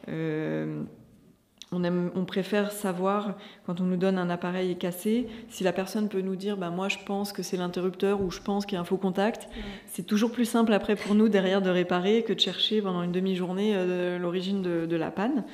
on, 1.75 2.25
préfère 2.25 2.73
savoir, 2.73 3.35
quand 3.67 3.81
on 3.81 3.85
nous 3.85 3.97
donne 3.97 4.19
un 4.19 4.31
appareil 4.31 4.77
cassé, 4.77 5.27
si 5.49 5.65
la 5.65 5.73
personne 5.73 6.09
peut 6.09 6.21
nous 6.21 6.37
dire 6.37 6.57
bah, 6.57 6.71
Moi, 6.71 6.89
je 6.89 6.99
pense 7.05 7.33
que 7.33 7.43
c'est 7.43 7.57
l'interrupteur 7.57 8.21
ou 8.21 8.31
je 8.31 8.41
pense 8.41 8.67
qu'il 8.67 8.77
y 8.77 8.79
a 8.79 8.81
un 8.81 8.85
faux 8.85 8.97
contact. 8.97 9.49
C'est 9.87 10.07
toujours 10.07 10.33
plus 10.33 10.45
simple 10.45 10.73
après 10.73 10.97
pour 10.97 11.15
nous 11.15 11.29
derrière 11.29 11.63
de 11.63 11.71
réparer 11.71 12.23
que 12.23 12.33
de 12.33 12.41
chercher 12.41 12.83
pendant 12.83 13.03
une 13.03 13.13
demi-journée 13.13 13.73
euh, 13.75 14.19
l'origine 14.19 14.63
de, 14.63 14.97
la 14.97 15.11
panne. 15.11 15.45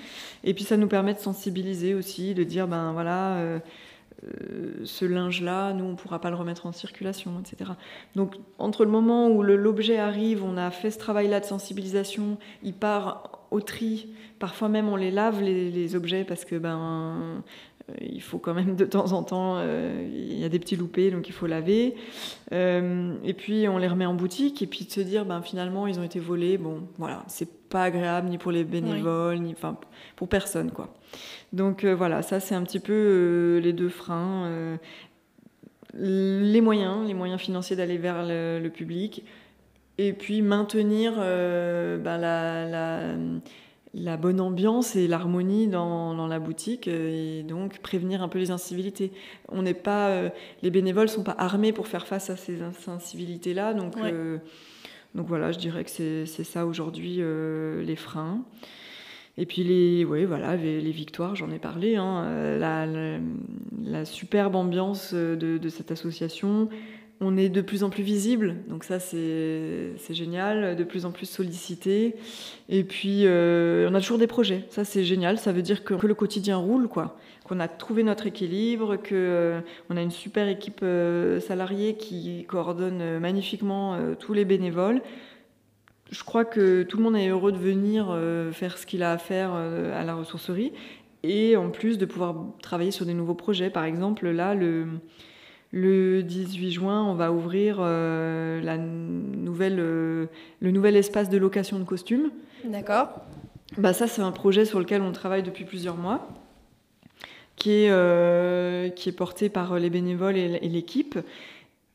Et 0.45 0.55
puis, 0.55 0.65
ça 0.65 0.77
nous 0.77 0.89
permet 0.89 1.15
de 1.15 1.19
sensibiliser 1.19 1.95
aussi, 1.95 2.35
de 2.35 2.45
dire 2.45 2.69
Ben 2.69 2.93
voilà. 2.93 3.37
Euh, 3.37 3.59
euh, 4.25 4.73
ce 4.85 5.05
linge-là, 5.05 5.73
nous, 5.73 5.85
on 5.85 5.91
ne 5.93 5.97
pourra 5.97 6.21
pas 6.21 6.31
le 6.31 6.37
remettre 6.37 6.67
en 6.67 6.73
circulation, 6.73 7.33
etc. 7.41 7.71
Donc, 8.17 8.35
entre 8.59 8.85
le 8.85 8.91
moment 8.91 9.29
où 9.29 9.43
l'objet 9.43 9.99
arrive, 9.99 10.45
on 10.45 10.57
a 10.57 10.71
fait 10.71 10.91
ce 10.91 10.99
travail-là 10.99 11.41
de 11.41 11.47
sensibilisation, 11.47 12.37
il 12.63 12.75
part 12.75 13.40
au 13.51 13.61
tri, 13.61 14.09
parfois 14.39 14.69
même 14.69 14.89
on 14.89 14.97
les 14.97 15.11
lave, 15.11 15.43
les, 15.43 15.97
objets, 15.97 16.25
parce 16.25 16.45
que 16.45 16.57
ben, 16.57 17.43
euh, 17.89 17.95
il 18.01 18.23
faut 18.23 18.39
quand 18.39 18.55
même 18.55 18.77
de 18.77 18.85
temps 18.85 19.13
en 19.13 19.23
temps, 19.23 19.57
euh, 19.59 20.07
il 20.13 20.39
y 20.39 20.45
a 20.45 20.49
des 20.49 20.59
petits 20.59 20.77
loupés, 20.77 21.11
donc 21.11 21.29
il 21.29 21.33
faut 21.33 21.47
laver. 21.47 21.95
et 22.53 23.35
puis 23.37 23.69
on 23.69 23.79
les 23.79 23.89
remet 23.89 24.07
en 24.07 24.15
boutique, 24.15 24.63
et 24.63 24.67
puis 24.67 24.85
de 24.85 24.91
se 24.91 25.01
dire, 25.01 25.25
ben, 25.25 25.43
finalement, 25.43 25.87
ils 25.87 25.99
ont 25.99 26.05
été 26.05 26.21
volés, 26.21 26.59
bon, 26.59 26.83
voilà, 26.99 27.25
c'est 27.29 27.49
pas 27.69 27.85
agréable 27.85 28.29
ni 28.29 28.39
pour 28.39 28.53
les 28.53 28.65
bénévoles, 28.65 29.39
ni 29.39 29.53
enfin, 29.53 29.77
pour 30.17 30.29
personne, 30.29 30.71
quoi. 30.71 30.93
Donc 31.53 31.85
euh, 31.85 31.95
voilà, 31.95 32.23
ça 32.23 32.41
c'est 32.41 32.55
un 32.55 32.63
petit 32.63 32.81
peu 32.81 32.93
euh, 32.93 33.61
les 33.61 33.73
deux 33.73 33.89
freins. 33.89 34.45
Euh, 34.47 34.77
les 35.95 36.61
moyens, 36.61 37.05
les 37.07 37.15
moyens 37.15 37.41
financiers 37.41 37.75
d'aller 37.75 37.99
vers 37.99 38.23
le, 38.25 38.69
public, 38.69 39.25
et 40.09 40.13
puis 40.13 40.43
maintenir 40.43 41.17
ben, 41.17 42.19
la, 43.95 44.17
bonne 44.17 44.41
ambiance 44.41 44.97
et 44.97 45.07
l'harmonie 45.07 45.67
dans, 45.69 46.27
la 46.27 46.39
boutique, 46.39 46.89
et 46.89 47.43
donc 47.43 47.79
prévenir 47.81 48.23
un 48.23 48.29
peu 48.29 48.39
les 48.39 48.51
incivilités. 48.51 49.13
On 49.49 49.63
n'est 49.63 49.75
pas, 49.75 50.31
les 50.63 50.71
bénévoles 50.71 51.09
sont 51.09 51.23
pas 51.23 51.37
armés 51.39 51.73
pour 51.73 51.87
faire 51.89 52.07
face 52.07 52.31
à 52.31 52.37
ces 52.37 52.61
incivilités-là, 52.87 53.75
donc, 53.75 53.97
donc 55.15 55.27
voilà, 55.27 55.53
je 55.53 55.59
dirais 55.59 55.85
que 55.85 55.91
c'est 55.91 56.45
ça 56.45 56.67
aujourd'hui 56.67 57.21
les 57.85 57.97
freins. 57.97 58.45
Et 59.41 59.47
puis 59.47 59.65
les, 59.65 60.05
ouais, 60.05 60.27
voilà, 60.27 60.55
les, 60.57 60.91
victoires, 60.91 61.35
j'en 61.35 61.51
ai 61.51 61.59
parlé. 61.59 61.97
Hein. 61.97 62.25
Euh, 62.27 63.21
la, 63.83 64.05
superbe 64.05 64.55
ambiance 64.55 65.15
de, 65.15 65.69
cette 65.71 65.91
association. 65.91 66.69
On 67.21 67.37
est 67.37 67.51
de 67.51 67.61
plus 67.61 67.85
en 67.85 67.91
plus 67.91 68.03
visible, 68.03 68.57
donc 68.69 68.83
ça 68.85 68.99
c'est 68.99 69.95
génial, 70.11 70.75
de 70.75 70.85
plus 70.85 71.05
en 71.05 71.11
plus 71.11 71.27
sollicité. 71.27 72.17
Et 72.69 72.83
puis 72.83 73.27
euh, 73.27 73.89
on 73.91 73.95
a 73.95 74.01
toujours 74.01 74.19
des 74.19 74.27
projets, 74.27 74.65
ça 74.71 74.85
c'est 74.85 75.05
génial, 75.05 75.39
ça 75.39 75.53
veut 75.53 75.63
dire 75.63 75.85
que, 75.85 75.95
le 75.95 76.15
quotidien 76.15 76.57
roule, 76.57 76.89
quoi. 76.89 77.19
Qu'on 77.45 77.61
a 77.61 77.69
trouvé 77.69 78.05
notre 78.05 78.27
équilibre, 78.27 78.97
qu'on 78.97 79.09
euh, 79.13 79.61
on 79.91 79.97
a 79.97 80.03
une 80.03 80.11
super 80.11 80.49
équipe 80.49 80.85
salariée 81.41 81.95
qui 81.97 82.45
coordonne 82.49 83.19
magnifiquement 83.19 83.99
tous 84.19 84.33
les 84.33 84.45
bénévoles 84.45 85.03
je 86.11 86.25
crois 86.25 86.45
que 86.45 86.83
tout 86.83 86.97
le 86.97 87.05
monde 87.05 87.17
est 87.17 87.29
heureux 87.29 87.53
de 87.53 87.59
venir 87.59 88.09
euh, 88.11 88.53
faire 88.53 88.79
ce 88.79 88.87
qu'il 88.87 89.03
a 89.03 89.13
à 89.13 89.19
faire 89.19 89.53
euh, 89.55 89.99
à 89.99 90.05
la 90.05 90.15
ressourcerie 90.15 90.73
et 91.23 91.57
en 91.57 91.71
plus 91.71 91.99
de 91.99 92.07
pouvoir 92.07 92.35
travailler 92.63 92.91
sur 92.91 93.07
des 93.07 93.15
nouveaux 93.15 93.35
projets. 93.35 93.71
Par 93.71 93.85
exemple, 93.85 94.29
là, 94.29 94.55
le, 94.55 94.87
le 95.73 96.23
18 96.23 96.73
juin, 96.73 97.05
on 97.05 97.15
va 97.15 97.33
ouvrir 97.33 97.79
euh, 97.81 98.61
la 98.61 98.77
nouvelle, 98.77 99.77
le 99.77 100.29
nouvel 100.61 100.97
espace 100.97 101.29
de 101.29 101.39
location 101.39 101.79
de 101.79 101.85
costumes. 101.85 102.31
D'accord. 102.65 103.09
Bah, 103.79 103.93
ça, 103.93 104.07
c'est 104.07 104.23
un 104.23 104.33
projet 104.33 104.65
sur 104.65 104.81
lequel 104.81 105.03
on 105.03 105.13
travaille 105.13 105.43
depuis 105.43 105.65
plusieurs 105.65 105.97
mois, 105.97 106.29
qui 107.57 107.85
est, 107.85 108.95
qui 108.97 109.09
est 109.09 109.17
porté 109.17 109.49
par 109.49 109.79
les 109.79 109.91
bénévoles 109.91 110.37
et 110.37 110.69
l'équipe 110.69 111.19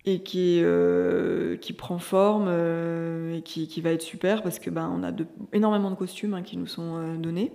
et 0.05 0.19
qui, 0.19 0.59
euh, 0.63 1.57
qui 1.57 1.73
prend 1.73 1.97
forme 1.97 2.45
euh, 2.47 3.37
et 3.37 3.41
qui, 3.41 3.67
qui, 3.67 3.81
va 3.81 3.91
être 3.91 4.03
super 4.03 4.43
parce 4.43 4.59
que 4.59 4.69
ben, 4.69 4.91
on 4.95 5.03
a 5.03 5.11
de, 5.11 5.25
énormément 5.51 5.89
de 5.89 5.95
costumes 5.95 6.35
hein, 6.35 6.43
qui 6.43 6.57
nous 6.57 6.67
sont 6.67 6.95
euh, 6.97 7.15
donnés. 7.17 7.51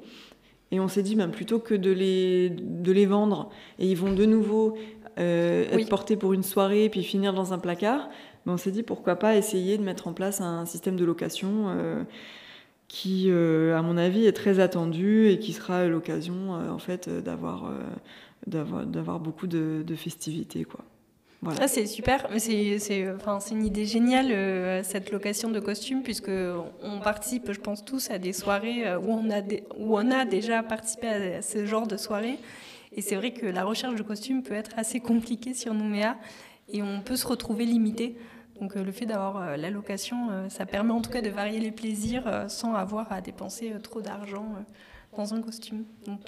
Et 0.73 0.79
on 0.79 0.89
s'est 0.89 1.03
dit, 1.03 1.17
ben, 1.17 1.29
plutôt 1.29 1.59
que 1.59 1.75
de 1.75 1.91
les, 1.91 2.51
de 2.51 2.93
les 2.93 3.07
vendre 3.07 3.51
et 3.79 3.87
ils 3.87 3.97
vont 3.97 4.13
de 4.13 4.25
nouveau 4.25 4.77
être 5.17 5.89
portés 5.89 6.17
pour 6.17 6.33
une 6.33 6.43
soirée 6.43 6.89
puis 6.89 7.03
finir 7.03 7.33
dans 7.33 7.53
un 7.53 7.59
placard, 7.59 8.09
ben, 8.47 8.55
on 8.55 8.57
s'est 8.57 8.71
dit 8.71 8.83
pourquoi 8.83 9.17
pas 9.17 9.37
essayer 9.37 9.79
de 9.79 9.83
mettre 9.83 10.09
en 10.09 10.13
place 10.13 10.41
un 10.41 10.67
système 10.67 10.97
de 10.97 11.05
location 11.05 11.67
qui, 12.89 13.31
à 13.31 13.83
mon 13.83 13.97
avis, 13.97 14.27
est 14.27 14.33
très 14.33 14.61
attendu 14.61 15.29
et 15.29 15.39
qui 15.39 15.53
sera 15.53 15.87
l'occasion 15.87 16.53
en 16.53 16.79
fait 16.79 17.09
d'avoir 17.09 17.71
d'avoir 18.47 19.21
beaucoup 19.21 19.47
de, 19.47 19.83
de 19.87 19.95
festivités. 19.95 20.65
Quoi. 20.65 20.85
Voilà. 21.43 21.69
c'est 21.69 21.87
super, 21.87 22.29
c'est 22.37 23.11
enfin, 23.15 23.39
une 23.51 23.65
idée 23.65 23.87
géniale 23.87 24.31
euh, 24.31 24.83
cette 24.83 25.11
location 25.11 25.51
de 25.51 25.59
costumes 25.59 26.03
puisque 26.03 26.31
on 26.83 27.01
participe, 27.01 27.51
je 27.53 27.61
pense 27.61 27.83
tous, 27.83 28.11
à 28.11 28.19
des 28.19 28.35
soirées 28.35 28.87
euh, 28.87 28.99
où 28.99 29.11
on 29.11 29.31
a 29.31 29.41
où 29.79 29.97
on 29.97 30.11
a 30.11 30.27
déjà 30.27 30.63
participé 30.63 31.09
à 31.09 31.43
ce 31.43 31.65
genre 31.65 31.87
de 31.87 31.97
soirées. 31.97 32.39
Et 32.93 33.03
c'est 33.03 33.17
vrai 33.17 33.33
que 33.33 33.47
la 33.47 33.65
recherche 33.65 33.95
de 33.95 34.03
costumes 34.03 34.43
peut 34.43 34.55
être 34.55 34.73
assez 34.77 35.01
compliquée 35.01 35.55
sur 35.55 35.75
Nouméa 35.75 36.17
et 36.69 36.83
on 36.83 37.01
peut 37.01 37.17
se 37.17 37.27
retrouver 37.27 37.65
limité. 37.65 38.17
Donc 38.61 38.77
euh, 38.77 38.85
le 38.85 38.93
fait 38.93 39.07
d'avoir 39.07 39.57
la 39.57 39.71
location, 39.71 40.49
ça 40.49 40.67
permet 40.67 40.93
en 40.93 41.01
tout 41.01 41.11
cas 41.11 41.23
de 41.23 41.31
varier 41.31 41.61
les 41.61 41.71
plaisirs 41.71 42.47
sans 42.49 42.75
avoir 42.75 43.11
à 43.13 43.21
dépenser 43.21 43.73
trop 43.83 44.01
d'argent 44.01 44.47
dans 45.17 45.35
un 45.35 45.41
costume. 45.41 45.85
Donc 46.07 46.25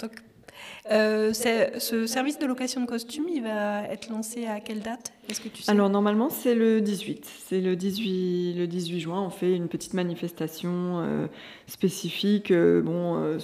euh, 0.91 1.33
ce 1.33 2.05
service 2.07 2.39
de 2.39 2.45
location 2.45 2.81
de 2.81 2.85
costumes, 2.85 3.27
il 3.29 3.43
va 3.43 3.83
être 3.83 4.09
lancé 4.09 4.45
à 4.45 4.59
quelle 4.59 4.81
date? 4.81 5.13
Est-ce 5.29 5.39
que 5.39 5.47
tu 5.47 5.63
Alors 5.67 5.89
normalement 5.89 6.29
c'est 6.29 6.55
le 6.55 6.81
18. 6.81 7.25
C'est 7.25 7.61
le 7.61 7.75
18, 7.75 8.55
le 8.55 8.67
18 8.67 8.99
juin. 8.99 9.21
On 9.21 9.29
fait 9.29 9.55
une 9.55 9.69
petite 9.69 9.93
manifestation 9.93 10.99
euh, 10.99 11.27
spécifique. 11.67 12.51
Euh, 12.51 12.81
bon, 12.81 13.37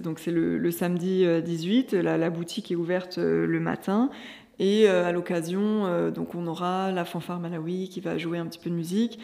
donc 0.00 0.18
c'est 0.18 0.30
le, 0.30 0.70
samedi 0.70 1.26
18. 1.42 1.92
La, 1.92 2.16
la, 2.16 2.30
boutique 2.30 2.70
est 2.70 2.76
ouverte 2.76 3.18
le 3.18 3.60
matin. 3.60 4.10
Et 4.58 4.88
à 4.88 5.12
l'occasion, 5.12 6.10
donc 6.10 6.34
on 6.34 6.46
aura 6.46 6.90
la 6.90 7.04
fanfare 7.04 7.40
Malawi 7.40 7.90
qui 7.90 8.00
va 8.00 8.16
jouer 8.16 8.38
un 8.38 8.46
petit 8.46 8.58
peu 8.58 8.70
de 8.70 8.74
musique 8.74 9.18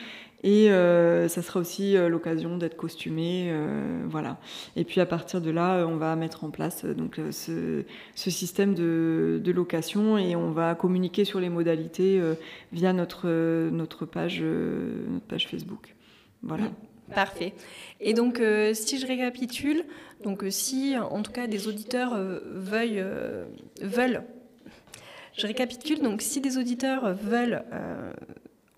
et 0.44 0.70
euh, 0.70 1.28
ça 1.28 1.40
sera 1.40 1.61
aussi 1.61 1.96
euh, 1.96 2.09
l'occasion 2.09 2.59
d'être 2.59 2.76
costumé, 2.76 3.48
euh, 3.50 4.03
voilà. 4.09 4.38
Et 4.74 4.84
puis 4.84 5.00
à 5.00 5.07
partir 5.07 5.40
de 5.40 5.50
là, 5.50 5.86
on 5.86 5.96
va 5.96 6.16
mettre 6.16 6.42
en 6.42 6.50
place 6.50 6.84
donc 6.84 7.20
ce, 7.30 7.84
système 8.14 8.74
de, 8.74 9.40
de, 9.42 9.53
location 9.53 10.18
et 10.18 10.34
on 10.34 10.50
va 10.50 10.74
communiquer 10.74 11.24
sur 11.24 11.38
les 11.38 11.48
modalités 11.48 12.20
via 12.72 12.92
notre 12.92 13.28
notre 13.70 14.05
page 14.07 14.42
notre 14.42 15.26
page 15.26 15.48
Facebook, 15.48 15.94
voilà. 16.42 16.64
Parfait. 17.14 17.54
Et 18.00 18.14
donc, 18.14 18.40
si 18.72 18.98
je 18.98 19.06
récapitule, 19.06 19.84
donc 20.22 20.44
si 20.50 20.96
en 20.98 21.22
tout 21.22 21.32
cas 21.32 21.46
des 21.46 21.68
auditeurs 21.68 22.16
veuillent, 22.16 23.04
veulent, 23.80 24.24
je 25.36 25.46
récapitule, 25.46 26.00
donc 26.00 26.22
si 26.22 26.40
des 26.40 26.58
auditeurs 26.58 27.14
veulent 27.14 27.64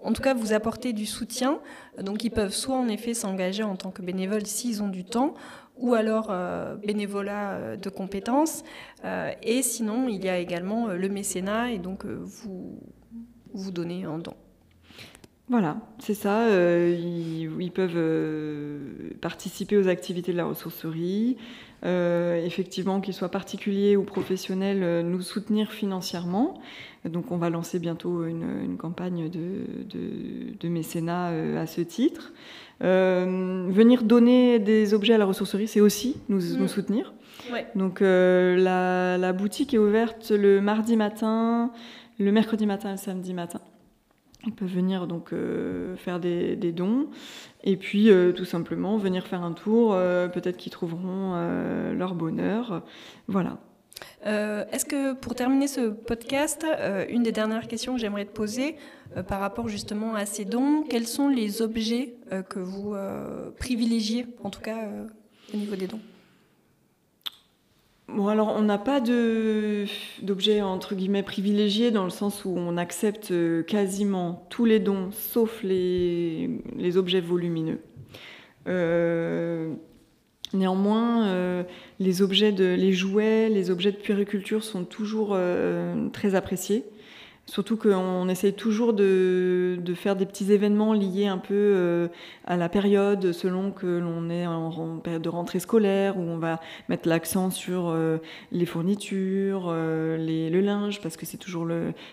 en 0.05 0.12
tout 0.12 0.22
cas 0.22 0.35
vous 0.35 0.53
apporter 0.53 0.93
du 0.93 1.07
soutien. 1.07 1.61
Donc 2.01 2.22
ils 2.24 2.30
peuvent 2.30 2.55
soit 2.55 2.76
en 2.76 2.89
effet 2.89 3.14
s'engager 3.14 3.62
en 3.62 3.74
tant 3.74 3.91
que 3.91 4.03
bénévoles 4.03 4.47
s'ils 4.47 4.82
ont 4.82 4.89
du 4.89 5.05
temps, 5.05 5.35
ou 5.76 5.95
alors 5.95 6.28
euh, 6.30 6.76
bénévolat 6.76 7.53
euh, 7.53 7.76
de 7.76 7.89
compétences. 7.89 8.62
Euh, 9.05 9.32
et 9.43 9.62
sinon, 9.62 10.09
il 10.09 10.24
y 10.24 10.28
a 10.28 10.39
également 10.39 10.89
le 10.89 11.09
mécénat, 11.09 11.72
et 11.72 11.78
donc 11.78 12.05
vous, 12.05 12.78
vous 13.53 13.70
donnez 13.72 14.05
un 14.05 14.18
don. 14.18 14.35
Voilà, 15.49 15.76
c'est 15.99 16.14
ça. 16.14 16.49
ils, 16.49 17.70
peuvent 17.70 19.18
participer 19.20 19.76
aux 19.76 19.88
activités 19.88 20.32
de 20.32 20.38
la 20.38 20.47
ressourcerie, 20.47 21.36
effectivement, 21.82 23.03
qu'ils 23.03 23.12
soient 23.12 23.30
particuliers 23.30 23.95
ou 23.97 24.05
professionnels, 24.05 25.07
nous 25.07 25.20
soutenir 25.20 25.70
financièrement. 25.70 26.61
Donc 27.05 27.30
on 27.32 27.36
va 27.36 27.51
lancer 27.51 27.78
bientôt 27.78 28.24
une, 28.24 28.76
campagne 28.78 29.28
de, 29.28 30.68
mécénat 30.68 31.28
euh, 31.28 31.62
à 31.62 31.66
ce 31.66 31.82
titre. 31.82 32.32
Euh, 32.82 33.66
venir 33.68 34.03
donner 34.03 34.59
des 34.59 34.95
objets 34.95 35.14
à 35.14 35.18
la 35.18 35.26
ressourcerie, 35.26 35.68
c'est 35.68 35.80
aussi 35.80 36.16
nous, 36.28 36.40
mm. 36.40 36.68
soutenir. 36.68 37.12
Donc 37.74 38.01
euh, 38.01 38.57
la, 38.57 39.32
boutique 39.34 39.74
est 39.74 39.78
ouverte 39.78 40.30
le 40.30 40.61
mardi 40.62 40.97
matin, 40.97 41.70
le 42.18 42.32
mercredi 42.32 42.66
matin 42.66 42.88
et 42.88 42.92
le 42.92 42.99
samedi 42.99 43.34
matin. 43.34 43.61
Ils 44.47 44.53
peuvent 44.53 44.68
venir 44.68 45.07
donc 45.07 45.32
faire 45.97 46.20
des, 46.20 46.57
dons 46.72 47.09
et 47.62 47.76
puis 47.76 48.11
tout 48.36 48.45
simplement 48.45 48.97
venir 48.99 49.26
faire 49.26 49.42
un 49.42 49.53
tour. 49.53 49.92
Peut-être 50.32 50.57
qu'ils 50.57 50.72
trouveront 50.72 51.34
leur 51.92 52.14
bonheur. 52.14 52.82
Voilà. 53.26 53.59
Euh, 54.26 54.64
est-ce 54.72 54.84
que 54.84 55.14
pour 55.14 55.34
terminer 55.34 55.68
ce 55.68 55.90
podcast, 55.90 56.64
euh, 56.64 57.05
une 57.09 57.22
des 57.22 57.32
dernières 57.32 57.68
questions 57.68 57.95
que 57.95 58.01
j'aimerais 58.01 58.24
te 58.24 58.32
poser 58.32 58.76
euh, 59.16 59.22
par 59.22 59.40
rapport 59.40 59.68
justement 59.68 60.14
à 60.14 60.26
ces 60.26 60.45
dons, 60.45 60.82
quels 60.88 61.07
sont 61.07 61.28
les 61.28 61.62
objets 61.62 62.14
que 62.49 62.59
vous 62.59 62.95
privilégiez, 63.59 64.26
en 64.42 64.51
tout 64.51 64.61
cas 64.61 64.88
au 65.53 65.57
niveau 65.57 65.76
des 65.76 65.86
dons? 65.86 66.01
Bon, 68.09 68.28
alors 68.28 68.55
on 68.57 68.62
n'a 68.62 68.78
pas 68.78 69.00
d'objet 69.00 70.61
entre 70.61 70.94
guillemets 70.94 71.22
privilégié 71.22 71.90
dans 71.90 72.05
le 72.05 72.11
sens 72.11 72.44
où 72.44 72.55
on 72.57 72.76
accepte 72.76 73.32
quasiment 73.66 74.46
tous 74.50 74.66
les 74.66 74.78
dons 74.78 75.11
sauf 75.11 75.62
les, 75.62 76.48
objets 76.96 77.20
volumineux. 77.20 77.80
néanmoins, 80.52 81.64
les 81.98 82.22
objets 82.22 82.52
de, 82.52 82.74
les 82.74 82.92
jouets, 82.92 83.48
les 83.48 83.70
objets 83.70 83.92
de 83.92 83.96
puériculture 83.96 84.62
sont 84.62 84.84
toujours 84.84 85.36
très 86.12 86.34
appréciés. 86.34 86.84
Surtout 87.47 87.76
qu'on 87.76 88.26
essaye 88.30 88.55
toujours 88.55 88.95
de, 88.95 89.78
faire 89.95 90.16
des 90.16 90.24
petits 90.24 90.51
événements 90.51 90.95
liés 90.95 91.26
un 91.26 91.36
peu 91.36 91.55
euh, 91.55 92.09
à 92.47 92.57
la 92.57 92.70
période, 92.70 93.32
selon 93.32 93.70
que 93.70 93.86
l'on 93.86 94.30
est 94.30 94.47
en, 94.47 94.99
période 94.99 95.20
de 95.20 95.28
rentrée 95.28 95.61
scolaire, 95.61 96.16
où 96.16 96.22
on 96.22 96.38
va 96.38 96.59
mettre 96.88 97.07
l'accent 97.07 97.51
sur 97.51 97.88
euh, 97.88 98.16
les 98.51 98.64
fournitures, 98.64 99.66
euh, 99.68 100.16
le 100.16 100.61
linge, 100.61 101.03
parce 101.03 101.18
que 101.18 101.26
c'est 101.26 101.36
toujours 101.36 101.66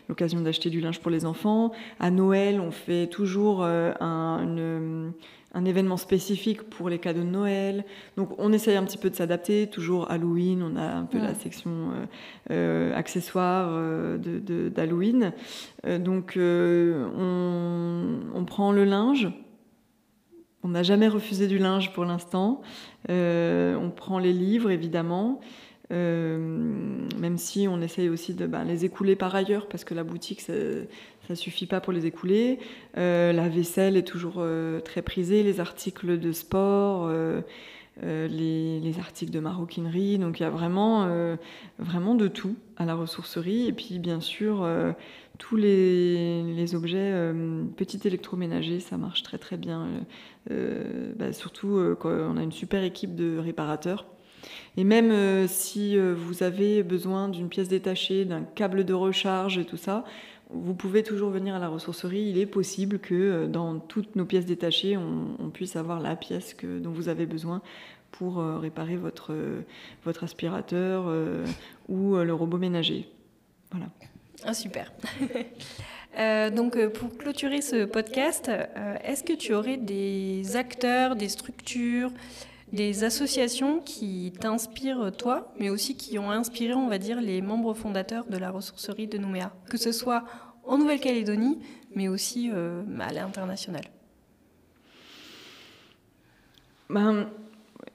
l'occasion 0.09 0.41
d'acheter 0.41 0.69
du 0.69 0.81
linge 0.81 0.99
pour 0.99 1.11
les 1.11 1.25
enfants. 1.25 1.71
À 2.01 2.11
Noël, 2.11 2.59
on 2.59 2.71
fait 2.71 3.07
toujours 3.07 3.63
un, 3.63 5.13
un 5.53 5.65
événement 5.65 5.97
spécifique 5.97 6.63
pour 6.63 6.89
les 6.89 6.99
cadeaux 6.99 7.23
de 7.23 7.25
Noël. 7.25 7.83
Donc 8.15 8.29
on 8.37 8.53
essaye 8.53 8.77
un 8.77 8.83
petit 8.83 8.97
peu 8.97 9.09
de 9.09 9.15
s'adapter. 9.15 9.67
Toujours 9.67 10.09
Halloween, 10.09 10.63
on 10.63 10.77
a 10.77 10.93
un 10.93 11.05
peu 11.05 11.17
la 11.17 11.33
section 11.33 11.71
euh, 11.71 12.05
euh, 12.51 12.95
accessoires 12.95 13.69
euh, 13.71 14.17
d'Halloween. 14.69 15.33
donc 15.99 16.37
on, 16.37 18.45
prend 18.45 18.71
le 18.71 18.85
linge. 18.85 19.29
On 20.63 20.69
n'a 20.69 20.83
jamais 20.83 21.07
refusé 21.07 21.47
du 21.47 21.57
linge 21.57 21.91
pour 21.93 22.05
l'instant. 22.05 22.61
on 23.09 23.91
prend 23.95 24.19
les 24.19 24.33
livres, 24.33 24.71
évidemment. 24.71 25.41
même 25.89 27.37
si 27.37 27.67
on 27.67 27.81
essaye 27.81 28.09
aussi 28.09 28.33
de 28.33 28.47
ben, 28.47 28.63
les 28.63 28.85
écouler 28.85 29.15
par 29.15 29.35
ailleurs, 29.35 29.67
parce 29.67 29.83
que 29.83 29.93
la 29.93 30.03
boutique, 30.03 30.41
ça 31.27 31.35
suffit 31.35 31.65
pas 31.65 31.81
pour 31.81 31.93
les 31.93 32.05
écouler. 32.05 32.59
Euh, 32.97 33.31
la 33.31 33.49
vaisselle 33.49 33.97
est 33.97 34.07
toujours 34.07 34.35
euh, 34.37 34.79
très 34.79 35.01
prisée, 35.01 35.43
les 35.43 35.59
articles 35.59 36.19
de 36.19 36.31
sport, 36.31 37.05
euh, 37.05 37.41
les, 38.01 38.99
articles 38.99 39.31
de 39.31 39.39
maroquinerie. 39.39 40.17
Donc 40.17 40.39
il 40.39 40.43
y 40.43 40.45
a 40.45 40.49
vraiment, 40.49 41.07
vraiment 41.79 42.15
de 42.15 42.27
tout 42.27 42.55
à 42.77 42.85
la 42.85 42.95
ressourcerie. 42.95 43.67
Et 43.67 43.73
puis 43.73 43.99
bien 43.99 44.19
sûr, 44.19 44.67
tous 45.37 45.55
les, 45.55 46.75
objets 46.75 47.13
petits 47.77 47.99
électroménagers, 48.05 48.79
ça 48.79 48.97
marche 48.97 49.23
très 49.23 49.37
très 49.37 49.57
bien. 49.57 49.87
Bah, 50.49 51.31
surtout 51.31 51.95
quand 51.99 52.09
on 52.09 52.37
a 52.37 52.43
une 52.43 52.51
super 52.51 52.83
équipe 52.83 53.15
de 53.15 53.37
réparateurs. 53.37 54.05
Et 54.75 54.83
même 54.83 55.47
si 55.47 55.97
vous 55.97 56.43
avez 56.43 56.83
besoin 56.83 57.29
d'une 57.29 57.49
pièce 57.49 57.67
détachée, 57.67 58.25
d'un 58.25 58.41
câble 58.41 58.83
de 58.83 58.93
recharge 58.93 59.57
et 59.57 59.65
tout 59.65 59.77
ça, 59.77 60.03
vous 60.53 60.73
pouvez 60.73 61.03
toujours 61.03 61.29
venir 61.29 61.55
à 61.55 61.59
la 61.59 61.69
ressourcerie. 61.69 62.21
Il 62.21 62.37
est 62.37 62.45
possible 62.45 62.99
que 62.99 63.13
euh, 63.13 63.47
dans 63.47 63.79
toutes 63.79 64.15
nos 64.15 64.25
pièces 64.25 64.45
détachées, 64.45 64.97
on, 64.97 65.49
puisse 65.49 65.75
avoir 65.75 65.99
la 65.99 66.15
pièce 66.15 66.53
que, 66.53 66.79
dont 66.79 66.91
vous 66.91 67.09
avez 67.09 67.25
besoin 67.25 67.61
pour 68.11 68.39
euh, 68.39 68.57
réparer 68.57 68.95
votre, 68.95 69.33
euh, 69.33 69.61
votre 70.05 70.23
aspirateur 70.23 71.05
ou 71.89 72.15
le 72.15 72.33
robot 72.33 72.57
ménager. 72.57 73.09
Voilà. 73.71 73.87
Ah, 74.45 74.53
super. 74.53 74.91
donc, 76.55 76.77
pour 76.93 77.17
clôturer 77.17 77.61
ce 77.61 77.85
podcast, 77.85 78.49
est-ce 79.03 79.23
que 79.23 79.33
tu 79.33 79.53
aurais 79.53 79.77
des 79.77 80.55
acteurs, 80.55 81.15
des 81.15 81.29
structures, 81.29 82.11
des 82.71 83.03
associations 83.03 83.79
qui 83.79 84.33
t'inspirent 84.39 85.11
toi, 85.17 85.53
mais 85.59 85.69
aussi 85.69 85.95
qui 85.95 86.17
ont 86.19 86.31
inspiré, 86.31 86.73
on 86.73 86.87
va 86.87 86.97
dire, 86.97 87.19
les 87.19 87.41
membres 87.41 87.73
fondateurs 87.73 88.25
de 88.25 88.37
la 88.37 88.49
ressourcerie 88.49 89.07
de 89.07 89.17
Nouméa, 89.17 89.51
que 89.69 89.77
ce 89.77 89.91
soit 89.91 90.23
en 90.63 90.77
Nouvelle-Calédonie, 90.77 91.59
mais 91.95 92.07
aussi 92.07 92.49
euh, 92.53 92.83
à 92.99 93.11
l'international. 93.11 93.83
Ben, 96.89 97.29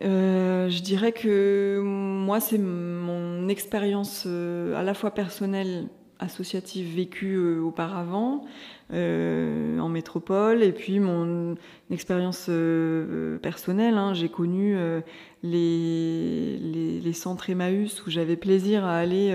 euh, 0.03 0.69
Je 0.69 0.83
dirais 0.83 1.13
que 1.13 1.81
moi, 1.83 2.41
c'est 2.41 2.59
mon 2.59 3.49
expérience 3.49 4.25
euh, 4.27 4.75
à 4.77 4.83
la 4.83 4.95
fois 4.95 5.13
personnelle, 5.13 5.89
associative 6.19 6.95
vécue 6.95 7.39
auparavant, 7.59 8.45
euh, 8.93 9.79
en 9.79 9.89
métropole. 9.89 10.63
Et 10.63 10.73
puis 10.73 11.01
mon 11.01 11.57
expérience 11.91 12.47
euh, 12.49 13.39
personnelle, 13.39 13.99
hein, 13.99 14.15
j'ai 14.15 14.29
connu 14.29 14.77
euh, 14.77 15.01
les, 15.43 16.59
les, 17.03 17.13
centres 17.13 17.51
Emmaüs 17.51 18.07
où 18.07 18.11
j'avais 18.11 18.37
plaisir 18.37 18.85
à 18.85 18.97
aller 18.97 19.33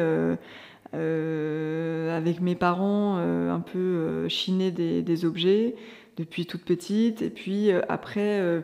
avec 0.93 2.41
mes 2.41 2.55
parents 2.55 3.17
un 3.17 3.59
peu 3.59 4.27
chiner 4.27 4.71
des, 4.71 5.01
des, 5.01 5.25
objets 5.25 5.75
depuis 6.17 6.45
toute 6.45 6.63
petite. 6.63 7.21
Et 7.21 7.29
puis 7.29 7.71
après, 7.89 8.63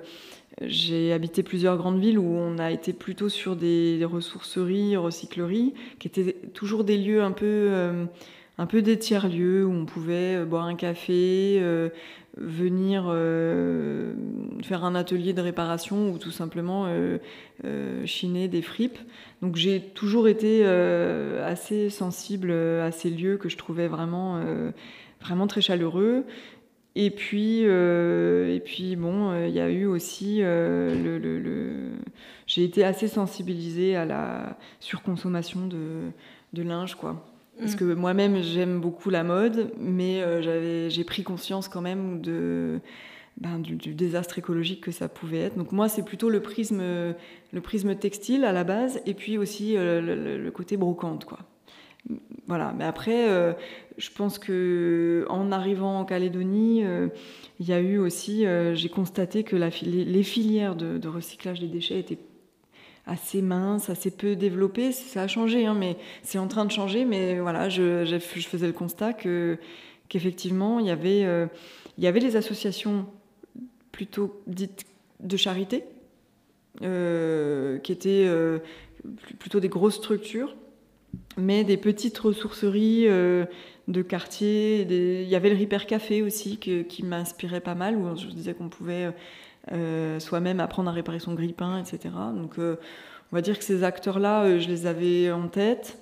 j'ai 0.62 1.14
habité 1.14 1.44
plusieurs 1.44 1.78
grandes 1.78 2.00
villes 2.00 2.20
où 2.20 2.26
on 2.26 2.58
a 2.58 2.72
été 2.72 2.94
plutôt 2.94 3.30
sur 3.30 3.56
des, 3.56 4.04
ressourceries, 4.04 4.96
recycleries, 4.96 5.74
qui 6.00 6.08
étaient 6.08 6.36
toujours 6.54 6.84
des 6.84 6.98
lieux 6.98 7.22
un 7.22 7.32
peu 7.32 8.08
un 8.58 8.66
peu 8.66 8.82
des 8.82 8.98
tiers-lieux 8.98 9.66
où 9.66 9.72
on 9.72 9.86
pouvait 9.86 10.36
euh, 10.36 10.46
boire 10.46 10.66
un 10.66 10.76
café, 10.76 11.58
euh, 11.62 11.90
venir 12.38 13.06
euh, 13.08 14.14
faire 14.64 14.84
un 14.84 14.96
atelier 14.96 15.34
de 15.34 15.42
réparation 15.42 16.12
ou 16.12 16.18
tout 16.18 16.32
simplement 16.32 16.88
chiner 18.06 18.48
des 18.48 18.62
fripes. 18.62 19.00
Donc 19.42 19.56
j'ai 19.56 19.82
toujours 19.82 20.28
été 20.28 20.64
assez 20.64 21.90
sensible 21.90 22.52
à 22.52 22.92
ces 22.92 23.10
lieux 23.10 23.38
que 23.38 23.50
je 23.50 23.58
trouvais 23.58 23.88
vraiment, 23.88 24.40
vraiment 25.20 25.48
très 25.48 25.62
chaleureux. 25.62 26.26
Et 27.00 27.12
puis, 27.12 27.62
et 27.62 28.62
puis 28.66 28.96
bon, 28.96 29.46
il 29.46 29.54
y 29.54 29.60
a 29.60 29.70
eu 29.70 29.86
aussi 29.86 30.40
le, 30.40 31.20
le, 31.20 31.92
j'ai 32.48 32.64
été 32.64 32.84
assez 32.84 33.08
sensibilisée 33.08 33.96
à 33.96 34.06
la 34.06 34.58
surconsommation 34.80 35.68
de, 35.68 36.10
de 36.54 36.64
linge, 36.64 36.96
quoi. 36.96 37.24
Parce 37.60 37.74
mm. 37.74 37.78
que 37.78 37.94
moi-même, 37.94 38.42
j'aime 38.42 38.80
beaucoup 38.80 39.10
la 39.10 39.24
mode, 39.24 39.72
mais 39.80 40.22
euh, 40.22 40.90
j'ai 40.90 41.04
pris 41.04 41.24
conscience 41.24 41.68
quand 41.68 41.82
même 41.82 42.22
de, 42.22 42.80
ben, 43.38 43.60
du, 43.60 43.94
désastre 43.94 44.40
écologique 44.40 44.82
que 44.82 44.92
ça 44.92 45.10
pouvait 45.10 45.40
être. 45.40 45.58
Donc 45.58 45.72
moi, 45.72 45.90
c'est 45.90 46.04
plutôt 46.04 46.30
le 46.30 46.42
prisme, 46.42 46.82
le 46.82 47.62
prisme 47.62 47.96
textile 47.96 48.46
à 48.46 48.52
la 48.52 48.64
base, 48.64 49.02
et 49.06 49.14
puis 49.14 49.38
aussi 49.38 49.76
euh, 49.76 50.38
le, 50.38 50.52
côté 50.52 50.78
brocante, 50.78 51.26
quoi. 51.26 51.40
Voilà. 52.48 52.74
Mais 52.78 52.86
après, 52.86 53.30
euh, 53.30 53.54
je 53.98 54.10
pense 54.10 54.40
que 54.40 55.26
en 55.30 55.52
arrivant 55.52 56.00
en 56.00 56.06
Calédonie, 56.06 56.84
il 57.60 57.68
y 57.68 57.74
a 57.74 57.80
eu 57.80 57.98
aussi, 57.98 58.46
j'ai 58.74 58.90
constaté 58.90 59.44
que 59.44 59.56
les, 59.56 60.24
filières 60.24 60.76
de, 60.76 61.08
recyclage 61.08 61.60
des 61.60 61.68
déchets 61.68 62.00
étaient 62.00 62.20
assez 63.06 63.42
mince, 63.42 63.90
assez 63.90 64.12
peu 64.12 64.36
développé. 64.36 64.92
Ça 64.92 65.24
a 65.24 65.28
changé, 65.28 65.66
hein, 65.66 65.76
mais 65.78 65.98
c'est 66.24 66.38
en 66.38 66.48
train 66.48 66.66
de 66.66 66.72
changer. 66.72 67.06
Mais 67.06 67.40
voilà, 67.40 67.70
je, 67.70 68.06
je, 68.06 68.18
faisais 68.20 68.68
le 68.68 68.74
constat 68.74 69.14
que 69.14 69.58
qu'effectivement, 70.10 70.80
il 70.80 70.88
y 70.88 70.92
avait 70.92 71.24
euh, 71.26 71.48
il 71.98 72.04
y 72.04 72.08
avait 72.08 72.20
les 72.20 72.36
associations 72.36 73.06
plutôt 73.92 74.42
dites 74.48 74.86
de 75.20 75.38
charité, 75.38 75.84
euh, 76.84 77.80
qui 77.80 77.92
étaient 77.92 78.26
euh, 78.28 78.60
plutôt 79.40 79.60
des 79.60 79.70
grosses 79.70 79.96
structures, 79.96 80.56
mais 81.38 81.64
des 81.64 81.78
petites 81.78 82.18
ressourceries 82.18 83.08
de 83.08 84.02
quartier. 84.02 84.82
Il 84.82 85.28
y 85.28 85.36
avait 85.36 85.50
le 85.50 85.56
Ripper 85.56 85.86
Café 85.88 86.22
aussi 86.22 86.58
qui 86.58 87.04
m'inspirait 87.04 87.62
pas 87.62 87.76
mal, 87.76 87.96
où 87.96 88.16
je 88.16 88.28
disais 88.28 88.54
qu'on 88.54 88.70
pouvait 88.70 89.12
euh, 89.74 90.20
soi-même 90.20 90.62
apprendre 90.62 90.90
à 90.90 90.94
réparer 90.94 91.20
son 91.20 91.34
grille-pain, 91.34 91.80
etc. 91.80 92.14
Donc 92.34 92.58
euh, 92.58 92.78
on 93.32 93.36
va 93.36 93.42
dire 93.42 93.58
que 93.58 93.66
ces 93.66 93.84
acteurs-là, 93.84 94.44
euh, 94.44 94.60
je 94.60 94.68
les 94.70 94.86
avais 94.86 95.32
en 95.32 95.48
tête. 95.48 96.00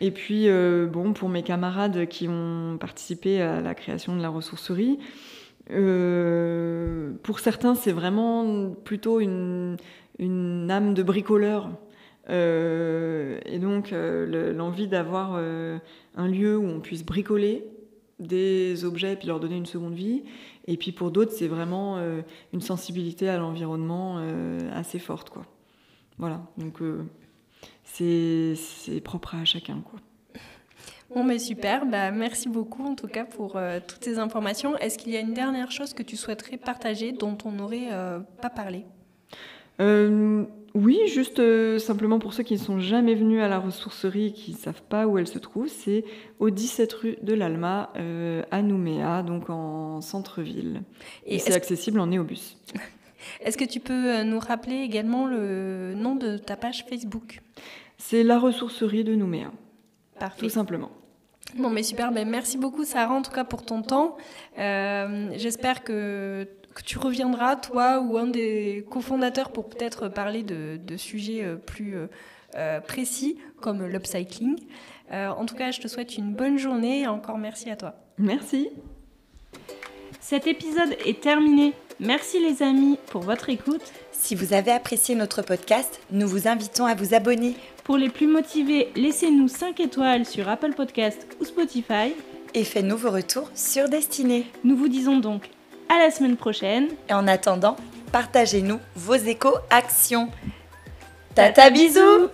Et 0.00 0.10
puis, 0.10 0.48
bon, 0.92 1.12
pour 1.12 1.28
mes 1.28 1.44
camarades 1.44 2.08
qui 2.08 2.26
ont 2.26 2.78
participé 2.80 3.40
à 3.40 3.60
la 3.60 3.76
création 3.76 4.16
de 4.16 4.22
la 4.22 4.28
ressourcerie, 4.28 4.98
pour 5.68 7.38
certains, 7.38 7.76
c'est 7.76 7.92
vraiment 7.92 8.72
plutôt 8.82 9.20
une, 9.20 9.76
une, 10.18 10.68
âme 10.68 10.94
de 10.94 11.02
bricoleur. 11.04 11.70
Et 12.28 13.58
donc, 13.58 13.90
l'envie 13.92 14.88
d'avoir 14.88 15.34
un 15.34 16.28
lieu 16.28 16.56
où 16.56 16.64
on 16.64 16.80
puisse 16.80 17.04
bricoler 17.04 17.64
des 18.18 18.84
objets 18.84 19.12
et 19.12 19.16
puis 19.16 19.28
leur 19.28 19.40
donner 19.40 19.56
une 19.56 19.66
seconde 19.66 19.94
vie. 19.94 20.22
Et 20.66 20.76
puis 20.76 20.92
pour 20.92 21.10
d'autres, 21.10 21.32
c'est 21.32 21.48
vraiment 21.48 21.96
euh, 21.98 22.22
une 22.52 22.60
sensibilité 22.60 23.28
à 23.28 23.38
l'environnement 23.38 24.16
euh, 24.18 24.58
assez 24.72 24.98
forte. 24.98 25.30
Quoi. 25.30 25.44
Voilà, 26.18 26.42
donc 26.56 26.80
euh, 26.80 27.04
c'est 27.84 29.00
propre 29.02 29.34
à 29.34 29.44
chacun. 29.44 29.80
Quoi. 29.80 30.00
Bon, 31.14 31.22
mais 31.22 31.38
super, 31.38 31.86
bah, 31.86 32.10
merci 32.10 32.48
beaucoup 32.48 32.84
en 32.84 32.94
tout 32.94 33.06
cas 33.06 33.24
pour 33.24 33.58
toutes 33.86 34.02
ces 34.02 34.18
informations. 34.18 34.76
Est-ce 34.78 34.98
qu'il 34.98 35.12
y 35.12 35.16
a 35.16 35.20
une 35.20 35.34
dernière 35.34 35.70
chose 35.70 35.92
que 35.92 36.02
tu 36.02 36.16
souhaiterais 36.16 36.56
partager 36.56 37.12
dont 37.12 37.36
on 37.44 37.52
n'aurait 37.52 37.88
pas 38.40 38.50
parlé? 38.50 38.84
Oui, 40.74 40.98
juste 41.06 41.38
euh, 41.38 41.78
simplement 41.78 42.18
pour 42.18 42.34
ceux 42.34 42.42
qui 42.42 42.54
ne 42.54 42.58
sont 42.58 42.80
jamais 42.80 43.14
venus 43.14 43.40
à 43.40 43.46
la 43.46 43.60
ressourcerie 43.60 44.26
et 44.26 44.32
qui 44.32 44.52
ne 44.52 44.56
savent 44.56 44.82
pas 44.82 45.06
où 45.06 45.18
elle 45.18 45.28
se 45.28 45.38
trouve, 45.38 45.68
c'est 45.68 46.04
au 46.40 46.50
17 46.50 46.92
rue 46.94 47.16
de 47.22 47.32
l'Alma 47.32 47.92
euh, 47.96 48.42
à 48.50 48.60
Nouméa, 48.60 49.22
donc 49.22 49.50
en 49.50 50.00
centre-ville. 50.00 50.82
Et, 51.26 51.38
c'est 51.38 51.54
accessible 51.54 52.00
en 52.00 52.08
néobus. 52.08 52.56
Est-ce 53.40 53.56
que 53.56 53.64
tu 53.64 53.78
peux 53.78 54.16
euh, 54.16 54.24
nous 54.24 54.40
rappeler 54.40 54.78
également 54.78 55.28
le 55.28 55.94
nom 55.94 56.16
de 56.16 56.38
ta 56.38 56.56
page 56.56 56.84
Facebook? 56.88 57.40
C'est 57.96 58.24
la 58.24 58.40
ressourcerie 58.40 59.04
de 59.04 59.14
Nouméa. 59.14 59.52
Parfait. 60.18 60.40
Tout 60.40 60.48
simplement. 60.48 60.90
Bon, 61.56 61.70
mais 61.70 61.84
super. 61.84 62.10
Ben, 62.10 62.28
merci 62.28 62.58
beaucoup, 62.58 62.82
Sarah, 62.82 63.14
en 63.14 63.22
tout 63.22 63.30
cas 63.30 63.44
pour 63.44 63.64
ton 63.64 63.82
temps. 63.82 64.16
J'espère 64.56 65.84
que 65.84 66.48
que 66.74 66.82
tu 66.82 66.98
reviendras, 66.98 67.56
toi 67.56 68.00
ou 68.00 68.18
un 68.18 68.26
des 68.26 68.84
cofondateurs, 68.90 69.50
pour 69.50 69.68
peut-être 69.68 70.08
parler 70.08 70.42
de, 70.42 70.96
sujets 70.96 71.42
euh, 71.42 71.56
plus 71.56 71.96
euh, 71.96 72.06
euh, 72.56 72.80
précis 72.80 73.38
comme 73.60 73.84
l'upcycling. 73.84 74.56
en 75.10 75.46
tout 75.46 75.54
cas, 75.54 75.70
je 75.70 75.80
te 75.80 75.88
souhaite 75.88 76.16
une 76.18 76.34
bonne 76.34 76.58
journée 76.58 77.02
et 77.02 77.06
encore 77.06 77.38
merci 77.38 77.70
à 77.70 77.76
toi. 77.76 77.94
Merci. 78.18 78.68
Cet 80.20 80.46
épisode 80.46 80.96
est 81.04 81.20
terminé. 81.20 81.72
Merci 82.00 82.40
les 82.40 82.62
amis 82.62 82.98
pour 83.06 83.22
votre 83.22 83.48
écoute. 83.48 83.92
Si 84.12 84.34
vous 84.34 84.52
avez 84.52 84.72
apprécié 84.72 85.14
notre 85.14 85.42
podcast, 85.42 86.00
nous 86.10 86.26
vous 86.26 86.48
invitons 86.48 86.86
à 86.86 86.94
vous 86.94 87.14
abonner. 87.14 87.54
Pour 87.84 87.96
les 87.96 88.08
plus 88.08 88.26
motivés, 88.26 88.90
laissez-nous 88.96 89.48
5 89.48 89.80
étoiles 89.80 90.26
sur 90.26 90.48
Apple 90.48 90.74
Podcast 90.74 91.26
ou 91.40 91.44
Spotify. 91.44 92.14
Et 92.54 92.64
faites-nous 92.64 92.96
vos 92.96 93.10
retours 93.10 93.50
sur 93.54 93.88
Destinée. 93.88 94.46
Nous 94.64 94.76
vous 94.76 94.88
disons 94.88 95.18
donc 95.18 95.50
à 95.94 95.98
la 95.98 96.10
semaine 96.10 96.36
prochaine. 96.36 96.88
Et 97.08 97.12
en 97.12 97.26
attendant, 97.26 97.76
partagez-nous 98.12 98.80
vos 98.96 99.14
échos 99.14 99.56
actions. 99.70 100.28
Tata 101.34 101.70
bisous 101.70 102.30